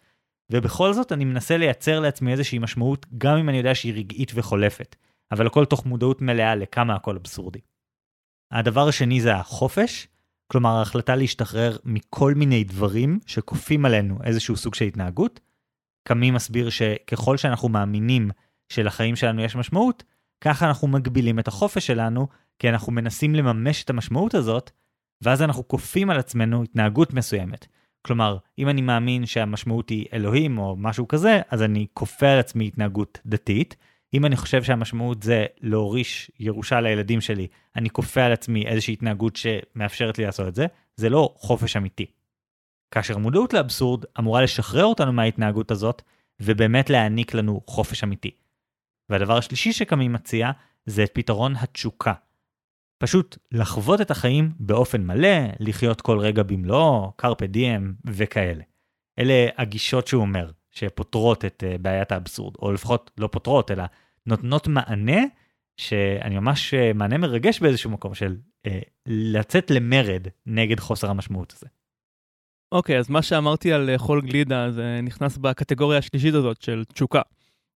ובכל 0.51 0.93
זאת 0.93 1.11
אני 1.11 1.25
מנסה 1.25 1.57
לייצר 1.57 1.99
לעצמי 1.99 2.31
איזושהי 2.31 2.59
משמעות, 2.59 3.05
גם 3.17 3.37
אם 3.37 3.49
אני 3.49 3.57
יודע 3.57 3.75
שהיא 3.75 3.93
רגעית 3.93 4.31
וחולפת, 4.35 4.95
אבל 5.31 5.47
הכל 5.47 5.65
תוך 5.65 5.85
מודעות 5.85 6.21
מלאה 6.21 6.55
לכמה 6.55 6.95
הכל 6.95 7.15
אבסורדי. 7.15 7.59
הדבר 8.51 8.87
השני 8.87 9.21
זה 9.21 9.35
החופש, 9.35 10.07
כלומר 10.47 10.69
ההחלטה 10.69 11.15
להשתחרר 11.15 11.77
מכל 11.85 12.33
מיני 12.33 12.63
דברים 12.63 13.19
שכופים 13.25 13.85
עלינו 13.85 14.17
איזשהו 14.23 14.57
סוג 14.57 14.75
של 14.75 14.85
התנהגות. 14.85 15.39
קמי 16.07 16.31
מסביר 16.31 16.69
שככל 16.69 17.37
שאנחנו 17.37 17.69
מאמינים 17.69 18.31
שלחיים 18.69 19.15
שלנו 19.15 19.41
יש 19.41 19.55
משמעות, 19.55 20.03
ככה 20.41 20.67
אנחנו 20.67 20.87
מגבילים 20.87 21.39
את 21.39 21.47
החופש 21.47 21.87
שלנו, 21.87 22.27
כי 22.59 22.69
אנחנו 22.69 22.91
מנסים 22.91 23.35
לממש 23.35 23.83
את 23.83 23.89
המשמעות 23.89 24.33
הזאת, 24.33 24.71
ואז 25.21 25.41
אנחנו 25.41 25.67
כופים 25.67 26.09
על 26.09 26.19
עצמנו 26.19 26.63
התנהגות 26.63 27.13
מסוימת. 27.13 27.67
כלומר, 28.01 28.37
אם 28.59 28.69
אני 28.69 28.81
מאמין 28.81 29.25
שהמשמעות 29.25 29.89
היא 29.89 30.05
אלוהים 30.13 30.57
או 30.57 30.75
משהו 30.77 31.07
כזה, 31.07 31.41
אז 31.49 31.61
אני 31.61 31.87
כופה 31.93 32.27
על 32.27 32.39
עצמי 32.39 32.67
התנהגות 32.67 33.19
דתית. 33.25 33.75
אם 34.13 34.25
אני 34.25 34.35
חושב 34.35 34.63
שהמשמעות 34.63 35.23
זה 35.23 35.45
להוריש 35.61 36.31
ירושה 36.39 36.81
לילדים 36.81 37.21
שלי, 37.21 37.47
אני 37.75 37.89
כופה 37.89 38.23
על 38.23 38.31
עצמי 38.31 38.65
איזושהי 38.65 38.93
התנהגות 38.93 39.35
שמאפשרת 39.35 40.17
לי 40.17 40.25
לעשות 40.25 40.47
את 40.47 40.55
זה, 40.55 40.65
זה 40.95 41.09
לא 41.09 41.33
חופש 41.37 41.77
אמיתי. 41.77 42.05
כאשר 42.91 43.17
מודעות 43.17 43.53
לאבסורד 43.53 44.05
אמורה 44.19 44.41
לשחרר 44.41 44.85
אותנו 44.85 45.13
מההתנהגות 45.13 45.71
הזאת, 45.71 46.01
ובאמת 46.39 46.89
להעניק 46.89 47.33
לנו 47.33 47.61
חופש 47.67 48.03
אמיתי. 48.03 48.31
והדבר 49.09 49.37
השלישי 49.37 49.73
שקמי 49.73 50.07
מציע, 50.07 50.51
זה 50.85 51.03
את 51.03 51.11
פתרון 51.13 51.55
התשוקה. 51.55 52.13
פשוט 52.97 53.37
לחוות 53.51 54.01
את 54.01 54.11
החיים 54.11 54.51
באופן 54.59 55.03
מלא, 55.03 55.37
לחיות 55.59 56.01
כל 56.01 56.19
רגע 56.19 56.43
במלואו, 56.43 57.11
קרפה 57.15 57.47
דיאם 57.47 57.93
וכאלה. 58.05 58.63
אלה 59.19 59.47
הגישות 59.57 60.07
שהוא 60.07 60.21
אומר, 60.21 60.51
שפותרות 60.71 61.45
את 61.45 61.63
uh, 61.63 61.77
בעיית 61.81 62.11
האבסורד, 62.11 62.55
או 62.61 62.71
לפחות 62.71 63.11
לא 63.17 63.27
פותרות, 63.27 63.71
אלא 63.71 63.83
נותנות 64.25 64.67
מענה, 64.67 65.21
שאני 65.77 66.35
ממש 66.39 66.73
uh, 66.73 66.97
מענה 66.97 67.17
מרגש 67.17 67.59
באיזשהו 67.59 67.89
מקום 67.89 68.15
של 68.15 68.37
uh, 68.67 68.71
לצאת 69.05 69.71
למרד 69.71 70.27
נגד 70.45 70.79
חוסר 70.79 71.09
המשמעות 71.09 71.53
הזה. 71.53 71.67
אוקיי, 72.71 72.95
okay, 72.95 72.99
אז 72.99 73.09
מה 73.09 73.21
שאמרתי 73.21 73.73
על 73.73 73.91
לאכול 73.91 74.21
גלידה 74.21 74.71
זה 74.71 74.99
נכנס 75.03 75.37
בקטגוריה 75.37 75.99
השלישית 75.99 76.33
הזאת 76.33 76.61
של 76.61 76.83
תשוקה. 76.93 77.21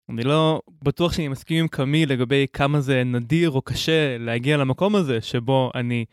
אני 0.10 0.24
לא 0.24 0.62
בטוח 0.84 1.13
שאני 1.13 1.28
מסכים 1.28 1.60
עם 1.60 1.67
קמי 1.67 2.06
לגבי 2.06 2.46
כמה 2.54 2.82
זה 2.82 3.04
נדיר 3.04 3.50
או 3.50 3.62
קשה 3.62 4.17
להגיע 4.17 4.58
למקום 4.58 4.96
הזה 4.96 5.22
שבו 5.22 5.72
אני 5.76 6.06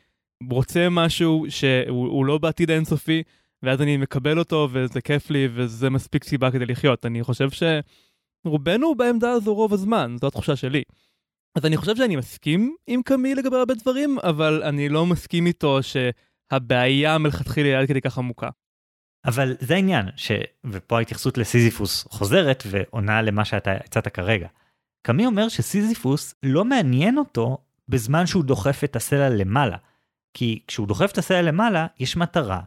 רוצה 0.50 0.88
משהו 0.90 1.46
שהוא 1.48 2.26
לא 2.26 2.38
בעתיד 2.38 2.70
האינסופי, 2.70 3.22
ואז 3.62 3.82
אני 3.82 3.96
מקבל 3.96 4.38
אותו 4.38 4.68
וזה 4.72 5.00
כיף 5.00 5.30
לי 5.30 5.48
וזה 5.54 5.90
מספיק 5.90 6.24
סיבה 6.24 6.50
כדי 6.50 6.66
לחיות. 6.66 7.06
אני 7.06 7.22
חושב 7.22 7.48
שרובנו 8.46 8.94
בעמדה 8.94 9.30
הזו 9.30 9.54
רוב 9.54 9.72
הזמן, 9.72 10.16
זו 10.20 10.26
התחושה 10.26 10.56
שלי. 10.56 10.82
אז 11.54 11.66
אני 11.66 11.76
חושב 11.76 11.96
שאני 11.96 12.16
מסכים 12.16 12.76
עם 12.86 13.02
קמי 13.02 13.34
לגבי 13.34 13.56
הרבה 13.56 13.74
דברים, 13.74 14.18
אבל 14.22 14.62
אני 14.62 14.88
לא 14.88 15.06
מסכים 15.06 15.46
איתו 15.46 15.78
שהבעיה 15.82 17.18
מלכתחילה 17.18 17.68
היא 17.68 17.76
עד 17.76 17.88
כדי 17.88 18.00
כך 18.00 18.18
עמוקה. 18.18 18.48
אבל 19.24 19.56
זה 19.60 19.74
העניין, 19.74 20.08
ש... 20.16 20.32
ופה 20.64 20.98
ההתייחסות 20.98 21.38
לסיזיפוס 21.38 22.06
חוזרת 22.10 22.62
ועונה 22.66 23.22
למה 23.22 23.44
שאתה 23.44 23.72
הצעת 23.72 24.08
כרגע. 24.08 24.48
קמי 25.02 25.26
אומר 25.26 25.48
שסיזיפוס 25.48 26.34
לא 26.42 26.64
מעניין 26.64 27.18
אותו 27.18 27.58
בזמן 27.88 28.26
שהוא 28.26 28.44
דוחף 28.44 28.84
את 28.84 28.96
הסלע 28.96 29.28
למעלה. 29.28 29.76
כי 30.34 30.62
כשהוא 30.66 30.86
דוחף 30.86 31.12
את 31.12 31.18
הסלע 31.18 31.42
למעלה, 31.42 31.86
יש 31.98 32.16
מטרה, 32.16 32.60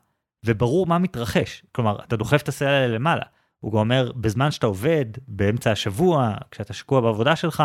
וברור 0.46 0.86
מה 0.86 0.98
מתרחש. 0.98 1.64
כלומר, 1.72 2.04
אתה 2.04 2.16
דוחף 2.16 2.42
את 2.42 2.48
הסלע 2.48 2.88
למעלה. 2.88 3.24
הוא 3.60 3.72
גם 3.72 3.78
אומר, 3.78 4.12
בזמן 4.16 4.52
שאתה 4.52 4.68
עובד, 4.68 5.06
באמצע 5.28 5.72
השבוע, 5.72 6.36
כשאתה 6.52 6.74
שקוע 6.74 7.02
בעבודה 7.02 7.36
שלך, 7.36 7.64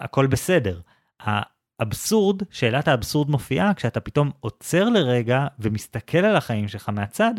הכל 0.00 0.26
בסדר. 0.26 0.80
האבסורד, 1.20 2.42
שאלת 2.50 2.88
האבסורד 2.88 3.30
מופיעה 3.30 3.74
כשאתה 3.74 4.00
פתאום 4.00 4.30
עוצר 4.40 4.88
לרגע 4.88 5.46
ומסתכל 5.58 6.18
על 6.18 6.36
החיים 6.36 6.68
שלך 6.68 6.88
מהצד, 6.88 7.34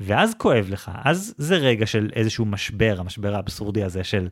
ואז 0.00 0.34
כואב 0.38 0.66
לך, 0.70 0.90
אז 1.04 1.34
זה 1.38 1.56
רגע 1.56 1.86
של 1.86 2.10
איזשהו 2.16 2.44
משבר, 2.44 2.96
המשבר 2.98 3.34
האבסורדי 3.34 3.82
הזה 3.82 4.04
של 4.04 4.28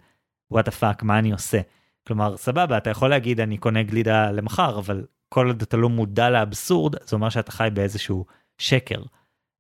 What 0.51 0.61
the 0.61 0.69
fuck, 0.69 1.03
מה 1.03 1.19
אני 1.19 1.33
עושה? 1.33 1.61
כלומר, 2.07 2.37
סבבה, 2.37 2.77
אתה 2.77 2.91
יכול 2.91 3.11
להגיד 3.11 3.41
אני 3.41 3.59
קונה 3.59 3.83
גלידה 3.83 4.31
למחר, 4.31 4.79
אבל 4.79 5.07
כל 5.29 5.47
עוד 5.47 5.63
אתה 5.63 5.77
לא 5.77 5.89
מודע 5.89 6.31
לאבסורד, 6.31 6.95
זה 7.05 7.17
אומר 7.17 7.29
שאתה 7.29 7.53
חי 7.53 7.69
באיזשהו 7.73 8.27
שקר. 8.59 9.03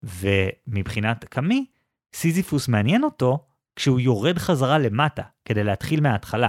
ומבחינת 0.03 1.25
קאמי, 1.25 1.67
סיזיפוס 2.15 2.69
מעניין 2.69 3.05
אותו 3.05 3.47
כשהוא 3.77 4.01
יורד 4.01 4.39
חזרה 4.39 4.79
למטה, 4.79 5.23
כדי 5.45 5.65
להתחיל 5.65 6.01
מההתחלה. 6.01 6.49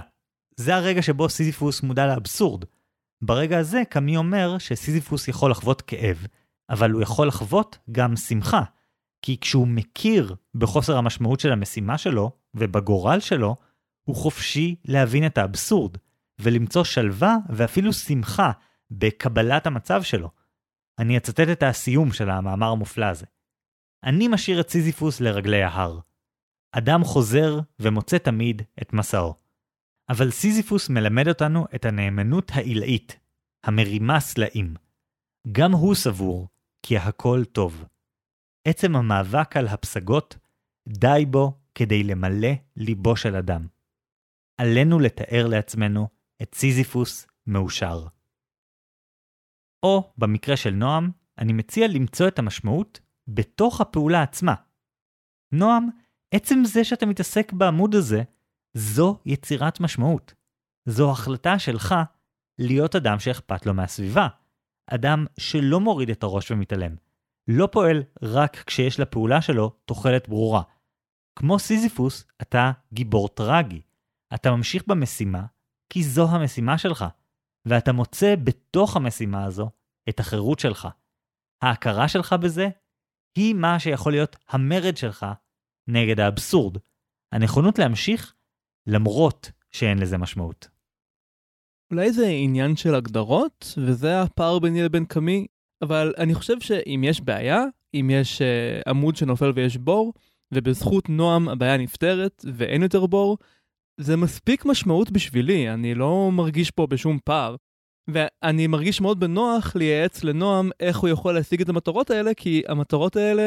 זה 0.55 0.75
הרגע 0.75 1.01
שבו 1.01 1.29
סיזיפוס 1.29 1.83
מודע 1.83 2.07
לאבסורד. 2.07 2.65
ברגע 3.21 3.59
הזה 3.59 3.83
קאמי 3.89 4.17
אומר 4.17 4.57
שסיזיפוס 4.57 5.27
יכול 5.27 5.51
לחוות 5.51 5.81
כאב, 5.81 6.27
אבל 6.69 6.91
הוא 6.91 7.01
יכול 7.01 7.27
לחוות 7.27 7.77
גם 7.91 8.15
שמחה, 8.15 8.61
כי 9.21 9.39
כשהוא 9.39 9.67
מכיר 9.67 10.35
בחוסר 10.55 10.97
המשמעות 10.97 11.39
של 11.39 11.51
המשימה 11.51 11.97
שלו 11.97 12.31
ובגורל 12.53 13.19
שלו, 13.19 13.55
הוא 14.03 14.15
חופשי 14.15 14.75
להבין 14.85 15.25
את 15.25 15.37
האבסורד, 15.37 15.97
ולמצוא 16.39 16.83
שלווה 16.83 17.35
ואפילו 17.49 17.93
שמחה 17.93 18.51
בקבלת 18.91 19.67
המצב 19.67 20.03
שלו. 20.03 20.29
אני 20.99 21.17
אצטט 21.17 21.49
את 21.51 21.63
הסיום 21.63 22.13
של 22.13 22.29
המאמר 22.29 22.67
המופלא 22.67 23.05
הזה. 23.05 23.25
אני 24.03 24.27
משאיר 24.27 24.59
את 24.59 24.69
סיזיפוס 24.69 25.19
לרגלי 25.21 25.63
ההר. 25.63 25.99
אדם 26.71 27.03
חוזר 27.03 27.59
ומוצא 27.79 28.17
תמיד 28.17 28.61
את 28.81 28.93
מסעו. 28.93 29.33
אבל 30.09 30.31
סיזיפוס 30.31 30.89
מלמד 30.89 31.27
אותנו 31.27 31.65
את 31.75 31.85
הנאמנות 31.85 32.51
העילאית, 32.53 33.19
המרימה 33.63 34.19
סלעים. 34.19 34.73
גם 35.51 35.71
הוא 35.71 35.95
סבור 35.95 36.47
כי 36.83 36.97
הכל 36.97 37.43
טוב. 37.51 37.85
עצם 38.69 38.95
המאבק 38.95 39.57
על 39.57 39.67
הפסגות, 39.67 40.37
די 40.87 41.25
בו 41.27 41.59
כדי 41.75 42.03
למלא 42.03 42.49
ליבו 42.75 43.15
של 43.15 43.35
אדם. 43.35 43.67
עלינו 44.57 44.99
לתאר 44.99 45.47
לעצמנו 45.47 46.07
את 46.41 46.55
סיזיפוס 46.55 47.27
מאושר. 47.47 48.07
או, 49.83 50.13
במקרה 50.17 50.57
של 50.57 50.69
נועם, 50.69 51.11
אני 51.37 51.53
מציע 51.53 51.87
למצוא 51.87 52.27
את 52.27 52.39
המשמעות 52.39 52.99
בתוך 53.27 53.81
הפעולה 53.81 54.23
עצמה. 54.23 54.55
נועם, 55.51 55.89
עצם 56.31 56.59
זה 56.65 56.83
שאתה 56.83 57.05
מתעסק 57.05 57.53
בעמוד 57.53 57.95
הזה, 57.95 58.23
זו 58.73 59.19
יצירת 59.25 59.79
משמעות. 59.79 60.33
זו 60.85 61.11
החלטה 61.11 61.59
שלך 61.59 61.95
להיות 62.59 62.95
אדם 62.95 63.19
שאכפת 63.19 63.65
לו 63.65 63.73
מהסביבה. 63.73 64.27
אדם 64.87 65.25
שלא 65.39 65.79
מוריד 65.79 66.09
את 66.09 66.23
הראש 66.23 66.51
ומתעלם. 66.51 67.06
לא 67.47 67.67
פועל 67.71 68.03
רק 68.21 68.55
כשיש 68.55 68.99
לפעולה 68.99 69.41
שלו 69.41 69.69
תוחלת 69.85 70.29
ברורה. 70.29 70.61
כמו 71.35 71.59
סיזיפוס, 71.59 72.25
אתה 72.41 72.71
גיבור 72.93 73.29
טרגי. 73.29 73.81
אתה 74.33 74.51
ממשיך 74.51 74.83
במשימה, 74.87 75.45
כי 75.89 76.03
זו 76.03 76.29
המשימה 76.29 76.77
שלך, 76.77 77.05
ואתה 77.65 77.91
מוצא 77.91 78.35
בתוך 78.43 78.95
המשימה 78.95 79.45
הזו 79.45 79.69
את 80.09 80.19
החירות 80.19 80.59
שלך. 80.59 80.87
ההכרה 81.61 82.07
שלך 82.07 82.33
בזה 82.33 82.69
היא 83.37 83.55
מה 83.55 83.79
שיכול 83.79 84.11
להיות 84.11 84.35
המרד 84.49 84.97
שלך 84.97 85.25
נגד 85.87 86.19
האבסורד. 86.19 86.77
הנכונות 87.31 87.79
להמשיך 87.79 88.33
למרות 88.87 89.51
שאין 89.71 89.99
לזה 89.99 90.17
משמעות. 90.17 90.67
אולי 91.91 92.11
זה 92.11 92.27
עניין 92.27 92.75
של 92.75 92.95
הגדרות, 92.95 93.73
וזה 93.77 94.21
הפער 94.21 94.59
ביני 94.59 94.83
לבין 94.83 95.05
קמי, 95.05 95.47
אבל 95.81 96.13
אני 96.17 96.33
חושב 96.33 96.59
שאם 96.59 97.01
יש 97.03 97.21
בעיה, 97.21 97.63
אם 97.93 98.09
יש 98.13 98.41
uh, 98.41 98.89
עמוד 98.89 99.15
שנופל 99.15 99.51
ויש 99.55 99.77
בור, 99.77 100.13
ובזכות 100.53 101.09
נועם 101.09 101.49
הבעיה 101.49 101.77
נפתרת 101.77 102.45
ואין 102.53 102.83
יותר 102.83 103.05
בור, 103.05 103.37
זה 103.99 104.15
מספיק 104.17 104.65
משמעות 104.65 105.11
בשבילי, 105.11 105.69
אני 105.69 105.95
לא 105.95 106.29
מרגיש 106.31 106.71
פה 106.71 106.87
בשום 106.87 107.19
פער. 107.23 107.55
ואני 108.07 108.67
מרגיש 108.67 109.01
מאוד 109.01 109.19
בנוח 109.19 109.75
לייעץ 109.75 110.23
לנועם 110.23 110.69
איך 110.79 110.97
הוא 110.97 111.09
יכול 111.09 111.33
להשיג 111.33 111.61
את 111.61 111.69
המטרות 111.69 112.09
האלה, 112.09 112.33
כי 112.33 112.63
המטרות 112.67 113.15
האלה 113.15 113.43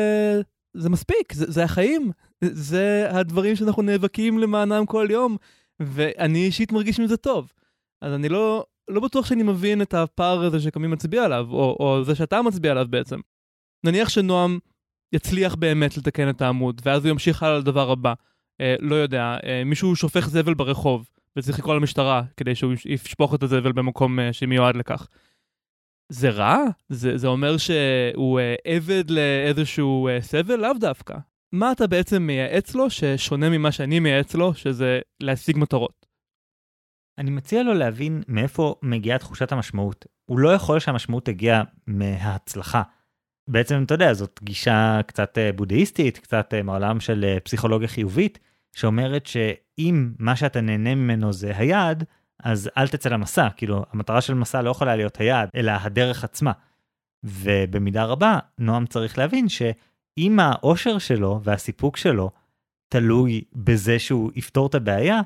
זה 0.77 0.91
מספיק, 0.91 1.33
זה, 1.33 1.51
זה 1.51 1.65
החיים, 1.65 2.11
זה 2.45 3.09
הדברים 3.11 3.57
שאנחנו 3.57 3.83
נאבקים 3.83 4.39
למענם 4.39 4.87
כל 4.87 5.09
יום, 5.11 5.37
ואני 5.81 6.39
אישית 6.39 6.73
מרגיש 6.73 7.01
עם 7.01 7.07
זה 7.07 7.17
טוב. 7.17 7.53
אז 8.03 8.13
אני 8.13 8.29
לא, 8.29 8.65
לא 8.91 9.01
בטוח 9.01 9.27
שאני 9.27 9.43
מבין 9.43 9.83
את 9.83 9.95
הפער 9.95 10.45
הזה 10.45 10.61
שקמי 10.61 10.87
מצביע 10.87 11.25
עליו, 11.25 11.47
או, 11.51 11.77
או 11.81 12.05
זה 12.05 12.15
שאתה 12.15 12.43
מצביע 12.43 12.71
עליו 12.71 12.87
בעצם. 12.91 13.21
נניח 13.85 14.09
שנועם 14.09 14.59
יצליח 15.13 15.55
באמת 15.55 15.97
לתקן 15.97 16.31
את 16.31 16.43
העמוד, 16.43 16.81
ואז 16.85 17.05
הוא 17.05 17.11
ימשיך 17.11 17.43
הלאה 17.43 17.59
לדבר 17.59 17.91
הבא. 17.91 18.15
אה, 18.61 18.75
לא 18.81 18.95
יודע, 18.95 19.37
אה, 19.45 19.63
מישהו 19.65 19.97
שופך 19.97 20.29
זבל 20.29 20.55
ברחוב, 20.55 21.09
וצריך 21.37 21.59
לקרוא 21.59 21.75
למשטרה 21.75 22.23
כדי 22.37 22.55
שהוא 22.55 22.73
ישפוך 22.85 23.35
את 23.35 23.43
הזבל 23.43 23.73
במקום 23.73 24.19
uh, 24.19 24.23
שמיועד 24.33 24.77
לכך. 24.77 25.09
זה 26.09 26.31
רע? 26.31 26.59
זה, 26.89 27.19
זה 27.19 27.27
אומר 27.27 27.57
שהוא 27.57 28.41
uh, 28.41 28.43
עבד 28.65 29.11
לאיזשהו 29.11 30.09
uh, 30.09 30.23
סבל? 30.23 30.57
לאו 30.57 30.73
דווקא. 30.81 31.15
מה 31.53 31.73
אתה 31.73 31.87
בעצם 31.87 32.23
מייעץ 32.23 32.75
לו 32.75 32.91
ששונה 32.91 33.51
ממה 33.51 33.73
שאני 33.73 34.01
מייעץ 34.01 34.35
לו, 34.35 34.55
שזה 34.55 35.01
להשיג 35.21 35.59
מטרות? 35.59 36.00
אני 37.21 37.31
מציע 37.31 37.63
לו 37.63 37.75
להבין 37.75 38.23
מאיפה 38.29 38.75
מגיעה 38.83 39.19
תחושת 39.19 39.53
המשמעות. 39.53 40.07
הוא 40.27 40.39
לא 40.39 40.49
יכול 40.49 40.79
שהמשמעות 40.81 41.27
תגיע 41.27 41.63
מההצלחה. 41.87 42.83
בעצם, 43.49 43.83
אתה 43.83 43.95
יודע, 43.95 44.15
זאת 44.15 44.41
גישה 44.43 45.01
קצת 45.07 45.39
אה, 45.39 45.53
בודהיסטית, 45.53 46.19
קצת 46.19 46.55
אה, 46.55 46.63
מעולם 46.63 47.01
של 47.01 47.25
אה, 47.25 47.41
פסיכולוגיה 47.41 47.89
חיובית, 47.89 48.39
שאומרת 48.73 49.27
שאם 49.27 50.13
מה 50.19 50.37
שאתה 50.37 50.61
נהנה 50.61 50.95
ממנו 50.95 51.33
זה 51.33 51.53
היעד, 51.57 52.05
אז 52.43 52.71
אל 52.77 52.89
תצא 52.89 53.09
למסע. 53.09 53.49
כאילו, 53.57 53.85
המטרה 53.93 54.21
של 54.21 54.35
מסע 54.35 54.63
לא 54.63 54.71
יכולה 54.71 54.97
להיות 54.97 55.21
היעד, 55.21 55.49
אלא 55.55 55.73
הדרך 55.81 56.25
עצמה. 56.25 56.53
ובמידה 57.25 58.05
רבה, 58.05 58.39
נועם 58.59 58.87
צריך 58.87 59.19
להבין 59.19 59.49
שאם 59.49 60.41
האושר 60.41 60.99
שלו 60.99 61.41
והסיפוק 61.43 61.97
שלו 61.97 62.31
תלוי 62.89 63.45
בזה 63.53 63.99
שהוא 63.99 64.31
יפתור 64.35 64.67
את 64.67 64.75
הבעיה, 64.75 65.21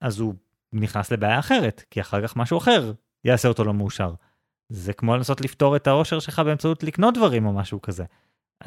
אז 0.00 0.20
הוא 0.20 0.34
נכנס 0.72 1.12
לבעיה 1.12 1.38
אחרת, 1.38 1.84
כי 1.90 2.00
אחר 2.00 2.26
כך 2.26 2.36
משהו 2.36 2.58
אחר 2.58 2.92
יעשה 3.24 3.48
אותו 3.48 3.64
לא 3.64 3.74
מאושר. 3.74 4.14
זה 4.68 4.92
כמו 4.92 5.16
לנסות 5.16 5.40
לפתור 5.40 5.76
את 5.76 5.86
האושר 5.86 6.18
שלך 6.18 6.38
באמצעות 6.38 6.82
לקנות 6.82 7.14
דברים 7.14 7.46
או 7.46 7.52
משהו 7.52 7.82
כזה. 7.82 8.04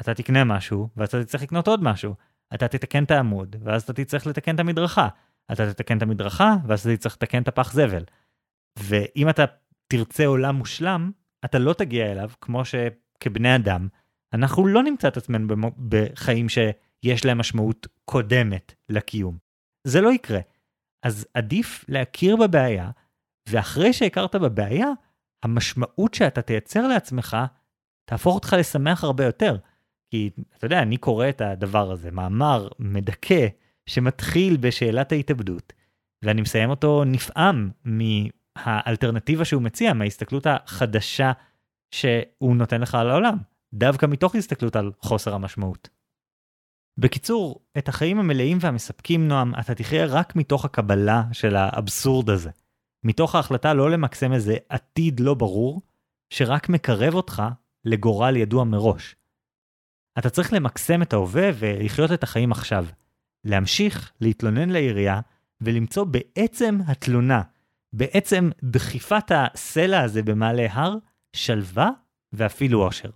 אתה 0.00 0.14
תקנה 0.14 0.44
משהו, 0.44 0.88
ואז 0.96 1.08
אתה 1.08 1.24
תצטרך 1.24 1.42
לקנות 1.42 1.68
עוד 1.68 1.82
משהו. 1.82 2.14
אתה 2.54 2.68
תתקן 2.68 3.04
את 3.04 3.10
העמוד, 3.10 3.56
ואז 3.62 3.82
אתה 3.82 3.92
תצטרך 3.92 4.26
לתקן 4.26 4.54
את 4.54 4.60
המדרכה. 4.60 5.08
אתה 5.52 5.72
תתקן 5.72 5.96
את 5.96 6.02
המדרכה, 6.02 6.54
ואז 6.66 6.80
אתה 6.80 6.96
תצטרך 6.96 7.12
לתקן 7.12 7.42
את 7.42 7.48
הפח 7.48 7.72
זבל. 7.72 8.04
ואם 8.78 9.28
אתה 9.28 9.44
תרצה 9.86 10.26
עולם 10.26 10.54
מושלם, 10.54 11.10
אתה 11.44 11.58
לא 11.58 11.72
תגיע 11.72 12.12
אליו, 12.12 12.30
כמו 12.40 12.62
שכבני 12.64 13.56
אדם, 13.56 13.88
אנחנו 14.32 14.66
לא 14.66 14.82
נמצא 14.82 15.08
את 15.08 15.16
עצמנו 15.16 15.70
בחיים 15.88 16.48
שיש 16.48 17.24
להם 17.24 17.38
משמעות 17.38 17.86
קודמת 18.04 18.74
לקיום. 18.88 19.38
זה 19.84 20.00
לא 20.00 20.12
יקרה. 20.12 20.40
אז 21.04 21.26
עדיף 21.34 21.84
להכיר 21.88 22.36
בבעיה, 22.36 22.90
ואחרי 23.48 23.92
שהכרת 23.92 24.34
בבעיה, 24.36 24.88
המשמעות 25.42 26.14
שאתה 26.14 26.42
תייצר 26.42 26.86
לעצמך 26.86 27.36
תהפוך 28.04 28.34
אותך 28.34 28.56
לשמח 28.58 29.04
הרבה 29.04 29.24
יותר. 29.24 29.56
כי 30.10 30.30
אתה 30.56 30.66
יודע, 30.66 30.82
אני 30.82 30.96
קורא 30.96 31.28
את 31.28 31.40
הדבר 31.40 31.90
הזה, 31.90 32.10
מאמר 32.10 32.68
מדכא 32.78 33.46
שמתחיל 33.86 34.56
בשאלת 34.56 35.12
ההתאבדות, 35.12 35.72
ואני 36.22 36.40
מסיים 36.40 36.70
אותו 36.70 37.04
נפעם 37.04 37.70
מהאלטרנטיבה 37.84 39.44
שהוא 39.44 39.62
מציע, 39.62 39.92
מההסתכלות 39.92 40.46
החדשה 40.46 41.32
שהוא 41.90 42.56
נותן 42.56 42.80
לך 42.80 42.94
על 42.94 43.10
העולם, 43.10 43.36
דווקא 43.74 44.06
מתוך 44.06 44.34
הסתכלות 44.34 44.76
על 44.76 44.92
חוסר 45.00 45.34
המשמעות. 45.34 45.88
בקיצור, 46.98 47.60
את 47.78 47.88
החיים 47.88 48.18
המלאים 48.18 48.58
והמספקים, 48.60 49.28
נועם, 49.28 49.52
אתה 49.60 49.74
תחיה 49.74 50.06
רק 50.06 50.36
מתוך 50.36 50.64
הקבלה 50.64 51.22
של 51.32 51.56
האבסורד 51.56 52.30
הזה. 52.30 52.50
מתוך 53.04 53.34
ההחלטה 53.34 53.74
לא 53.74 53.90
למקסם 53.90 54.32
איזה 54.32 54.56
עתיד 54.68 55.20
לא 55.20 55.34
ברור, 55.34 55.82
שרק 56.30 56.68
מקרב 56.68 57.14
אותך 57.14 57.42
לגורל 57.84 58.36
ידוע 58.36 58.64
מראש. 58.64 59.16
אתה 60.18 60.30
צריך 60.30 60.52
למקסם 60.52 61.02
את 61.02 61.12
ההווה 61.12 61.50
ולחיות 61.54 62.12
את 62.12 62.22
החיים 62.22 62.52
עכשיו. 62.52 62.86
להמשיך 63.44 64.12
להתלונן 64.20 64.70
לעירייה 64.70 65.20
ולמצוא 65.60 66.04
בעצם 66.04 66.78
התלונה, 66.86 67.42
בעצם 67.92 68.50
דחיפת 68.62 69.30
הסלע 69.30 70.00
הזה 70.00 70.22
במעלה 70.22 70.66
הר, 70.70 70.96
שלווה 71.32 71.90
ואפילו 72.32 72.84
אושר. 72.84 73.10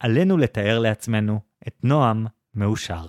עלינו 0.00 0.36
לתאר 0.36 0.78
לעצמנו 0.78 1.40
את 1.68 1.76
נועם 1.84 2.26
מאושר. 2.54 3.06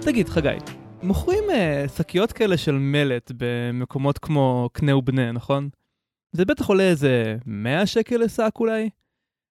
תגיד, 0.00 0.28
חגי, 0.28 0.48
מוכרים 1.02 1.44
uh, 1.50 1.88
שקיות 1.96 2.32
כאלה 2.32 2.56
של 2.56 2.72
מלט 2.72 3.32
במקומות 3.36 4.18
כמו 4.18 4.68
קנה 4.72 4.96
ובנה, 4.96 5.32
נכון? 5.32 5.68
זה 6.32 6.44
בטח 6.44 6.68
עולה 6.68 6.82
איזה 6.82 7.36
100 7.46 7.86
שקל 7.86 8.16
לשק 8.16 8.52
אולי? 8.60 8.90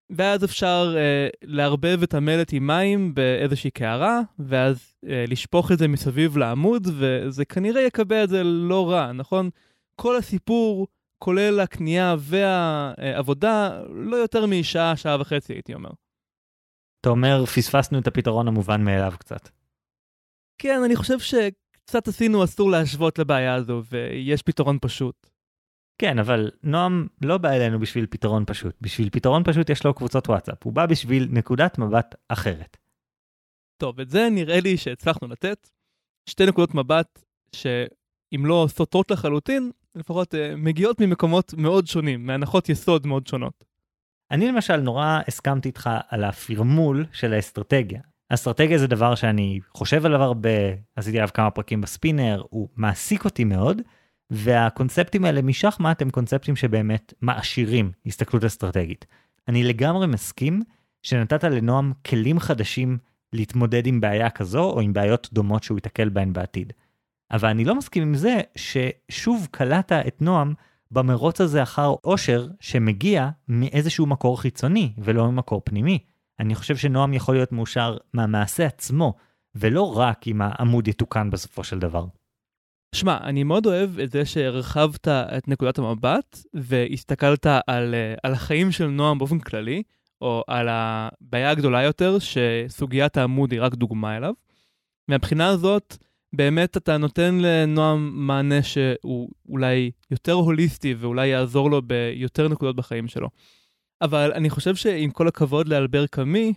ואז 0.09 0.43
אפשר 0.43 0.95
uh, 0.95 1.38
לערבב 1.43 2.03
את 2.03 2.13
המלט 2.13 2.53
עם 2.53 2.67
מים 2.67 3.15
באיזושהי 3.15 3.71
קערה, 3.71 4.21
ואז 4.39 4.93
uh, 5.05 5.09
לשפוך 5.28 5.71
את 5.71 5.78
זה 5.78 5.88
מסביב 5.88 6.38
לעמוד, 6.38 6.88
וזה 6.97 7.45
כנראה 7.45 7.82
יקבל 7.82 8.23
את 8.23 8.30
זה 8.30 8.43
לא 8.43 8.91
רע, 8.91 9.11
נכון? 9.11 9.49
כל 9.95 10.17
הסיפור, 10.17 10.88
כולל 11.20 11.59
הקנייה 11.59 12.16
והעבודה, 12.20 13.84
לא 13.89 14.16
יותר 14.16 14.45
משעה, 14.45 14.95
שעה 14.97 15.22
וחצי, 15.22 15.53
הייתי 15.53 15.74
אומר. 15.74 15.89
אתה 17.01 17.09
אומר, 17.09 17.45
פספסנו 17.45 17.99
את 17.99 18.07
הפתרון 18.07 18.47
המובן 18.47 18.84
מאליו 18.84 19.13
קצת. 19.20 19.49
כן, 20.57 20.82
אני 20.86 20.95
חושב 20.95 21.20
שקצת 21.20 22.07
עשינו 22.07 22.43
אסור 22.43 22.72
להשוות 22.72 23.20
לבעיה 23.20 23.55
הזו, 23.55 23.84
ויש 23.91 24.41
פתרון 24.41 24.78
פשוט. 24.82 25.30
כן, 25.97 26.20
אבל 26.20 26.51
נועם 26.63 27.07
לא 27.22 27.38
בא 27.38 27.49
אלינו 27.49 27.80
בשביל 27.80 28.05
פתרון 28.05 28.43
פשוט. 28.47 28.76
בשביל 28.82 29.09
פתרון 29.09 29.43
פשוט 29.43 29.70
יש 29.70 29.86
לו 29.86 29.93
קבוצות 29.93 30.28
וואטסאפ. 30.28 30.63
הוא 30.63 30.74
בא 30.74 30.86
בשביל 30.86 31.28
נקודת 31.32 31.78
מבט 31.78 32.16
אחרת. 32.30 32.78
טוב, 33.78 33.99
את 33.99 34.09
זה 34.09 34.28
נראה 34.32 34.59
לי 34.59 34.78
שהצלחנו 34.78 35.28
לתת. 35.28 35.70
שתי 36.30 36.45
נקודות 36.45 36.76
מבט 36.76 37.24
שאם 37.55 38.45
לא 38.45 38.66
סותרות 38.70 39.11
לחלוטין, 39.11 39.72
לפחות 39.95 40.33
uh, 40.33 40.37
מגיעות 40.57 41.01
ממקומות 41.01 41.53
מאוד 41.57 41.87
שונים, 41.87 42.25
מהנחות 42.25 42.69
יסוד 42.69 43.07
מאוד 43.07 43.27
שונות. 43.27 43.65
אני 44.31 44.47
למשל 44.47 44.77
נורא 44.77 45.19
הסכמתי 45.27 45.69
איתך 45.69 45.89
על 46.09 46.23
הפרמול 46.23 47.05
של 47.11 47.33
האסטרטגיה. 47.33 48.01
אסטרטגיה 48.29 48.77
זה 48.77 48.87
דבר 48.87 49.15
שאני 49.15 49.59
חושב 49.73 50.05
עליו 50.05 50.21
הרבה, 50.21 50.49
עשיתי 50.95 51.17
עליו 51.17 51.29
כמה 51.33 51.51
פרקים 51.51 51.81
בספינר, 51.81 52.43
הוא 52.49 52.69
מעסיק 52.75 53.25
אותי 53.25 53.43
מאוד, 53.43 53.81
והקונספטים 54.29 55.25
האלה 55.25 55.41
משחמט 55.41 56.01
הם 56.01 56.09
קונספטים 56.09 56.55
שבאמת 56.55 57.13
מעשירים 57.21 57.91
הסתכלות 58.05 58.43
אסטרטגית. 58.43 59.05
אני 59.47 59.63
לגמרי 59.63 60.07
מסכים 60.07 60.61
שנתת 61.03 61.43
לנועם 61.43 61.93
כלים 62.05 62.39
חדשים 62.39 62.97
להתמודד 63.33 63.87
עם 63.87 64.01
בעיה 64.01 64.29
כזו 64.29 64.63
או 64.63 64.81
עם 64.81 64.93
בעיות 64.93 65.29
דומות 65.33 65.63
שהוא 65.63 65.77
ייתקל 65.77 66.09
בהן 66.09 66.33
בעתיד. 66.33 66.73
אבל 67.32 67.49
אני 67.49 67.65
לא 67.65 67.76
מסכים 67.76 68.03
עם 68.03 68.15
זה 68.15 68.41
ששוב 68.55 69.47
קלעת 69.51 69.91
את 69.91 70.21
נועם 70.21 70.53
במרוץ 70.91 71.41
הזה 71.41 71.63
אחר 71.63 71.93
אושר 72.03 72.47
שמגיע 72.59 73.30
מאיזשהו 73.47 74.05
מקור 74.05 74.41
חיצוני 74.41 74.93
ולא 74.97 75.32
ממקור 75.32 75.61
פנימי. 75.65 75.99
אני 76.39 76.55
חושב 76.55 76.78
שנועם 76.78 77.13
יכול 77.13 77.36
להיות 77.36 77.51
מאושר 77.51 77.97
מהמעשה 78.13 78.65
עצמו, 78.65 79.13
ולא 79.55 79.97
רק 79.97 80.28
אם 80.28 80.41
העמוד 80.41 80.88
יתוקן 80.88 81.30
בסופו 81.30 81.63
של 81.63 81.80
דבר. 81.80 82.05
שמע, 82.95 83.17
אני 83.23 83.43
מאוד 83.43 83.65
אוהב 83.65 83.99
את 83.99 84.11
זה 84.11 84.26
שהרחבת 84.26 85.07
את 85.07 85.47
נקודת 85.47 85.78
המבט 85.78 86.39
והסתכלת 86.53 87.45
על, 87.67 87.95
אה, 87.95 88.13
על 88.23 88.34
החיים 88.34 88.71
של 88.71 88.88
נועם 88.88 89.17
באופן 89.17 89.39
כללי, 89.39 89.84
או 90.21 90.43
על 90.47 90.67
הבעיה 90.69 91.49
הגדולה 91.49 91.84
יותר, 91.84 92.17
שסוגיית 92.19 93.17
העמוד 93.17 93.51
היא 93.51 93.61
רק 93.61 93.76
דוגמה 93.76 94.17
אליו. 94.17 94.34
מהבחינה 95.07 95.47
הזאת, 95.47 95.97
באמת 96.38 96.77
אתה 96.77 96.97
נותן 96.97 97.38
לנועם 97.41 98.27
מענה 98.27 98.63
שהוא 98.63 99.29
אולי 99.49 99.91
יותר 100.11 100.33
הוליסטי 100.33 100.93
ואולי 100.93 101.27
יעזור 101.27 101.71
לו 101.71 101.81
ביותר 101.81 102.47
נקודות 102.47 102.75
בחיים 102.75 103.07
שלו. 103.07 103.29
אבל 104.01 104.31
אני 104.33 104.49
חושב 104.49 104.75
שעם 104.75 105.11
כל 105.11 105.27
הכבוד 105.27 105.67
לאלבר 105.67 106.07
קאמי, 106.07 106.53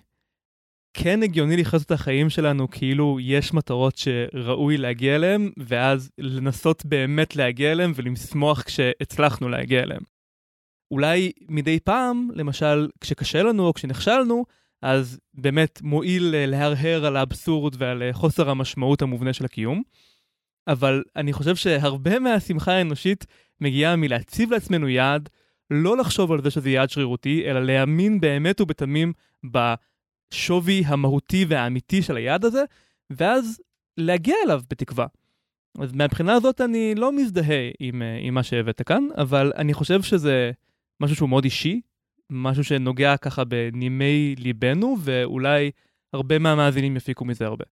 כן 0.95 1.23
הגיוני 1.23 1.57
לחיות 1.57 1.83
את 1.83 1.91
החיים 1.91 2.31
שלנו 2.31 2.71
כאילו 2.71 3.19
יש 3.21 3.55
מטרות 3.55 3.97
שראוי 3.97 4.77
להגיע 4.77 5.17
אליהן, 5.17 5.51
ואז 5.57 6.11
לנסות 6.19 6.85
באמת 6.87 7.37
להגיע 7.37 7.73
אליהן 7.73 7.93
ולשמוח 7.95 8.63
כשהצלחנו 8.63 9.49
להגיע 9.49 9.83
אליהן. 9.83 10.03
אולי 10.91 11.33
מדי 11.49 11.81
פעם, 11.81 12.29
למשל, 12.35 12.89
כשקשה 13.01 13.43
לנו 13.43 13.67
או 13.67 13.75
כשנכשלנו, 13.75 14.45
אז 14.83 15.21
באמת 15.35 15.83
מועיל 15.83 16.35
אה, 16.35 16.47
להרהר 16.47 17.07
על 17.07 17.17
האבסורד 17.17 17.75
ועל 17.79 18.03
אה, 18.03 18.13
חוסר 18.13 18.51
המשמעות 18.51 19.03
המובנה 19.03 19.33
של 19.33 19.45
הקיום. 19.45 19.83
אבל 20.69 21.03
אני 21.17 21.33
חושב 21.33 21.57
שהרבה 21.57 22.19
מהשמחה 22.19 22.73
האנושית 22.73 23.27
מגיעה 23.61 23.97
מלהציב 23.97 24.53
לעצמנו 24.53 24.89
יעד, 24.89 25.29
לא 25.71 25.97
לחשוב 25.97 26.33
על 26.33 26.43
זה 26.43 26.51
שזה 26.51 26.71
יעד 26.71 26.91
שרירותי, 26.91 27.51
אלא 27.51 27.65
להאמין 27.65 28.21
באמת 28.21 28.61
ובתמים 28.61 29.13
בשווי 29.45 30.83
המהותי 30.87 31.45
והאמיתי 31.49 32.03
של 32.03 32.17
היעד 32.17 32.45
הזה, 32.45 32.65
ואז 33.11 33.61
להגיע 33.97 34.35
אליו 34.45 34.61
בתקווה. 34.71 35.07
אז 35.79 35.93
מהבחינה 35.93 36.35
הזאת 36.35 36.61
אני 36.61 36.95
לא 36.95 37.13
מזדהה 37.13 37.71
עם, 37.81 38.03
אה, 38.03 38.19
עם 38.21 38.35
מה 38.35 38.43
שהבאת 38.43 38.83
כאן, 38.83 39.05
אבל 39.17 39.53
אני 39.57 39.75
חושב 39.75 40.03
שזה 40.03 40.51
משהו 41.01 41.17
שהוא 41.17 41.29
מאוד 41.29 41.45
אישי, 41.45 41.81
משהו 42.31 42.65
שנוגע 42.65 43.17
ככה 43.17 43.45
בנימי 43.45 44.35
ליבנו, 44.39 44.97
ואולי 45.01 45.71
הרבה 46.13 46.39
מהמאזינים 46.39 46.97
יפיקו 46.97 47.25
מזה 47.25 47.47
הרבה. 47.47 47.65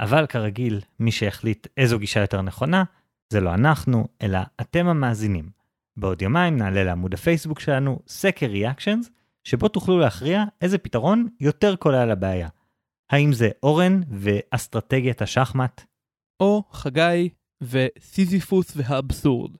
אבל 0.00 0.26
כרגיל, 0.26 0.80
מי 1.00 1.12
שהחליט 1.12 1.66
איזו 1.76 1.98
גישה 1.98 2.20
יותר 2.20 2.42
נכונה, 2.42 2.84
זה 3.32 3.40
לא 3.40 3.54
אנחנו, 3.54 4.08
אלא 4.22 4.38
אתם 4.60 4.86
המאזינים. 4.86 5.50
בעוד 5.96 6.22
יומיים 6.22 6.56
נעלה 6.56 6.84
לעמוד 6.84 7.14
הפייסבוק 7.14 7.60
שלנו 7.60 7.98
סקר 8.08 8.46
ריאקשנס, 8.46 9.10
שבו 9.44 9.68
תוכלו 9.68 9.98
להכריע 9.98 10.44
איזה 10.60 10.78
פתרון 10.78 11.28
יותר 11.40 11.76
קולה 11.76 12.06
לבעיה. 12.06 12.48
האם 13.10 13.32
זה 13.32 13.50
אורן 13.62 14.00
ואסטרטגיית 14.10 15.22
השחמט? 15.22 15.84
או 16.40 16.62
חגי 16.70 17.28
וסיזיפוס 17.62 18.72
והאבסורד. 18.76 19.56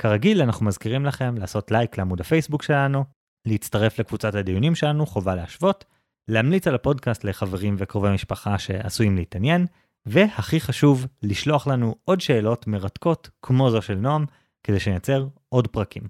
כרגיל, 0.00 0.42
אנחנו 0.42 0.66
מזכירים 0.66 1.06
לכם 1.06 1.34
לעשות 1.38 1.70
לייק 1.70 1.98
לעמוד 1.98 2.20
הפייסבוק 2.20 2.62
שלנו, 2.62 3.04
להצטרף 3.46 3.98
לקבוצת 3.98 4.34
הדיונים 4.34 4.74
שלנו, 4.74 5.06
חובה 5.06 5.34
להשוות, 5.34 5.84
להמליץ 6.28 6.66
על 6.66 6.74
הפודקאסט 6.74 7.24
לחברים 7.24 7.74
וקרובי 7.78 8.10
משפחה 8.10 8.58
שעשויים 8.58 9.16
להתעניין, 9.16 9.66
והכי 10.06 10.60
חשוב, 10.60 11.06
לשלוח 11.22 11.66
לנו 11.66 11.94
עוד 12.04 12.20
שאלות 12.20 12.66
מרתקות 12.66 13.30
כמו 13.42 13.70
זו 13.70 13.82
של 13.82 13.94
נועם, 13.94 14.24
כדי 14.64 14.80
שנייצר 14.80 15.26
עוד 15.48 15.66
פרקים. 15.66 16.02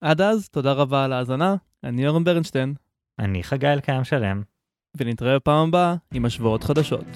עד 0.00 0.20
אז, 0.20 0.48
תודה 0.48 0.72
רבה 0.72 1.04
על 1.04 1.12
ההאזנה, 1.12 1.56
אני 1.84 2.08
אורן 2.08 2.24
ברנשטיין, 2.24 2.74
אני 3.18 3.42
חגי 3.42 3.68
אלקיים 3.68 4.04
שלם, 4.04 4.42
ונתראה 4.96 5.36
בפעם 5.36 5.68
הבאה 5.68 5.94
עם 6.14 6.24
השוואות 6.24 6.64
חדשות. 6.64 7.06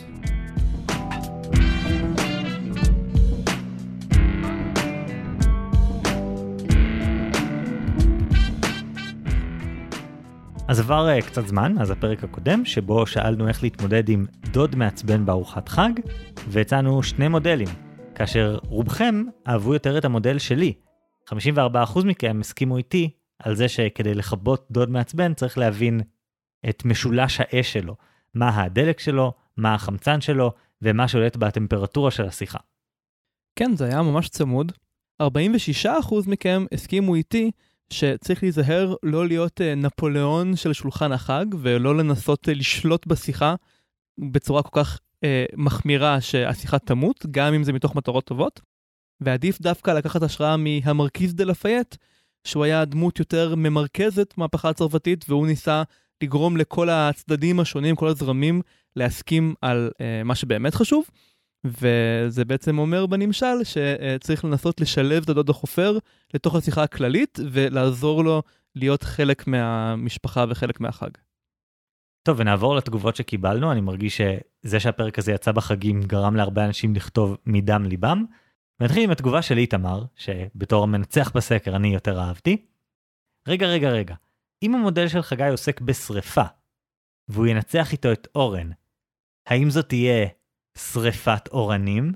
אז 10.69 10.81
עבר 10.81 11.09
uh, 11.19 11.27
קצת 11.27 11.47
זמן, 11.47 11.75
אז 11.81 11.91
הפרק 11.91 12.25
הקודם, 12.25 12.65
שבו 12.65 13.07
שאלנו 13.07 13.49
איך 13.49 13.63
להתמודד 13.63 14.09
עם 14.09 14.27
דוד 14.53 14.77
מעצבן 14.77 15.27
בארוחת 15.27 15.69
חג, 15.69 15.91
והצענו 16.49 17.03
שני 17.03 17.29
מודלים, 17.29 17.69
כאשר 18.15 18.59
רובכם 18.63 19.25
אהבו 19.49 19.75
יותר 19.75 19.99
את 19.99 20.05
המודל 20.05 20.39
שלי. 20.39 20.73
54% 21.31 21.35
מכם 22.05 22.39
הסכימו 22.41 22.77
איתי 22.77 23.11
על 23.39 23.55
זה 23.55 23.69
שכדי 23.69 24.15
לכבות 24.15 24.67
דוד 24.71 24.91
מעצבן 24.91 25.35
צריך 25.35 25.59
להבין 25.59 26.01
את 26.69 26.85
משולש 26.85 27.41
האש 27.41 27.73
שלו, 27.73 27.97
מה 28.35 28.63
הדלק 28.63 29.01
שלו, 29.01 29.33
מה 29.57 29.75
החמצן 29.75 30.21
שלו, 30.21 30.53
ומה 30.83 31.09
שולט 31.09 31.37
בטמפרטורה 31.37 32.11
של 32.11 32.27
השיחה. 32.27 32.59
כן, 33.57 33.77
זה 33.77 33.85
היה 33.85 34.03
ממש 34.03 34.29
צמוד. 34.29 34.73
46% 35.23 35.27
מכם 36.27 36.65
הסכימו 36.73 37.15
איתי 37.15 37.51
שצריך 37.93 38.43
להיזהר 38.43 38.95
לא 39.03 39.26
להיות 39.26 39.61
uh, 39.61 39.64
נפוליאון 39.76 40.57
של 40.57 40.72
שולחן 40.72 41.12
החג 41.12 41.47
ולא 41.59 41.97
לנסות 41.97 42.49
uh, 42.49 42.51
לשלוט 42.55 43.07
בשיחה 43.07 43.55
בצורה 44.18 44.62
כל 44.62 44.82
כך 44.82 44.99
uh, 44.99 45.26
מחמירה 45.57 46.20
שהשיחה 46.20 46.78
תמות, 46.78 47.26
גם 47.30 47.55
אם 47.55 47.64
זה 47.64 47.72
מתוך 47.72 47.97
מטרות 47.97 48.24
טובות. 48.24 48.61
ועדיף 49.20 49.61
דווקא 49.61 49.90
לקחת 49.90 50.22
השראה 50.22 50.57
מהמרכיז 50.57 51.34
דה 51.34 51.45
לפייט, 51.45 51.97
שהוא 52.45 52.64
היה 52.64 52.84
דמות 52.84 53.18
יותר 53.18 53.55
ממרכזת 53.57 54.34
מהפכה 54.36 54.68
הצרפתית, 54.68 55.24
והוא 55.28 55.47
ניסה 55.47 55.82
לגרום 56.22 56.57
לכל 56.57 56.88
הצדדים 56.90 57.61
השונים, 57.61 57.97
כל 57.97 58.09
הזרמים, 58.09 58.62
להסכים 58.97 59.55
על 59.61 59.90
uh, 59.93 60.24
מה 60.24 60.34
שבאמת 60.34 60.74
חשוב. 60.74 61.05
וזה 61.65 62.45
בעצם 62.45 62.79
אומר 62.79 63.07
בנמשל 63.07 63.65
שצריך 63.65 64.45
לנסות 64.45 64.81
לשלב 64.81 65.23
את 65.23 65.29
הדוד 65.29 65.51
החופר 65.51 65.99
לתוך 66.35 66.55
השיחה 66.55 66.83
הכללית 66.83 67.39
ולעזור 67.53 68.25
לו 68.25 68.43
להיות 68.75 69.03
חלק 69.03 69.47
מהמשפחה 69.47 70.45
וחלק 70.49 70.81
מהחג. 70.81 71.11
טוב, 72.23 72.41
ונעבור 72.41 72.77
לתגובות 72.77 73.17
שקיבלנו, 73.17 73.73
אני 73.73 73.81
מרגיש 73.81 74.21
שזה 74.21 74.81
שהפרק 74.81 75.19
הזה 75.19 75.33
יצא 75.33 75.53
בחגים 75.53 76.03
גרם 76.03 76.37
להרבה 76.37 76.65
אנשים 76.65 76.95
לכתוב 76.95 77.37
מדם 77.47 77.85
ליבם. 77.85 78.25
נתחיל 78.81 79.05
עם 79.05 79.11
התגובה 79.11 79.43
של 79.43 79.59
איתמר, 79.59 80.05
שבתור 80.17 80.83
המנצח 80.83 81.33
בסקר 81.35 81.77
אני 81.77 81.95
יותר 81.95 82.21
אהבתי. 82.21 82.67
רגע, 83.49 83.67
רגע, 83.67 83.91
רגע, 83.91 84.15
אם 84.63 84.75
המודל 84.75 85.09
של 85.09 85.23
חגי 85.23 85.49
עוסק 85.49 85.81
בשריפה, 85.81 86.45
והוא 87.29 87.47
ינצח 87.47 87.93
איתו 87.93 88.13
את 88.13 88.29
אורן, 88.35 88.71
האם 89.47 89.71
זאת 89.71 89.89
תהיה 89.89 90.27
שריפת 90.79 91.49
אורנים? 91.49 92.12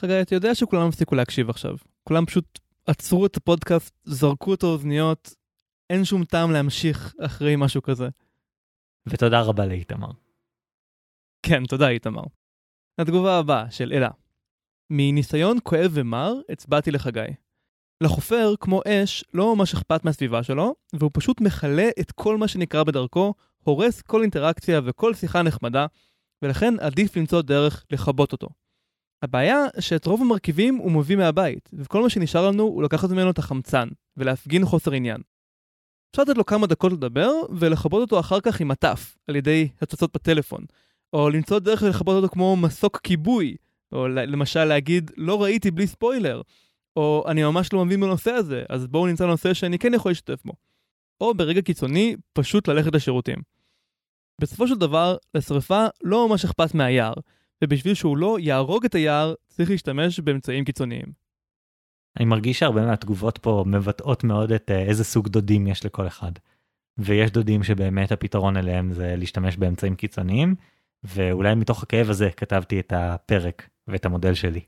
חגי, 0.00 0.22
אתה 0.22 0.34
יודע 0.34 0.54
שכולם 0.54 0.88
הפסיקו 0.88 1.14
להקשיב 1.14 1.50
עכשיו. 1.50 1.76
כולם 2.04 2.26
פשוט 2.26 2.58
עצרו 2.86 3.26
את 3.26 3.36
הפודקאסט, 3.36 3.94
זרקו 4.04 4.54
את 4.54 4.62
האוזניות, 4.62 5.34
אין 5.90 6.04
שום 6.04 6.24
טעם 6.24 6.50
להמשיך 6.50 7.14
אחרי 7.20 7.54
משהו 7.56 7.82
כזה. 7.82 8.08
ותודה 9.08 9.40
רבה 9.40 9.66
לאיתמר. 9.66 10.10
כן, 11.42 11.64
תודה 11.64 11.88
איתמר. 11.88 12.22
התגובה 12.98 13.38
הבאה 13.38 13.70
של 13.70 13.92
אלה. 13.92 14.08
מניסיון 14.90 15.58
כואב 15.62 15.90
ומר, 15.94 16.34
הצבעתי 16.48 16.90
לחגי. 16.90 17.34
לחופר, 18.00 18.54
כמו 18.60 18.80
אש, 18.88 19.24
לא 19.34 19.56
ממש 19.56 19.74
אכפת 19.74 20.04
מהסביבה 20.04 20.42
שלו, 20.42 20.74
והוא 20.92 21.10
פשוט 21.14 21.40
מכלה 21.40 21.88
את 22.00 22.12
כל 22.12 22.36
מה 22.36 22.48
שנקרא 22.48 22.82
בדרכו, 22.82 23.34
הורס 23.64 24.02
כל 24.02 24.22
אינטראקציה 24.22 24.80
וכל 24.84 25.14
שיחה 25.14 25.42
נחמדה, 25.42 25.86
ולכן 26.42 26.74
עדיף 26.80 27.16
למצוא 27.16 27.42
דרך 27.42 27.84
לכבות 27.90 28.32
אותו. 28.32 28.48
הבעיה 29.22 29.64
שאת 29.80 30.06
רוב 30.06 30.22
המרכיבים 30.22 30.76
הוא 30.76 30.92
מביא 30.92 31.16
מהבית, 31.16 31.70
וכל 31.72 32.02
מה 32.02 32.10
שנשאר 32.10 32.46
לנו 32.48 32.62
הוא 32.62 32.82
לקחת 32.82 33.10
ממנו 33.10 33.30
את 33.30 33.38
החמצן, 33.38 33.88
ולהפגין 34.16 34.64
חוסר 34.64 34.92
עניין. 34.92 35.20
אפשר 36.10 36.22
לתת 36.22 36.36
לו 36.36 36.46
כמה 36.46 36.66
דקות 36.66 36.92
לדבר, 36.92 37.30
ולכבות 37.50 38.00
אותו 38.00 38.20
אחר 38.20 38.40
כך 38.40 38.60
עם 38.60 38.68
מטף, 38.68 39.16
על 39.26 39.36
ידי 39.36 39.68
הצצות 39.80 40.12
בטלפון, 40.14 40.64
או 41.12 41.30
למצוא 41.30 41.58
דרך 41.58 41.82
לכבות 41.82 42.16
אותו 42.16 42.34
כמו 42.34 42.56
מסוק 42.56 43.00
כיבוי, 43.02 43.56
או 43.92 44.08
למשל 44.08 44.64
להגיד 44.64 45.10
לא 45.16 45.42
ראיתי 45.42 45.70
בלי 45.70 45.86
ספוילר, 45.86 46.42
או 46.96 47.24
אני 47.28 47.42
ממש 47.42 47.72
לא 47.72 47.84
מבין 47.84 48.00
בנושא 48.00 48.30
הזה, 48.30 48.64
אז 48.68 48.86
בואו 48.86 49.06
נמצא 49.06 49.26
נושא 49.26 49.54
שאני 49.54 49.78
כן 49.78 49.94
יכול 49.94 50.10
להשתתף 50.10 50.42
בו. 50.44 50.52
או 51.20 51.34
ברגע 51.34 51.62
קיצוני, 51.62 52.16
פשוט 52.32 52.68
ללכת 52.68 52.94
לשירותים. 52.94 53.57
בסופו 54.40 54.68
של 54.68 54.74
דבר, 54.74 55.16
לשרפה 55.34 55.86
לא 56.02 56.28
ממש 56.28 56.44
אכפת 56.44 56.74
מהיער, 56.74 57.14
ובשביל 57.64 57.94
שהוא 57.94 58.16
לא 58.16 58.36
יהרוג 58.40 58.84
את 58.84 58.94
היער, 58.94 59.34
צריך 59.48 59.70
להשתמש 59.70 60.20
באמצעים 60.20 60.64
קיצוניים. 60.64 61.28
אני 62.18 62.24
מרגיש 62.24 62.58
שהרבה 62.58 62.86
מהתגובות 62.86 63.38
פה 63.38 63.64
מבטאות 63.66 64.24
מאוד 64.24 64.52
את 64.52 64.70
אה, 64.70 64.82
איזה 64.82 65.04
סוג 65.04 65.28
דודים 65.28 65.66
יש 65.66 65.84
לכל 65.84 66.06
אחד. 66.06 66.32
ויש 66.98 67.30
דודים 67.30 67.62
שבאמת 67.62 68.12
הפתרון 68.12 68.56
אליהם 68.56 68.92
זה 68.92 69.14
להשתמש 69.16 69.56
באמצעים 69.56 69.94
קיצוניים, 69.94 70.54
ואולי 71.04 71.54
מתוך 71.54 71.82
הכאב 71.82 72.10
הזה 72.10 72.30
כתבתי 72.36 72.80
את 72.80 72.92
הפרק 72.96 73.68
ואת 73.88 74.04
המודל 74.04 74.34
שלי. 74.34 74.60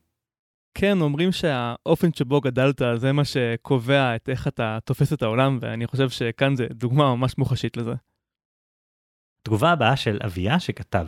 כן, 0.74 1.00
אומרים 1.00 1.32
שהאופן 1.32 2.12
שבו 2.12 2.40
גדלת 2.40 2.82
זה 2.96 3.12
מה 3.12 3.24
שקובע 3.24 4.16
את 4.16 4.28
איך 4.28 4.48
אתה 4.48 4.78
תופס 4.84 5.12
את 5.12 5.22
העולם, 5.22 5.58
ואני 5.60 5.86
חושב 5.86 6.08
שכאן 6.10 6.56
זה 6.56 6.66
דוגמה 6.70 7.14
ממש 7.14 7.38
מוחשית 7.38 7.76
לזה. 7.76 7.94
תגובה 9.42 9.70
הבאה 9.72 9.96
של 9.96 10.18
אביה 10.24 10.60
שכתב 10.60 11.06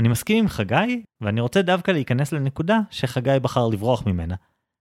אני 0.00 0.08
מסכים 0.08 0.38
עם 0.38 0.48
חגי, 0.48 1.02
ואני 1.20 1.40
רוצה 1.40 1.62
דווקא 1.62 1.90
להיכנס 1.90 2.32
לנקודה 2.32 2.78
שחגי 2.90 3.36
בחר 3.42 3.68
לברוח 3.68 4.06
ממנה. 4.06 4.34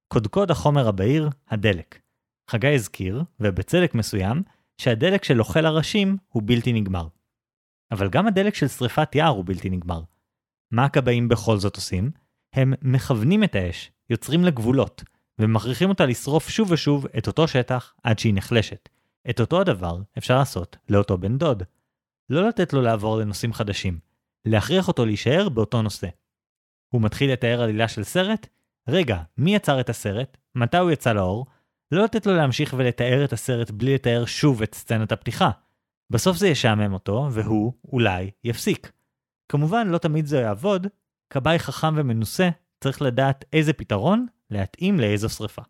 קודקוד 0.08 0.52
החומר 0.52 0.88
הבהיר, 0.88 1.30
הדלק. 1.48 2.02
חגי 2.50 2.76
הזכיר, 2.76 3.24
ובצדק 3.40 3.96
מסוים, 3.96 4.44
שהדלק 4.78 5.24
של 5.24 5.40
אוכל 5.40 5.66
הראשים 5.66 6.18
הוא 6.28 6.44
בלתי 6.46 6.74
נגמר. 6.74 7.08
אבל 7.92 8.10
גם 8.10 8.28
הדלק 8.28 8.56
של 8.56 8.68
שריפת 8.68 9.16
יער 9.16 9.30
הוא 9.30 9.44
בלתי 9.46 9.70
נגמר. 9.70 10.02
מה 10.72 10.86
הכבאים 10.86 11.28
בכל 11.28 11.58
זאת 11.58 11.76
עושים? 11.76 12.12
הם 12.54 12.74
מכוונים 12.82 13.44
את 13.44 13.56
האש, 13.56 13.92
יוצרים 14.10 14.44
לגבולות, 14.44 15.04
ומכריחים 15.40 15.90
אותה 15.90 16.06
לשרוף 16.06 16.50
שוב 16.50 16.72
ושוב 16.72 17.06
את 17.18 17.28
אותו 17.28 17.48
שטח 17.48 17.94
עד 18.04 18.20
שהיא 18.20 18.34
נחלשת. 18.34 18.90
את 19.30 19.40
אותו 19.40 19.62
הדבר 19.62 19.98
אפשר 20.18 20.38
לעשות 20.38 20.78
לאותו 20.90 21.18
בן 21.18 21.38
דוד. 21.38 21.64
לא 22.30 22.48
לתת 22.48 22.74
לו 22.74 22.82
לעבור 22.82 23.18
לנושאים 23.18 23.54
חדשים, 23.54 24.00
להכריח 24.46 24.88
אותו 24.88 25.06
להישאר 25.06 25.50
באותו 25.50 25.82
נושא. 25.82 26.08
הוא 26.94 27.02
מתחיל 27.02 27.32
לתאר 27.32 27.62
עלילה 27.62 27.88
של 27.88 28.04
סרט? 28.04 28.48
רגע, 28.90 29.22
מי 29.38 29.56
יצר 29.56 29.80
את 29.80 29.90
הסרט? 29.90 30.38
מתי 30.56 30.78
הוא 30.78 30.92
יצא 30.92 31.14
לאור? 31.14 31.46
לא 31.92 32.04
לתת 32.04 32.26
לו 32.26 32.36
להמשיך 32.36 32.76
ולתאר 32.78 33.26
את 33.26 33.34
הסרט 33.34 33.72
בלי 33.72 33.94
לתאר 33.94 34.26
שוב 34.26 34.62
את 34.62 34.76
סצנת 34.76 35.12
הפתיחה. 35.12 35.50
בסוף 36.10 36.38
זה 36.38 36.48
ישעמם 36.48 36.94
אותו, 36.94 37.28
והוא, 37.32 37.74
אולי, 37.92 38.32
יפסיק. 38.44 38.92
כמובן, 39.52 39.88
לא 39.88 39.98
תמיד 39.98 40.26
זה 40.26 40.38
יעבוד, 40.38 40.88
כבאי 41.30 41.60
חכם 41.60 41.94
ומנוסה 41.98 42.50
צריך 42.84 43.02
לדעת 43.02 43.46
איזה 43.54 43.74
פתרון 43.74 44.26
להתאים 44.50 45.00
לאיזו 45.00 45.30
שרפה. 45.30 45.62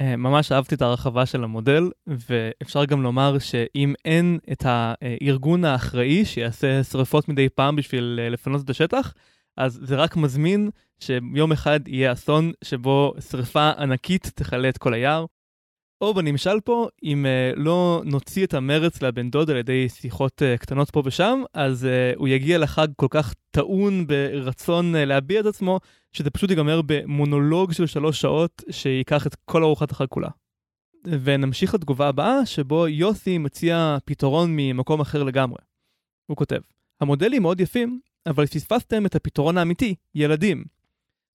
אה, 0.00 0.16
ממש 0.16 0.52
אהבתי 0.52 0.74
את 0.74 0.82
הרחבה 0.82 1.26
של 1.26 1.44
המודל, 1.44 1.90
ואפשר 2.06 2.84
גם 2.84 3.02
לומר 3.02 3.38
שאם 3.38 3.94
אין 4.04 4.38
את 4.52 4.62
הארגון 4.66 5.64
האחראי 5.64 6.24
שיעשה 6.24 6.84
שריפות 6.84 7.28
מדי 7.28 7.48
פעם 7.48 7.76
בשביל 7.76 8.20
אה, 8.22 8.28
לפנות 8.28 8.64
את 8.64 8.70
השטח, 8.70 9.14
אז 9.56 9.80
זה 9.82 9.96
רק 9.96 10.16
מזמין 10.16 10.70
שיום 11.00 11.52
אחד 11.52 11.80
יהיה 11.88 12.12
אסון 12.12 12.52
שבו 12.64 13.14
שריפה 13.30 13.70
ענקית 13.78 14.32
תכלה 14.34 14.68
את 14.68 14.78
כל 14.78 14.94
היער. 14.94 15.24
או 16.00 16.14
בנמשל 16.14 16.60
פה, 16.64 16.88
אם 17.02 17.26
uh, 17.26 17.58
לא 17.58 18.02
נוציא 18.04 18.46
את 18.46 18.54
המרץ 18.54 19.02
לבן 19.02 19.30
דוד 19.30 19.50
על 19.50 19.56
ידי 19.56 19.88
שיחות 19.88 20.42
uh, 20.42 20.58
קטנות 20.58 20.90
פה 20.90 21.02
ושם, 21.04 21.42
אז 21.54 21.84
uh, 21.84 22.18
הוא 22.18 22.28
יגיע 22.28 22.58
לחג 22.58 22.88
כל 22.96 23.06
כך 23.10 23.34
טעון 23.50 24.06
ברצון 24.06 24.94
uh, 24.94 24.98
להביע 24.98 25.40
את 25.40 25.46
עצמו, 25.46 25.80
שזה 26.12 26.30
פשוט 26.30 26.50
ייגמר 26.50 26.80
במונולוג 26.86 27.72
של 27.72 27.86
שלוש 27.86 28.20
שעות 28.20 28.62
שייקח 28.70 29.26
את 29.26 29.34
כל 29.44 29.62
ארוחת 29.62 29.90
החג 29.90 30.06
כולה. 30.08 30.28
ונמשיך 31.04 31.74
לתגובה 31.74 32.08
הבאה, 32.08 32.46
שבו 32.46 32.88
יוסי 32.88 33.38
מציע 33.38 33.98
פתרון 34.04 34.50
ממקום 34.56 35.00
אחר 35.00 35.22
לגמרי. 35.22 35.58
הוא 36.26 36.36
כותב, 36.36 36.60
המודלים 37.00 37.42
מאוד 37.42 37.60
יפים, 37.60 38.00
אבל 38.26 38.46
פספסתם 38.46 39.06
את 39.06 39.14
הפתרון 39.14 39.58
האמיתי, 39.58 39.94
ילדים. 40.14 40.64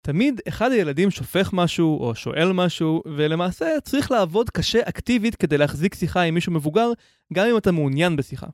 תמיד 0.03 0.41
אחד 0.49 0.73
הילדים 0.73 1.11
שופך 1.11 1.53
משהו 1.53 2.01
או 2.01 2.15
שואל 2.15 2.53
משהו, 2.53 3.03
ולמעשה 3.07 3.67
צריך 3.83 4.11
לעבוד 4.11 4.51
קשה 4.51 4.81
אקטיבית 4.85 5.37
כדי 5.37 5.59
להחזיק 5.59 5.95
שיחה 5.95 6.23
עם 6.23 6.35
מישהו 6.35 6.53
מבוגר, 6.53 6.93
גם 7.33 7.47
אם 7.47 7.57
אתה 7.57 7.73
מעוניין 7.73 8.17
בשיחה. 8.17 8.47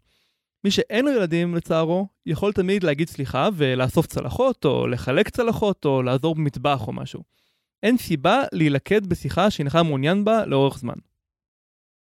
מי 0.65 0.71
שאין 0.71 1.05
לו 1.05 1.11
ילדים, 1.11 1.55
לצערו, 1.55 2.09
יכול 2.27 2.53
תמיד 2.53 2.83
להגיד 2.83 3.09
סליחה 3.09 3.49
ולאסוף 3.57 4.07
צלחות, 4.07 4.65
או 4.65 4.87
לחלק 4.87 5.29
צלחות, 5.29 5.85
או 5.85 6.03
לעזור 6.03 6.35
במטבח 6.35 6.89
או 6.89 6.93
משהו. 6.93 7.23
אין 7.83 7.97
סיבה 7.97 8.43
להילכד 8.53 9.07
בשיחה 9.07 9.51
שאינך 9.51 9.79
מעוניין 9.85 10.25
בה 10.25 10.47
לאורך 10.47 10.79
זמן. 10.79 10.95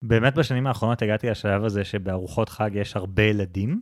באמת 0.02 0.34
בשנים 0.34 0.66
האחרונות 0.66 1.02
הגעתי 1.02 1.30
לשלב 1.30 1.64
הזה 1.64 1.84
שבארוחות 1.84 2.48
חג 2.48 2.70
יש 2.74 2.96
הרבה 2.96 3.22
ילדים, 3.22 3.80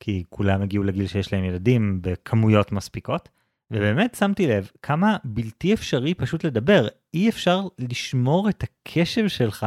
כי 0.00 0.24
כולם 0.28 0.62
הגיעו 0.62 0.84
לגיל 0.84 1.06
שיש 1.06 1.32
להם 1.32 1.44
ילדים 1.44 1.98
בכמויות 2.02 2.72
מספיקות. 2.72 3.28
ובאמת 3.70 4.14
שמתי 4.14 4.46
לב 4.46 4.70
כמה 4.82 5.16
בלתי 5.24 5.74
אפשרי 5.74 6.14
פשוט 6.14 6.44
לדבר. 6.44 6.88
אי 7.14 7.28
אפשר 7.28 7.60
לשמור 7.78 8.48
את 8.48 8.62
הקשב 8.62 9.28
שלך 9.28 9.66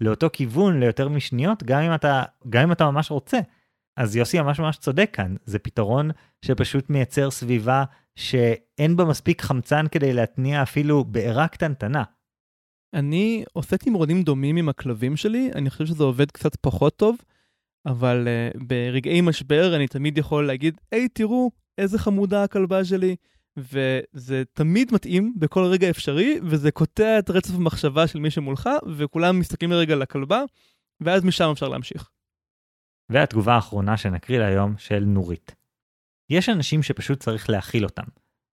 לאותו 0.00 0.26
כיוון 0.32 0.80
ליותר 0.80 1.08
משניות, 1.08 1.62
גם 1.62 1.80
אם 1.80 1.94
אתה, 1.94 2.22
גם 2.48 2.62
אם 2.62 2.72
אתה 2.72 2.90
ממש 2.90 3.10
רוצה. 3.10 3.38
אז 3.96 4.16
יוסי 4.16 4.40
ממש 4.40 4.60
ממש 4.60 4.76
צודק 4.76 5.10
כאן, 5.12 5.34
זה 5.44 5.58
פתרון 5.58 6.10
שפשוט 6.44 6.90
מייצר 6.90 7.30
סביבה 7.30 7.84
שאין 8.16 8.96
בה 8.96 9.04
מספיק 9.04 9.42
חמצן 9.42 9.86
כדי 9.90 10.12
להתניע 10.12 10.62
אפילו 10.62 11.04
בעירה 11.04 11.48
קטנטנה. 11.48 12.04
אני 12.94 13.44
עושה 13.52 13.76
תמרונים 13.76 14.22
דומים 14.22 14.56
עם 14.56 14.68
הכלבים 14.68 15.16
שלי, 15.16 15.50
אני 15.54 15.70
חושב 15.70 15.86
שזה 15.86 16.04
עובד 16.04 16.30
קצת 16.30 16.56
פחות 16.56 16.96
טוב, 16.96 17.16
אבל 17.86 18.28
uh, 18.28 18.64
ברגעי 18.64 19.20
משבר 19.20 19.76
אני 19.76 19.88
תמיד 19.88 20.18
יכול 20.18 20.46
להגיד, 20.46 20.80
היי, 20.92 21.08
תראו, 21.08 21.50
איזה 21.78 21.98
חמודה 21.98 22.42
הכלבה 22.44 22.84
שלי, 22.84 23.16
וזה 23.58 24.42
תמיד 24.52 24.94
מתאים 24.94 25.34
בכל 25.36 25.64
רגע 25.64 25.90
אפשרי, 25.90 26.40
וזה 26.42 26.70
קוטע 26.70 27.18
את 27.18 27.30
רצף 27.30 27.54
המחשבה 27.54 28.06
של 28.06 28.18
מי 28.18 28.30
שמולך, 28.30 28.68
וכולם 28.96 29.38
מסתכלים 29.38 29.70
לרגע 29.72 29.96
לכלבה, 29.96 30.42
ואז 31.00 31.24
משם 31.24 31.50
אפשר 31.52 31.68
להמשיך. 31.68 32.10
והתגובה 33.10 33.54
האחרונה 33.54 33.96
שנקריא 33.96 34.38
להיום 34.38 34.74
של 34.78 35.04
נורית. 35.04 35.54
יש 36.30 36.48
אנשים 36.48 36.82
שפשוט 36.82 37.20
צריך 37.20 37.50
להכיל 37.50 37.84
אותם, 37.84 38.02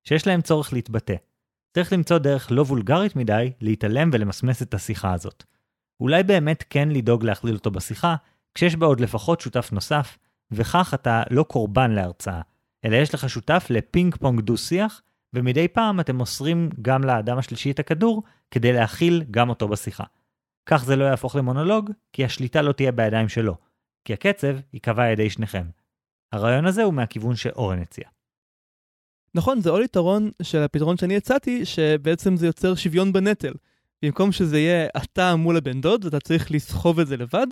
שיש 0.08 0.28
להם 0.28 0.42
צורך 0.42 0.74
להתבטא. 0.74 1.16
צריך 1.74 1.94
למצוא 1.94 2.18
דרך 2.18 2.52
לא 2.52 2.62
וולגרית 2.62 3.16
מדי 3.16 3.52
להתעלם 3.62 4.10
ולמסמס 4.14 4.62
את 4.62 4.74
השיחה 4.74 5.14
הזאת. 5.14 5.44
אולי 6.00 6.24
באמת 6.24 6.64
כן 6.70 6.90
לדאוג 6.90 7.24
להכליל 7.24 7.56
אותו 7.56 7.72
בשיחה, 7.72 8.16
כשיש 8.56 8.76
בה 8.76 8.86
עוד 8.86 9.00
לפחות 9.00 9.42
שותף 9.42 9.70
נוסף, 9.72 10.18
וכך 10.52 10.94
אתה 10.94 11.24
לא 11.32 11.44
קורבן 11.44 11.92
להרצאה, 11.92 12.42
אלא 12.86 12.96
יש 12.96 13.14
לך 13.14 13.30
שותף 13.30 13.68
לפינג 13.70 14.16
פונג 14.16 14.42
דו-שיח, 14.42 15.02
ומדי 15.34 15.68
פעם 15.68 16.00
אתם 16.00 16.16
מוסרים 16.16 16.70
גם 16.82 17.04
לאדם 17.04 17.38
השלישי 17.38 17.72
את 17.72 17.80
הכדור, 17.80 18.24
כדי 18.52 18.74
להכיל 18.74 19.24
גם 19.32 19.50
אותו 19.50 19.68
בשיחה. 19.68 20.04
כך 20.66 20.86
זה 20.86 20.96
לא 20.96 21.04
יהפוך 21.04 21.36
למונולוג, 21.36 21.92
כי 22.14 22.26
השליטה 22.26 22.62
לא 22.62 22.72
תהיה 22.72 22.92
בידיים 22.92 23.30
שלו, 23.30 23.58
כי 24.06 24.14
הקצב 24.14 24.58
ייקבע 24.74 25.04
על 25.04 25.12
ידי 25.12 25.30
שניכם. 25.30 25.66
הרעיון 26.32 26.66
הזה 26.66 26.84
הוא 26.84 26.94
מהכיוון 26.94 27.36
שאורן 27.36 27.80
הציע. 27.80 28.06
נכון, 29.36 29.62
זה 29.62 29.70
עוד 29.70 29.82
יתרון 29.84 30.32
של 30.42 30.60
הפתרון 30.60 30.98
שאני 30.98 31.18
הצעתי, 31.18 31.66
שבעצם 31.66 32.38
זה 32.38 32.46
יוצר 32.46 32.76
שוויון 32.76 33.14
בנטל. 33.14 33.54
במקום 34.02 34.32
שזה 34.32 34.60
יהיה 34.60 34.88
אתה 35.04 35.36
מול 35.36 35.58
הבן 35.58 35.82
דוד 35.82 36.06
ואתה 36.06 36.20
צריך 36.20 36.52
לסחוב 36.52 37.00
את 37.00 37.08
זה 37.08 37.18
לבד, 37.18 37.48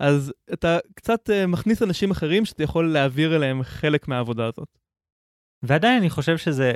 אז 0.00 0.32
אתה 0.52 0.78
קצת 0.94 1.30
uh, 1.30 1.46
מכניס 1.46 1.82
אנשים 1.82 2.10
אחרים 2.10 2.44
שאתה 2.44 2.62
יכול 2.62 2.92
להעביר 2.92 3.36
אליהם 3.36 3.62
חלק 3.62 4.08
מהעבודה 4.08 4.46
הזאת. 4.46 4.78
ועדיין 5.62 5.98
אני 5.98 6.10
חושב 6.10 6.38
שזה 6.38 6.72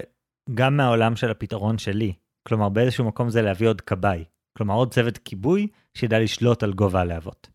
גם 0.55 0.77
מהעולם 0.77 1.17
של 1.17 1.31
הפתרון 1.31 1.79
שלי. 1.79 2.13
כלומר, 2.49 2.69
באיזשהו 2.69 3.05
מקום 3.05 3.31
זה 3.31 3.43
להביא 3.43 3.69
עוד 3.69 3.81
כבאי. 3.81 4.25
כלומר, 4.59 4.75
עוד 4.75 4.95
צוות 4.95 5.19
כיבוי 5.19 5.69
שידע 5.95 6.19
לשלוט 6.19 6.63
על 6.63 6.73
גובה 6.73 7.01
הלהבות. 7.01 7.49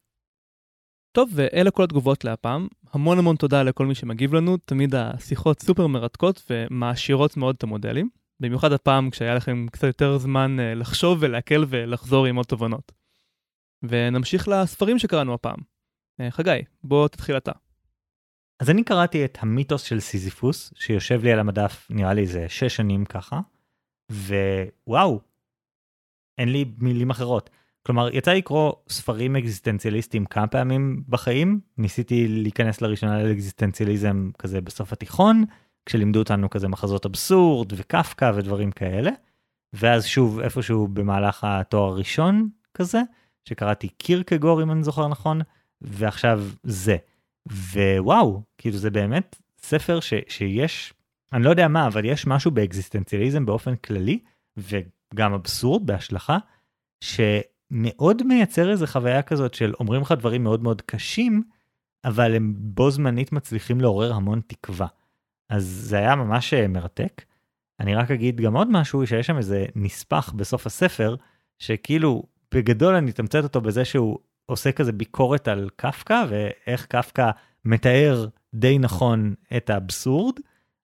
טוב, 1.12 1.30
ואלה 1.34 1.72
כל 1.72 1.84
התגובות 1.84 2.24
להפעם. 2.24 2.68
המון 2.94 3.20
המון 3.20 3.36
תודה 3.36 3.64
לכל 3.64 3.86
מי 3.86 3.96
שמגיב 3.96 4.34
לנו, 4.34 4.58
תמיד 4.58 4.96
השיחות 4.96 5.62
סופר 5.62 5.88
מרתקות 5.88 6.44
ומעשירות 6.50 7.38
מאוד 7.38 7.56
את 7.58 7.64
המודלים. 7.64 8.10
במיוחד 8.40 8.72
הפעם 8.72 9.10
כשהיה 9.10 9.36
לכם 9.36 9.66
קצת 9.72 9.88
יותר 9.88 10.18
זמן 10.18 10.58
uh, 10.60 10.80
לחשוב 10.80 11.18
ולהקל 11.22 11.66
ולחזור 11.70 12.26
עם 12.26 12.36
עוד 12.36 12.46
תובנות. 12.46 12.97
ונמשיך 13.84 14.48
לספרים 14.48 15.00
שקראנו 15.00 15.34
הפעם. 15.34 15.60
Uh, 16.22 16.32
חגי, 16.32 16.60
בוא 16.84 17.08
תתחיל 17.08 17.38
אתה. 17.38 17.52
אז 18.60 18.70
אני 18.70 18.84
קראתי 18.84 19.26
את 19.26 19.38
המיתוס 19.42 19.82
של 19.82 20.00
סיזיפוס, 20.00 20.74
שיושב 20.76 21.24
לי 21.24 21.32
על 21.32 21.40
המדף 21.40 21.88
נראה 21.90 22.14
לי 22.14 22.22
איזה 22.22 22.46
שש 22.50 22.76
שנים 22.76 23.06
ככה, 23.06 23.40
ווואו, 24.12 25.20
אין 26.38 26.50
לי 26.50 26.66
מילים 26.78 27.10
אחרות. 27.10 27.50
כלומר, 27.86 28.10
יצא 28.14 28.32
לי 28.32 28.38
לקרוא 28.38 28.74
ספרים 28.90 29.36
אקזיסטנציאליסטיים 29.36 30.26
כמה 30.26 30.48
פעמים 30.48 31.04
בחיים, 31.10 31.60
ניסיתי 31.78 32.28
להיכנס 32.28 32.82
לראשונה 32.82 33.24
לאקזיסטנציאליזם 33.24 34.30
כזה 34.40 34.62
בסוף 34.62 34.94
התיכון, 34.94 35.44
כשלימדו 35.86 36.20
אותנו 36.20 36.50
כזה 36.50 36.68
מחזות 36.68 37.06
אבסורד 37.06 37.74
וקפקא 37.76 38.32
ודברים 38.36 38.72
כאלה, 38.72 39.12
ואז 39.74 40.06
שוב 40.06 40.40
איפשהו 40.40 40.88
במהלך 40.88 41.44
התואר 41.44 41.92
הראשון 41.92 42.50
כזה, 42.74 43.02
שקראתי 43.48 43.88
קירקגור 43.88 44.64
אם 44.64 44.72
אני 44.72 44.84
זוכר 44.84 45.08
נכון, 45.08 45.42
ועכשיו 45.82 46.44
זה. 46.64 46.98
ווואו, 47.48 48.42
כאילו 48.58 48.78
זה 48.78 48.90
באמת 48.90 49.36
ספר 49.62 50.00
ש, 50.00 50.14
שיש, 50.28 50.94
אני 51.34 51.44
לא 51.44 51.50
יודע 51.50 51.68
מה, 51.68 51.88
אבל 51.88 52.06
יש 52.06 52.28
משהו 52.28 52.52
באקזיסטנציאליזם 52.52 53.46
באופן 53.46 53.76
כללי, 53.76 54.20
וגם 54.58 55.34
אבסורד 55.34 55.86
בהשלכה, 55.86 56.38
שמאוד 57.02 58.24
מייצר 58.24 58.72
איזה 58.72 58.88
חוויה 58.88 59.22
כזאת 59.22 59.54
של 59.54 59.74
אומרים 59.80 60.02
לך 60.02 60.12
דברים 60.12 60.44
מאוד 60.44 60.64
מאוד 60.64 60.82
קשים, 60.82 61.44
אבל 62.06 62.36
הם 62.36 62.54
בו 62.58 62.92
זמנית 62.92 63.32
מצליחים 63.32 63.82
לעורר 63.82 64.14
המון 64.14 64.42
תקווה. 64.48 64.88
אז 65.50 65.64
זה 65.66 65.98
היה 65.98 66.16
ממש 66.16 66.54
אה, 66.54 66.68
מרתק. 66.68 67.26
אני 67.80 67.96
רק 67.96 68.12
אגיד 68.12 68.42
גם 68.42 68.56
עוד 68.56 68.68
משהו, 68.72 69.08
שיש 69.08 69.28
שם 69.28 69.38
איזה 69.38 69.66
נספח 69.76 70.34
בסוף 70.36 70.66
הספר, 70.66 71.16
שכאילו 71.60 72.24
בגדול 72.54 72.96
אני 72.96 73.12
אתמצת 73.12 73.44
אותו 73.44 73.62
בזה 73.62 73.86
שהוא 73.86 74.20
עושה 74.46 74.72
כזה 74.72 74.92
ביקורת 74.92 75.48
על 75.48 75.70
קפקא 75.76 76.26
ואיך 76.30 76.86
קפקא 76.86 77.32
מתאר 77.66 78.28
די 78.54 78.80
נכון 78.80 79.34
את 79.58 79.70
האבסורד, 79.70 80.36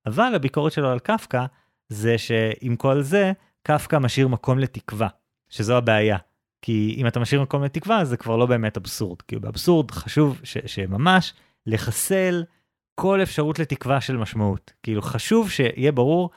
אבל 0.05 0.36
הביקורת 0.36 0.72
שלו 0.72 0.89
על 0.89 0.99
קפקא 0.99 1.45
זה 1.89 2.18
שעם 2.18 2.76
כל 2.76 3.01
זה, 3.01 3.32
קפקא 3.64 3.95
משאיר 3.95 4.28
מקום 4.28 4.59
לתקווה, 4.59 5.07
שזו 5.49 5.78
הבעיה. 5.78 6.18
כי 6.61 6.95
אם 6.97 7.07
אתה 7.07 7.20
משאיר 7.20 7.41
מקום 7.41 7.64
לתקווה, 7.64 8.05
זה 8.05 8.18
כבר 8.18 8.38
לא 8.38 8.45
באמת 8.45 8.78
אבסורד. 8.78 9.22
כי 9.22 9.39
באבסורד 9.39 9.91
חשוב 9.91 10.39
ש- 10.43 10.57
שממש 10.66 11.34
לחסל 11.68 12.43
כל 12.95 13.24
אפשרות 13.24 13.59
לתקווה 13.59 14.01
של 14.01 14.18
משמעות. 14.18 14.74
כאילו 14.84 15.01
חשוב 15.01 15.49
שיהיה 15.49 15.91
ברור 15.91 16.30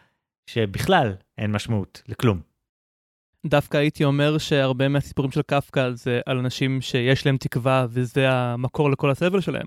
שבכלל 0.47 1.15
אין 1.39 1.53
משמעות 1.53 2.03
לכלום. 2.09 2.56
דווקא 3.49 3.77
הייתי 3.77 4.05
אומר 4.05 4.39
שהרבה 4.39 4.89
מהסיפורים 4.89 5.31
של 5.33 5.43
קפקא 5.43 5.91
זה 5.91 6.21
על 6.27 6.39
אנשים 6.39 6.81
שיש 6.81 7.27
להם 7.27 7.37
תקווה 7.37 7.87
וזה 7.91 8.31
המקור 8.31 8.91
לכל 8.91 9.11
הסבל 9.11 9.41
שלהם. 9.41 9.67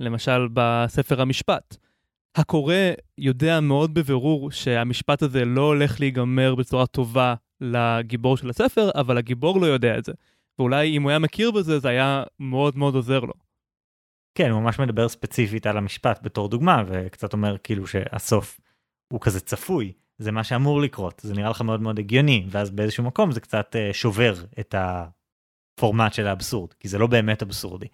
למשל 0.00 0.48
בספר 0.52 1.20
המשפט. 1.20 1.76
הקורא 2.36 2.74
יודע 3.18 3.60
מאוד 3.60 3.94
בבירור 3.94 4.50
שהמשפט 4.50 5.22
הזה 5.22 5.44
לא 5.44 5.62
הולך 5.62 6.00
להיגמר 6.00 6.54
בצורה 6.54 6.86
טובה 6.86 7.34
לגיבור 7.60 8.36
של 8.36 8.50
הספר, 8.50 8.90
אבל 8.94 9.18
הגיבור 9.18 9.60
לא 9.60 9.66
יודע 9.66 9.98
את 9.98 10.04
זה. 10.04 10.12
ואולי 10.58 10.96
אם 10.96 11.02
הוא 11.02 11.10
היה 11.10 11.18
מכיר 11.18 11.50
בזה, 11.50 11.78
זה 11.78 11.88
היה 11.88 12.24
מאוד 12.40 12.76
מאוד 12.76 12.94
עוזר 12.94 13.20
לו. 13.20 13.32
כן, 14.34 14.50
הוא 14.50 14.60
ממש 14.60 14.78
מדבר 14.78 15.08
ספציפית 15.08 15.66
על 15.66 15.76
המשפט 15.76 16.20
בתור 16.22 16.48
דוגמה, 16.48 16.82
וקצת 16.86 17.32
אומר 17.32 17.58
כאילו 17.58 17.86
שהסוף 17.86 18.60
הוא 19.12 19.20
כזה 19.20 19.40
צפוי. 19.40 19.92
זה 20.22 20.32
מה 20.32 20.44
שאמור 20.44 20.80
לקרות, 20.80 21.20
זה 21.24 21.34
נראה 21.34 21.50
לך 21.50 21.60
מאוד 21.60 21.80
מאוד 21.80 21.98
הגיוני, 21.98 22.46
ואז 22.50 22.70
באיזשהו 22.70 23.04
מקום 23.04 23.32
זה 23.32 23.40
קצת 23.40 23.76
uh, 23.76 23.94
שובר 23.94 24.34
את 24.60 24.74
הפורמט 24.78 26.14
של 26.14 26.26
האבסורד, 26.26 26.72
כי 26.72 26.88
זה 26.88 26.98
לא 26.98 27.06
באמת 27.06 27.42
אבסורדי. 27.42 27.86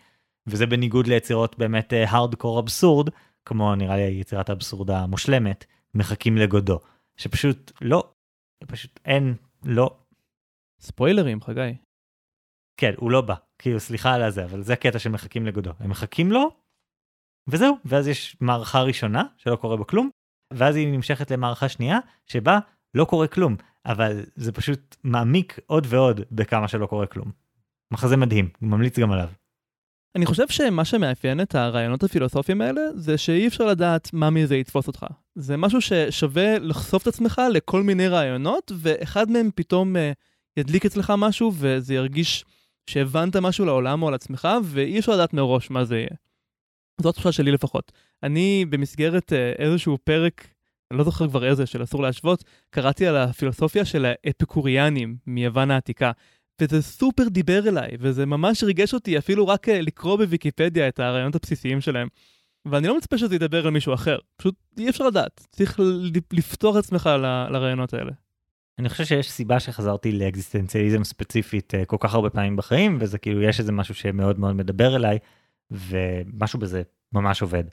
וזה 0.46 0.66
בניגוד 0.66 1.06
ליצירות 1.06 1.58
באמת 1.58 1.92
הארדקור 1.92 2.58
uh, 2.58 2.62
אבסורד, 2.62 3.08
כמו 3.44 3.74
נראה 3.74 3.96
לי 3.96 4.02
יצירת 4.02 4.50
האבסורד 4.50 4.90
המושלמת, 4.90 5.64
מחכים 5.94 6.36
לגודו, 6.36 6.78
שפשוט 7.16 7.72
לא, 7.80 8.12
פשוט 8.66 9.00
אין, 9.04 9.34
לא. 9.64 9.96
ספוילרים, 10.80 11.40
חגי. 11.40 11.76
כן, 12.80 12.92
הוא 12.96 13.10
לא 13.10 13.20
בא, 13.20 13.34
כאילו 13.58 13.80
סליחה 13.80 14.14
על 14.14 14.22
הזה, 14.22 14.44
אבל 14.44 14.62
זה 14.62 14.72
הקטע 14.72 14.98
שמחכים 14.98 15.46
לגודו. 15.46 15.70
הם 15.78 15.90
מחכים 15.90 16.32
לו, 16.32 16.50
וזהו, 17.48 17.76
ואז 17.84 18.08
יש 18.08 18.36
מערכה 18.40 18.82
ראשונה 18.82 19.22
שלא 19.36 19.56
קורה 19.56 19.76
בה 19.76 19.84
כלום, 19.84 20.10
ואז 20.52 20.76
היא 20.76 20.88
נמשכת 20.88 21.30
למערכה 21.30 21.68
שנייה, 21.68 21.98
שבה 22.26 22.58
לא 22.94 23.04
קורה 23.04 23.26
כלום, 23.26 23.56
אבל 23.86 24.24
זה 24.36 24.52
פשוט 24.52 24.96
מעמיק 25.04 25.58
עוד 25.66 25.86
ועוד 25.90 26.20
בכמה 26.32 26.68
שלא 26.68 26.86
קורה 26.86 27.06
כלום. 27.06 27.30
מחזה 27.92 28.16
מדהים, 28.16 28.48
ממליץ 28.62 28.98
גם 28.98 29.12
עליו. 29.12 29.28
אני 30.16 30.26
חושב 30.26 30.48
שמה 30.48 30.84
שמאפיין 30.84 31.40
את 31.40 31.54
הרעיונות 31.54 32.02
הפילוסופיים 32.02 32.60
האלה, 32.60 32.80
זה 32.94 33.18
שאי 33.18 33.46
אפשר 33.46 33.66
לדעת 33.66 34.12
מה 34.12 34.30
מזה 34.30 34.56
יתפוס 34.56 34.86
אותך. 34.86 35.06
זה 35.34 35.56
משהו 35.56 35.80
ששווה 35.80 36.58
לחשוף 36.58 37.02
את 37.02 37.06
עצמך 37.06 37.42
לכל 37.52 37.82
מיני 37.82 38.08
רעיונות, 38.08 38.72
ואחד 38.74 39.30
מהם 39.30 39.50
פתאום 39.54 39.96
uh, 39.96 39.98
ידליק 40.56 40.86
אצלך 40.86 41.12
משהו, 41.18 41.52
וזה 41.54 41.94
ירגיש 41.94 42.44
שהבנת 42.90 43.36
משהו 43.36 43.64
לעולם 43.64 44.02
או 44.02 44.08
על 44.08 44.14
עצמך, 44.14 44.48
ואי 44.64 44.98
אפשר 44.98 45.12
לדעת 45.12 45.34
מראש 45.34 45.70
מה 45.70 45.84
זה 45.84 45.96
יהיה. 45.96 46.16
זו 47.00 47.08
התחושה 47.08 47.32
שלי 47.32 47.52
לפחות. 47.52 47.92
אני 48.22 48.64
במסגרת 48.70 49.32
uh, 49.32 49.62
איזשהו 49.62 49.98
פרק, 50.04 50.48
אני 50.90 50.98
לא 50.98 51.04
זוכר 51.04 51.28
כבר 51.28 51.46
איזה, 51.46 51.66
של 51.66 51.82
אסור 51.82 52.02
להשוות, 52.02 52.44
קראתי 52.70 53.06
על 53.06 53.16
הפילוסופיה 53.16 53.84
של 53.84 54.06
האפיקוריאנים 54.24 55.16
מיוון 55.26 55.70
העתיקה. 55.70 56.12
וזה 56.62 56.82
סופר 56.82 57.28
דיבר 57.28 57.68
אליי, 57.68 57.90
וזה 58.00 58.26
ממש 58.26 58.64
ריגש 58.64 58.94
אותי 58.94 59.18
אפילו 59.18 59.48
רק 59.48 59.68
אה, 59.68 59.80
לקרוא 59.80 60.16
בוויקיפדיה 60.16 60.88
את 60.88 61.00
הרעיונות 61.00 61.34
הבסיסיים 61.34 61.80
שלהם. 61.80 62.08
ואני 62.66 62.88
לא 62.88 62.96
מצפה 62.96 63.18
שזה 63.18 63.34
ידבר 63.34 63.66
על 63.66 63.72
מישהו 63.72 63.94
אחר, 63.94 64.18
פשוט 64.36 64.54
אי 64.78 64.88
אפשר 64.88 65.06
לדעת, 65.06 65.46
צריך 65.52 65.80
לפתוח 66.32 66.76
עצמך 66.76 67.06
ל- 67.06 67.46
לרעיונות 67.52 67.94
האלה. 67.94 68.12
אני 68.78 68.88
חושב 68.88 69.04
שיש 69.04 69.30
סיבה 69.30 69.60
שחזרתי 69.60 70.12
לאקזיסטנציאליזם 70.12 71.04
ספציפית 71.04 71.74
אה, 71.74 71.84
כל 71.84 71.96
כך 72.00 72.14
הרבה 72.14 72.30
פעמים 72.30 72.56
בחיים, 72.56 72.98
וזה 73.00 73.18
כאילו 73.18 73.42
יש 73.42 73.60
איזה 73.60 73.72
משהו 73.72 73.94
שמאוד 73.94 74.38
מאוד 74.38 74.54
מדבר 74.54 74.96
אליי, 74.96 75.18
ומשהו 75.70 76.58
בזה 76.58 76.82
ממש 77.12 77.42
עובד. 77.42 77.64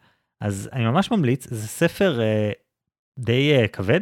אז 0.41 0.69
אני 0.73 0.85
ממש 0.85 1.11
ממליץ, 1.11 1.47
זה 1.49 1.67
ספר 1.67 2.21
אה, 2.21 2.51
די 3.19 3.53
אה, 3.57 3.67
כבד, 3.67 4.01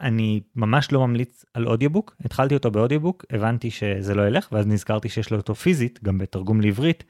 אני 0.00 0.40
ממש 0.56 0.92
לא 0.92 1.06
ממליץ 1.06 1.44
על 1.54 1.66
אודיובוק, 1.66 2.16
התחלתי 2.24 2.54
אותו 2.54 2.70
באודיובוק, 2.70 3.24
הבנתי 3.30 3.70
שזה 3.70 4.14
לא 4.14 4.26
ילך, 4.26 4.48
ואז 4.52 4.66
נזכרתי 4.66 5.08
שיש 5.08 5.30
לו 5.30 5.36
אותו 5.36 5.54
פיזית, 5.54 6.02
גם 6.02 6.18
בתרגום 6.18 6.60
לעברית, 6.60 7.04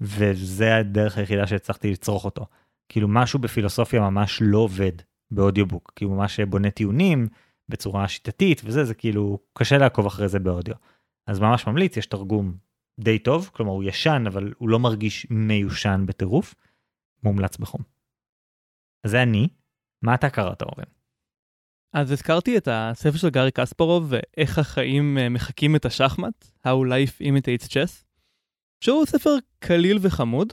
וזה 0.00 0.76
הדרך 0.76 1.18
היחידה 1.18 1.46
שהצלחתי 1.46 1.90
לצרוך 1.90 2.24
אותו. 2.24 2.46
כאילו 2.88 3.08
משהו 3.08 3.38
בפילוסופיה 3.38 4.00
ממש 4.00 4.38
לא 4.44 4.58
עובד 4.58 4.92
באודיובוק, 5.30 5.92
הוא 6.02 6.16
ממש 6.16 6.40
בונה 6.40 6.70
טיעונים 6.70 7.28
בצורה 7.68 8.08
שיטתית 8.08 8.62
וזה, 8.64 8.84
זה 8.84 8.94
כאילו 8.94 9.38
קשה 9.52 9.78
לעקוב 9.78 10.06
אחרי 10.06 10.28
זה 10.28 10.38
באודיו. 10.38 10.74
אז 11.26 11.40
ממש 11.40 11.66
ממליץ, 11.66 11.96
יש 11.96 12.06
תרגום 12.06 12.54
די 13.00 13.18
טוב, 13.18 13.50
כלומר 13.52 13.72
הוא 13.72 13.84
ישן, 13.84 14.24
אבל 14.26 14.52
הוא 14.58 14.68
לא 14.68 14.78
מרגיש 14.78 15.26
מיושן 15.30 16.04
בטירוף, 16.06 16.54
מומלץ 17.22 17.56
בחום. 17.56 17.80
אז 19.04 19.10
זה 19.10 19.22
אני, 19.22 19.48
מה 20.02 20.14
אתה 20.14 20.30
קראת 20.30 20.62
אורן? 20.62 20.84
אז 21.92 22.12
הזכרתי 22.12 22.56
את 22.56 22.68
הספר 22.70 23.16
של 23.16 23.30
גארי 23.30 23.50
קספרוב 23.50 24.06
ואיך 24.08 24.58
החיים 24.58 25.18
אה, 25.18 25.28
מחקים 25.28 25.76
את 25.76 25.84
השחמט, 25.84 26.44
How 26.66 26.68
Life 26.88 27.22
Imitates 27.22 27.68
Chess, 27.68 28.04
שהוא 28.80 29.06
ספר 29.06 29.36
קליל 29.58 29.98
וחמוד. 30.00 30.52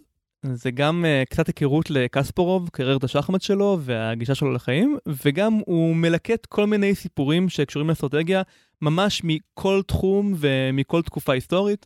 זה 0.53 0.71
גם 0.71 1.05
uh, 1.05 1.25
קצת 1.29 1.47
היכרות 1.47 1.89
לקספרוב, 1.89 2.69
קריירת 2.69 3.03
השחמט 3.03 3.41
שלו 3.41 3.77
והגישה 3.81 4.35
שלו 4.35 4.51
לחיים, 4.51 4.97
וגם 5.25 5.53
הוא 5.65 5.95
מלקט 5.95 6.45
כל 6.45 6.65
מיני 6.67 6.95
סיפורים 6.95 7.49
שקשורים 7.49 7.89
לאסטרטגיה, 7.89 8.41
ממש 8.81 9.21
מכל 9.23 9.81
תחום 9.87 10.33
ומכל 10.37 11.01
תקופה 11.01 11.33
היסטורית. 11.33 11.85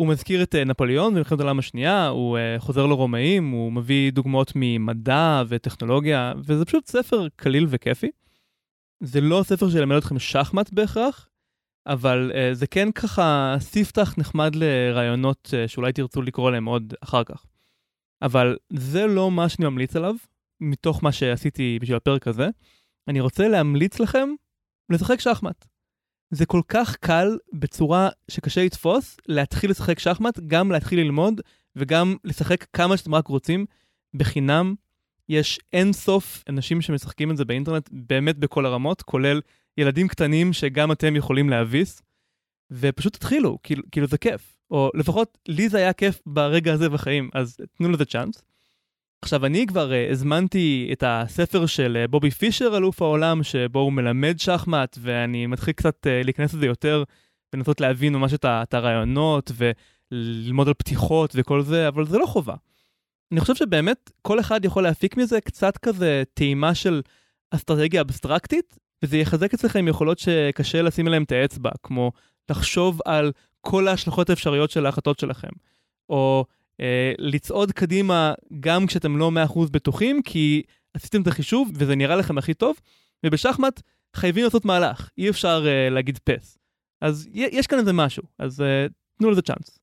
הוא 0.00 0.08
מזכיר 0.08 0.42
את 0.42 0.54
uh, 0.54 0.58
נפוליאון 0.64 1.14
במלחמת 1.14 1.40
העולם 1.40 1.58
השנייה, 1.58 2.08
הוא 2.08 2.38
uh, 2.38 2.60
חוזר 2.60 2.86
לרומאים, 2.86 3.50
הוא 3.50 3.72
מביא 3.72 4.12
דוגמאות 4.12 4.52
ממדע 4.54 5.42
וטכנולוגיה, 5.48 6.32
וזה 6.44 6.64
פשוט 6.64 6.86
ספר 6.86 7.26
קליל 7.36 7.66
וכיפי. 7.68 8.10
זה 9.02 9.20
לא 9.20 9.42
ספר 9.44 9.70
שילמד 9.70 9.96
אתכם 9.96 10.18
שחמט 10.18 10.72
בהכרח, 10.72 11.28
אבל 11.86 12.32
uh, 12.34 12.54
זה 12.54 12.66
כן 12.66 12.92
ככה 12.92 13.56
ספתח 13.60 14.14
נחמד 14.18 14.54
לרעיונות 14.54 15.46
uh, 15.46 15.68
שאולי 15.68 15.92
תרצו 15.92 16.22
לקרוא 16.22 16.50
להם 16.50 16.64
עוד 16.64 16.94
אחר 17.00 17.24
כך. 17.24 17.46
אבל 18.22 18.56
זה 18.72 19.06
לא 19.06 19.30
מה 19.30 19.48
שאני 19.48 19.68
ממליץ 19.68 19.96
עליו, 19.96 20.14
מתוך 20.60 21.04
מה 21.04 21.12
שעשיתי 21.12 21.78
בשביל 21.82 21.96
הפרק 21.96 22.28
הזה. 22.28 22.48
אני 23.08 23.20
רוצה 23.20 23.48
להמליץ 23.48 24.00
לכם 24.00 24.28
לשחק 24.90 25.20
שחמט. 25.20 25.64
זה 26.30 26.46
כל 26.46 26.60
כך 26.68 26.96
קל 26.96 27.38
בצורה 27.52 28.08
שקשה 28.30 28.64
לתפוס, 28.64 29.16
להתחיל 29.28 29.70
לשחק 29.70 29.98
שחמט, 29.98 30.38
גם 30.46 30.72
להתחיל 30.72 31.00
ללמוד 31.00 31.40
וגם 31.76 32.16
לשחק 32.24 32.64
כמה 32.72 32.96
שאתם 32.96 33.14
רק 33.14 33.28
רוצים, 33.28 33.66
בחינם, 34.14 34.74
יש 35.28 35.60
אין 35.72 35.92
סוף 35.92 36.44
אנשים 36.48 36.80
שמשחקים 36.80 37.30
את 37.30 37.36
זה 37.36 37.44
באינטרנט 37.44 37.88
באמת 37.92 38.38
בכל 38.38 38.66
הרמות, 38.66 39.02
כולל 39.02 39.40
ילדים 39.78 40.08
קטנים 40.08 40.52
שגם 40.52 40.92
אתם 40.92 41.16
יכולים 41.16 41.50
להביס, 41.50 42.02
ופשוט 42.70 43.12
תתחילו, 43.16 43.58
כאילו, 43.62 43.82
כאילו 43.92 44.06
זה 44.06 44.18
כיף. 44.18 44.56
או 44.70 44.90
לפחות 44.94 45.38
לי 45.48 45.68
זה 45.68 45.78
היה 45.78 45.92
כיף 45.92 46.20
ברגע 46.26 46.72
הזה 46.72 46.88
בחיים, 46.88 47.30
אז 47.34 47.56
תנו 47.78 47.88
לזה 47.88 48.04
צ'אנס. 48.04 48.42
עכשיו, 49.22 49.46
אני 49.46 49.66
כבר 49.66 49.90
uh, 49.90 50.12
הזמנתי 50.12 50.88
את 50.92 51.04
הספר 51.06 51.66
של 51.66 52.04
uh, 52.04 52.10
בובי 52.10 52.30
פישר, 52.30 52.76
אלוף 52.76 53.02
העולם, 53.02 53.42
שבו 53.42 53.78
הוא 53.78 53.92
מלמד 53.92 54.34
שחמט, 54.38 54.98
ואני 55.00 55.46
מתחיל 55.46 55.74
קצת 55.74 56.06
uh, 56.06 56.24
להיכנס 56.24 56.54
לזה 56.54 56.66
יותר, 56.66 57.04
ולנסות 57.52 57.80
להבין 57.80 58.12
ממש 58.12 58.34
את, 58.34 58.44
את 58.44 58.74
הרעיונות, 58.74 59.52
וללמוד 60.12 60.68
על 60.68 60.74
פתיחות 60.74 61.32
וכל 61.34 61.62
זה, 61.62 61.88
אבל 61.88 62.06
זה 62.06 62.18
לא 62.18 62.26
חובה. 62.26 62.54
אני 63.32 63.40
חושב 63.40 63.54
שבאמת 63.54 64.10
כל 64.22 64.40
אחד 64.40 64.64
יכול 64.64 64.82
להפיק 64.82 65.16
מזה 65.16 65.40
קצת 65.40 65.76
כזה 65.76 66.22
טעימה 66.34 66.74
של 66.74 67.02
אסטרטגיה 67.50 68.00
אבסטרקטית, 68.00 68.78
וזה 69.02 69.16
יחזק 69.16 69.54
אצלכם 69.54 69.88
יכולות 69.88 70.18
שקשה 70.18 70.82
לשים 70.82 71.06
עליהן 71.06 71.22
את 71.22 71.32
האצבע, 71.32 71.70
כמו 71.82 72.12
לחשוב 72.50 73.00
על 73.04 73.32
כל 73.60 73.88
ההשלכות 73.88 74.30
האפשריות 74.30 74.70
של 74.70 74.86
ההחלטות 74.86 75.18
שלכם, 75.18 75.48
או 76.08 76.44
לצעוד 77.18 77.72
קדימה 77.72 78.34
גם 78.60 78.86
כשאתם 78.86 79.16
לא 79.16 79.30
100% 79.48 79.58
בטוחים, 79.70 80.22
כי 80.22 80.62
עשיתם 80.94 81.22
את 81.22 81.26
החישוב 81.26 81.70
וזה 81.74 81.96
נראה 81.96 82.16
לכם 82.16 82.38
הכי 82.38 82.54
טוב, 82.54 82.76
ובשחמט 83.26 83.82
חייבים 84.16 84.44
לעשות 84.44 84.64
מהלך, 84.64 85.10
אי 85.18 85.30
אפשר 85.30 85.64
אה, 85.66 85.90
להגיד 85.90 86.18
פס. 86.24 86.58
אז 87.00 87.28
יש 87.32 87.66
כאן 87.66 87.78
איזה 87.78 87.92
משהו, 87.92 88.22
אז 88.38 88.60
אה, 88.60 88.86
תנו 89.18 89.30
לזה 89.30 89.42
צ'אנס. 89.42 89.78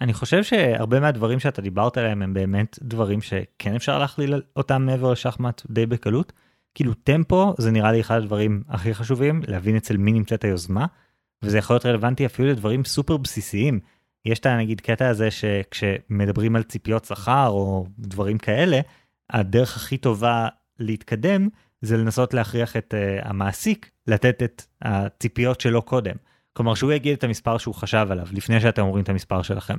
אני 0.00 0.12
חושב 0.12 0.42
שהרבה 0.42 1.00
מהדברים 1.00 1.40
שאתה 1.40 1.62
דיברת 1.62 1.96
עליהם 1.96 2.22
הם 2.22 2.34
באמת 2.34 2.78
דברים 2.82 3.20
שכן 3.20 3.74
אפשר 3.74 3.98
להכליל 3.98 4.42
אותם 4.56 4.86
מעבר 4.86 5.12
לשחמט 5.12 5.62
די 5.70 5.86
בקלות. 5.86 6.32
כאילו 6.74 6.94
טמפו 6.94 7.54
זה 7.58 7.70
נראה 7.70 7.92
לי 7.92 8.00
אחד 8.00 8.16
הדברים 8.16 8.62
הכי 8.68 8.94
חשובים 8.94 9.42
להבין 9.48 9.76
אצל 9.76 9.96
מי 9.96 10.12
נמצאת 10.12 10.44
היוזמה 10.44 10.86
וזה 11.42 11.58
יכול 11.58 11.74
להיות 11.74 11.86
רלוונטי 11.86 12.26
אפילו 12.26 12.48
לדברים 12.48 12.84
סופר 12.84 13.16
בסיסיים. 13.16 13.80
יש 14.24 14.38
את 14.38 14.46
הנגיד 14.46 14.80
קטע 14.80 15.08
הזה 15.08 15.30
שכשמדברים 15.30 16.56
על 16.56 16.62
ציפיות 16.62 17.04
שכר 17.04 17.48
או 17.48 17.86
דברים 17.98 18.38
כאלה 18.38 18.80
הדרך 19.30 19.76
הכי 19.76 19.96
טובה 19.96 20.48
להתקדם 20.78 21.48
זה 21.80 21.96
לנסות 21.96 22.34
להכריח 22.34 22.76
את 22.76 22.94
uh, 22.94 23.28
המעסיק 23.28 23.90
לתת 24.06 24.42
את 24.42 24.62
הציפיות 24.82 25.60
שלו 25.60 25.82
קודם. 25.82 26.14
כלומר 26.52 26.74
שהוא 26.74 26.92
יגיד 26.92 27.16
את 27.16 27.24
המספר 27.24 27.58
שהוא 27.58 27.74
חשב 27.74 28.06
עליו 28.10 28.26
לפני 28.32 28.60
שאתם 28.60 28.82
אומרים 28.82 29.04
את 29.04 29.08
המספר 29.08 29.42
שלכם. 29.42 29.76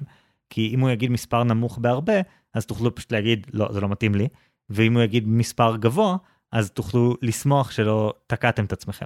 כי 0.50 0.72
אם 0.74 0.80
הוא 0.80 0.90
יגיד 0.90 1.12
מספר 1.12 1.44
נמוך 1.44 1.78
בהרבה, 1.78 2.14
אז 2.54 2.66
תוכלו 2.66 2.96
פשוט 2.96 3.12
להגיד 3.12 3.48
לא 3.54 3.68
זה 3.72 3.82
לא 3.82 3.90
מתאים 3.90 4.16
לי, 4.16 4.28
ואם 4.70 4.94
הוא 4.94 5.04
יגיד 5.04 5.28
מספר 5.28 5.76
גבוה, 5.76 6.18
אז 6.52 6.72
תוכלו 6.72 7.16
לשמוח 7.22 7.72
שלא 7.72 8.14
תקעתם 8.28 8.66
את 8.66 8.74
עצמכם. 8.74 9.06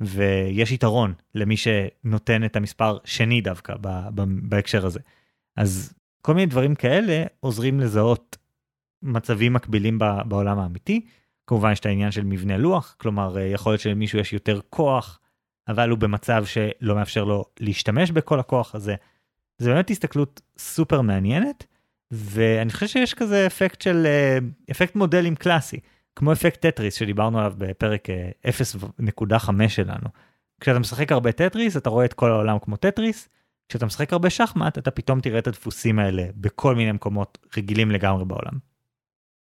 ויש 0.00 0.72
יתרון 0.72 1.14
למי 1.34 1.56
שנותן 1.56 2.44
את 2.44 2.56
המספר 2.56 2.98
שני 3.04 3.40
דווקא 3.40 3.74
בהקשר 4.42 4.86
הזה. 4.86 5.00
אז 5.56 5.92
כל 6.22 6.34
מיני 6.34 6.46
דברים 6.46 6.74
כאלה 6.74 7.24
עוזרים 7.40 7.80
לזהות 7.80 8.36
מצבים 9.02 9.52
מקבילים 9.52 9.98
בעולם 10.24 10.58
האמיתי. 10.58 11.06
כמובן 11.46 11.72
יש 11.72 11.80
את 11.80 11.86
העניין 11.86 12.10
של 12.10 12.24
מבנה 12.24 12.56
לוח, 12.56 12.94
כלומר 12.98 13.38
יכול 13.38 13.72
להיות 13.72 13.80
שלמישהו 13.80 14.18
יש 14.18 14.32
יותר 14.32 14.60
כוח 14.70 15.20
אבל 15.68 15.90
הוא 15.90 15.98
במצב 15.98 16.44
שלא 16.44 16.94
מאפשר 16.94 17.24
לו 17.24 17.44
להשתמש 17.60 18.10
בכל 18.10 18.40
הכוח 18.40 18.74
הזה. 18.74 18.94
זה 19.58 19.70
באמת 19.70 19.90
הסתכלות 19.90 20.40
סופר 20.58 21.00
מעניינת, 21.00 21.66
ואני 22.10 22.70
חושב 22.70 22.86
שיש 22.86 23.14
כזה 23.14 23.46
אפקט 23.46 23.80
של, 23.80 24.06
אה, 24.06 24.38
אפקט 24.70 24.96
מודלים 24.96 25.34
קלאסי, 25.34 25.80
כמו 26.18 26.32
אפקט 26.32 26.60
טטריס 26.60 26.94
שדיברנו 26.94 27.38
עליו 27.38 27.52
בפרק 27.58 28.08
0.5 28.46 29.32
אה, 29.60 29.68
שלנו. 29.68 30.08
כשאתה 30.60 30.78
משחק 30.78 31.12
הרבה 31.12 31.32
טטריס 31.32 31.76
אתה 31.76 31.90
רואה 31.90 32.04
את 32.04 32.14
כל 32.14 32.30
העולם 32.30 32.58
כמו 32.58 32.76
טטריס, 32.76 33.28
כשאתה 33.68 33.86
משחק 33.86 34.12
הרבה 34.12 34.30
שחמט 34.30 34.78
אתה 34.78 34.90
פתאום 34.90 35.20
תראה 35.20 35.38
את 35.38 35.46
הדפוסים 35.46 35.98
האלה 35.98 36.24
בכל 36.36 36.74
מיני 36.74 36.92
מקומות 36.92 37.38
רגילים 37.56 37.90
לגמרי 37.90 38.24
בעולם. 38.24 38.52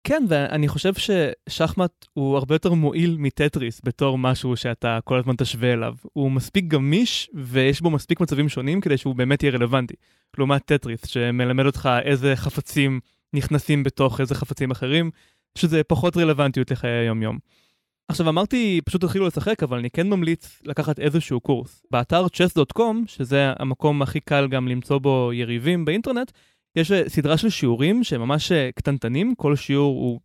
כן, 0.03 0.23
ואני 0.29 0.67
חושב 0.67 0.93
ששחמט 0.93 2.05
הוא 2.13 2.37
הרבה 2.37 2.55
יותר 2.55 2.73
מועיל 2.73 3.15
מטטריס 3.19 3.81
בתור 3.83 4.17
משהו 4.17 4.57
שאתה 4.57 4.99
כל 5.03 5.19
הזמן 5.19 5.35
תשווה 5.35 5.73
אליו. 5.73 5.95
הוא 6.13 6.31
מספיק 6.31 6.65
גמיש 6.65 7.29
ויש 7.33 7.81
בו 7.81 7.89
מספיק 7.89 8.19
מצבים 8.19 8.49
שונים 8.49 8.81
כדי 8.81 8.97
שהוא 8.97 9.15
באמת 9.15 9.43
יהיה 9.43 9.53
רלוונטי. 9.53 9.95
לעומת 10.37 10.65
טטריס 10.65 11.07
שמלמד 11.07 11.65
אותך 11.65 11.89
איזה 12.03 12.35
חפצים 12.35 12.99
נכנסים 13.33 13.83
בתוך 13.83 14.21
איזה 14.21 14.35
חפצים 14.35 14.71
אחרים, 14.71 15.11
שזה 15.57 15.83
פחות 15.83 16.17
רלוונטיות 16.17 16.71
לחיי 16.71 16.91
היום-יום. 16.91 17.37
עכשיו 18.07 18.29
אמרתי 18.29 18.81
פשוט 18.85 19.03
תתחילו 19.03 19.27
לשחק, 19.27 19.63
אבל 19.63 19.77
אני 19.77 19.89
כן 19.89 20.09
ממליץ 20.09 20.61
לקחת 20.65 20.99
איזשהו 20.99 21.39
קורס. 21.39 21.83
באתר 21.91 22.25
chess.com, 22.25 22.95
שזה 23.07 23.53
המקום 23.59 24.01
הכי 24.01 24.19
קל 24.19 24.47
גם 24.47 24.67
למצוא 24.67 24.97
בו 24.97 25.31
יריבים 25.33 25.85
באינטרנט, 25.85 26.31
יש 26.75 26.91
סדרה 27.07 27.37
של 27.37 27.49
שיעורים 27.49 28.03
שהם 28.03 28.21
ממש 28.21 28.51
קטנטנים, 28.75 29.35
כל 29.35 29.55
שיעור 29.55 29.99
הוא 29.99 30.19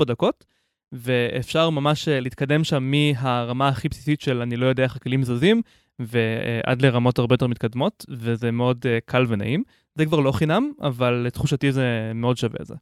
3-4 0.00 0.04
דקות, 0.04 0.44
ואפשר 0.92 1.70
ממש 1.70 2.08
להתקדם 2.08 2.64
שם 2.64 2.90
מהרמה 2.90 3.68
הכי 3.68 3.88
בסיסית 3.88 4.20
של 4.20 4.40
אני 4.42 4.56
לא 4.56 4.66
יודע 4.66 4.82
איך 4.82 4.96
הכלים 4.96 5.22
זזים, 5.22 5.62
ועד 5.98 6.82
לרמות 6.82 7.18
הרבה 7.18 7.34
יותר 7.34 7.46
מתקדמות, 7.46 8.04
וזה 8.10 8.50
מאוד 8.50 8.86
קל 9.04 9.24
ונעים. 9.28 9.62
זה 9.94 10.06
כבר 10.06 10.20
לא 10.20 10.32
חינם, 10.32 10.72
אבל 10.80 11.12
לתחושתי 11.26 11.72
זה 11.72 12.12
מאוד 12.14 12.36
שווה 12.36 12.58
את 12.60 12.66
זה. 12.66 12.74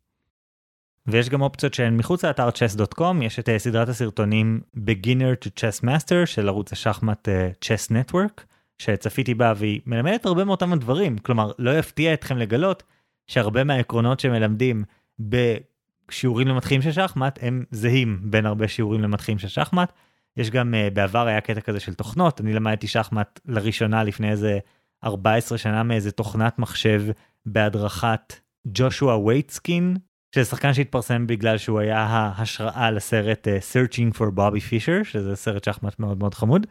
ויש 1.08 1.28
גם 1.28 1.42
אופציות 1.42 1.74
שהן 1.74 1.96
מחוץ 1.96 2.24
לאתר 2.24 2.48
chess.com, 2.48 3.24
יש 3.24 3.38
את 3.38 3.48
סדרת 3.58 3.88
הסרטונים 3.88 4.60
Beginner 4.76 5.44
to 5.44 5.48
Chess 5.48 5.84
Master 5.84 6.26
של 6.26 6.48
ערוץ 6.48 6.72
השחמט 6.72 7.28
Chess 7.64 7.92
Network, 7.92 8.42
שצפיתי 8.78 9.34
בה 9.34 9.52
והיא 9.56 9.80
מלמדת 9.86 10.26
הרבה 10.26 10.44
מאותם 10.44 10.72
הדברים, 10.72 11.18
כלומר 11.18 11.52
לא 11.58 11.78
יפתיע 11.78 12.14
אתכם 12.14 12.38
לגלות 12.38 12.82
שהרבה 13.26 13.64
מהעקרונות 13.64 14.20
שמלמדים 14.20 14.84
בשיעורים 15.18 16.48
למתחילים 16.48 16.82
של 16.82 16.92
שחמט 16.92 17.38
הם 17.42 17.64
זהים 17.70 18.20
בין 18.22 18.46
הרבה 18.46 18.68
שיעורים 18.68 19.02
למתחילים 19.02 19.38
של 19.38 19.48
שחמט. 19.48 19.92
יש 20.36 20.50
גם 20.50 20.74
uh, 20.74 20.94
בעבר 20.94 21.26
היה 21.26 21.40
קטע 21.40 21.60
כזה 21.60 21.80
של 21.80 21.94
תוכנות, 21.94 22.40
אני 22.40 22.54
למדתי 22.54 22.86
שחמט 22.86 23.40
לראשונה 23.46 24.04
לפני 24.04 24.30
איזה 24.30 24.58
14 25.04 25.58
שנה 25.58 25.82
מאיזה 25.82 26.12
תוכנת 26.12 26.58
מחשב 26.58 27.02
בהדרכת 27.46 28.34
ג'ושוע 28.66 29.16
וייטסקין, 29.16 29.96
שזה 30.34 30.44
שחקן 30.44 30.74
שהתפרסם 30.74 31.26
בגלל 31.26 31.58
שהוא 31.58 31.80
היה 31.80 32.00
ההשראה 32.00 32.90
לסרט 32.90 33.48
uh, 33.48 33.50
Searching 33.50 34.18
for 34.18 34.26
Bobby 34.36 34.60
Fischer, 34.70 35.04
שזה 35.04 35.36
סרט 35.36 35.64
שחמט 35.64 35.98
מאוד 35.98 36.18
מאוד 36.18 36.34
חמוד. 36.34 36.66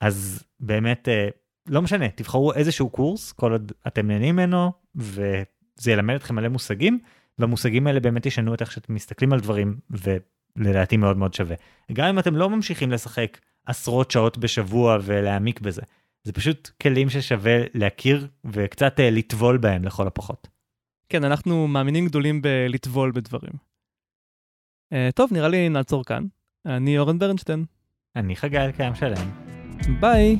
אז 0.00 0.44
באמת 0.60 1.08
uh, 1.08 1.36
לא 1.68 1.82
משנה, 1.82 2.08
תבחרו 2.08 2.52
איזשהו 2.52 2.90
קורס, 2.90 3.32
כל 3.32 3.52
עוד 3.52 3.72
אתם 3.86 4.06
נהנים 4.06 4.36
ממנו, 4.36 4.72
וזה 4.94 5.92
ילמד 5.92 6.14
אתכם 6.14 6.34
מלא 6.34 6.48
מושגים, 6.48 6.98
והמושגים 7.38 7.86
האלה 7.86 8.00
באמת 8.00 8.26
ישנו 8.26 8.54
את 8.54 8.60
איך 8.60 8.72
שאתם 8.72 8.94
מסתכלים 8.94 9.32
על 9.32 9.40
דברים, 9.40 9.76
ולדעתי 9.90 10.96
מאוד 10.96 11.16
מאוד 11.16 11.34
שווה. 11.34 11.56
גם 11.92 12.06
אם 12.06 12.18
אתם 12.18 12.36
לא 12.36 12.50
ממשיכים 12.50 12.90
לשחק 12.90 13.38
עשרות 13.66 14.10
שעות 14.10 14.38
בשבוע 14.38 14.98
ולהעמיק 15.02 15.60
בזה, 15.60 15.82
זה 16.22 16.32
פשוט 16.32 16.70
כלים 16.82 17.10
ששווה 17.10 17.60
להכיר 17.74 18.28
וקצת 18.44 19.00
אה, 19.00 19.10
לטבול 19.10 19.56
בהם 19.56 19.84
לכל 19.84 20.06
הפחות. 20.06 20.48
כן, 21.08 21.24
אנחנו 21.24 21.68
מאמינים 21.68 22.06
גדולים 22.06 22.42
בלטבול 22.42 23.12
בדברים. 23.14 23.52
Uh, 24.94 24.96
טוב, 25.14 25.32
נראה 25.32 25.48
לי 25.48 25.68
נעצור 25.68 26.04
כאן. 26.04 26.24
אני 26.66 26.98
אורן 26.98 27.18
ברנשטיין. 27.18 27.64
אני 28.16 28.36
חגי 28.36 28.58
אלקיים 28.58 28.94
שלם. 28.94 29.30
ביי. 30.00 30.36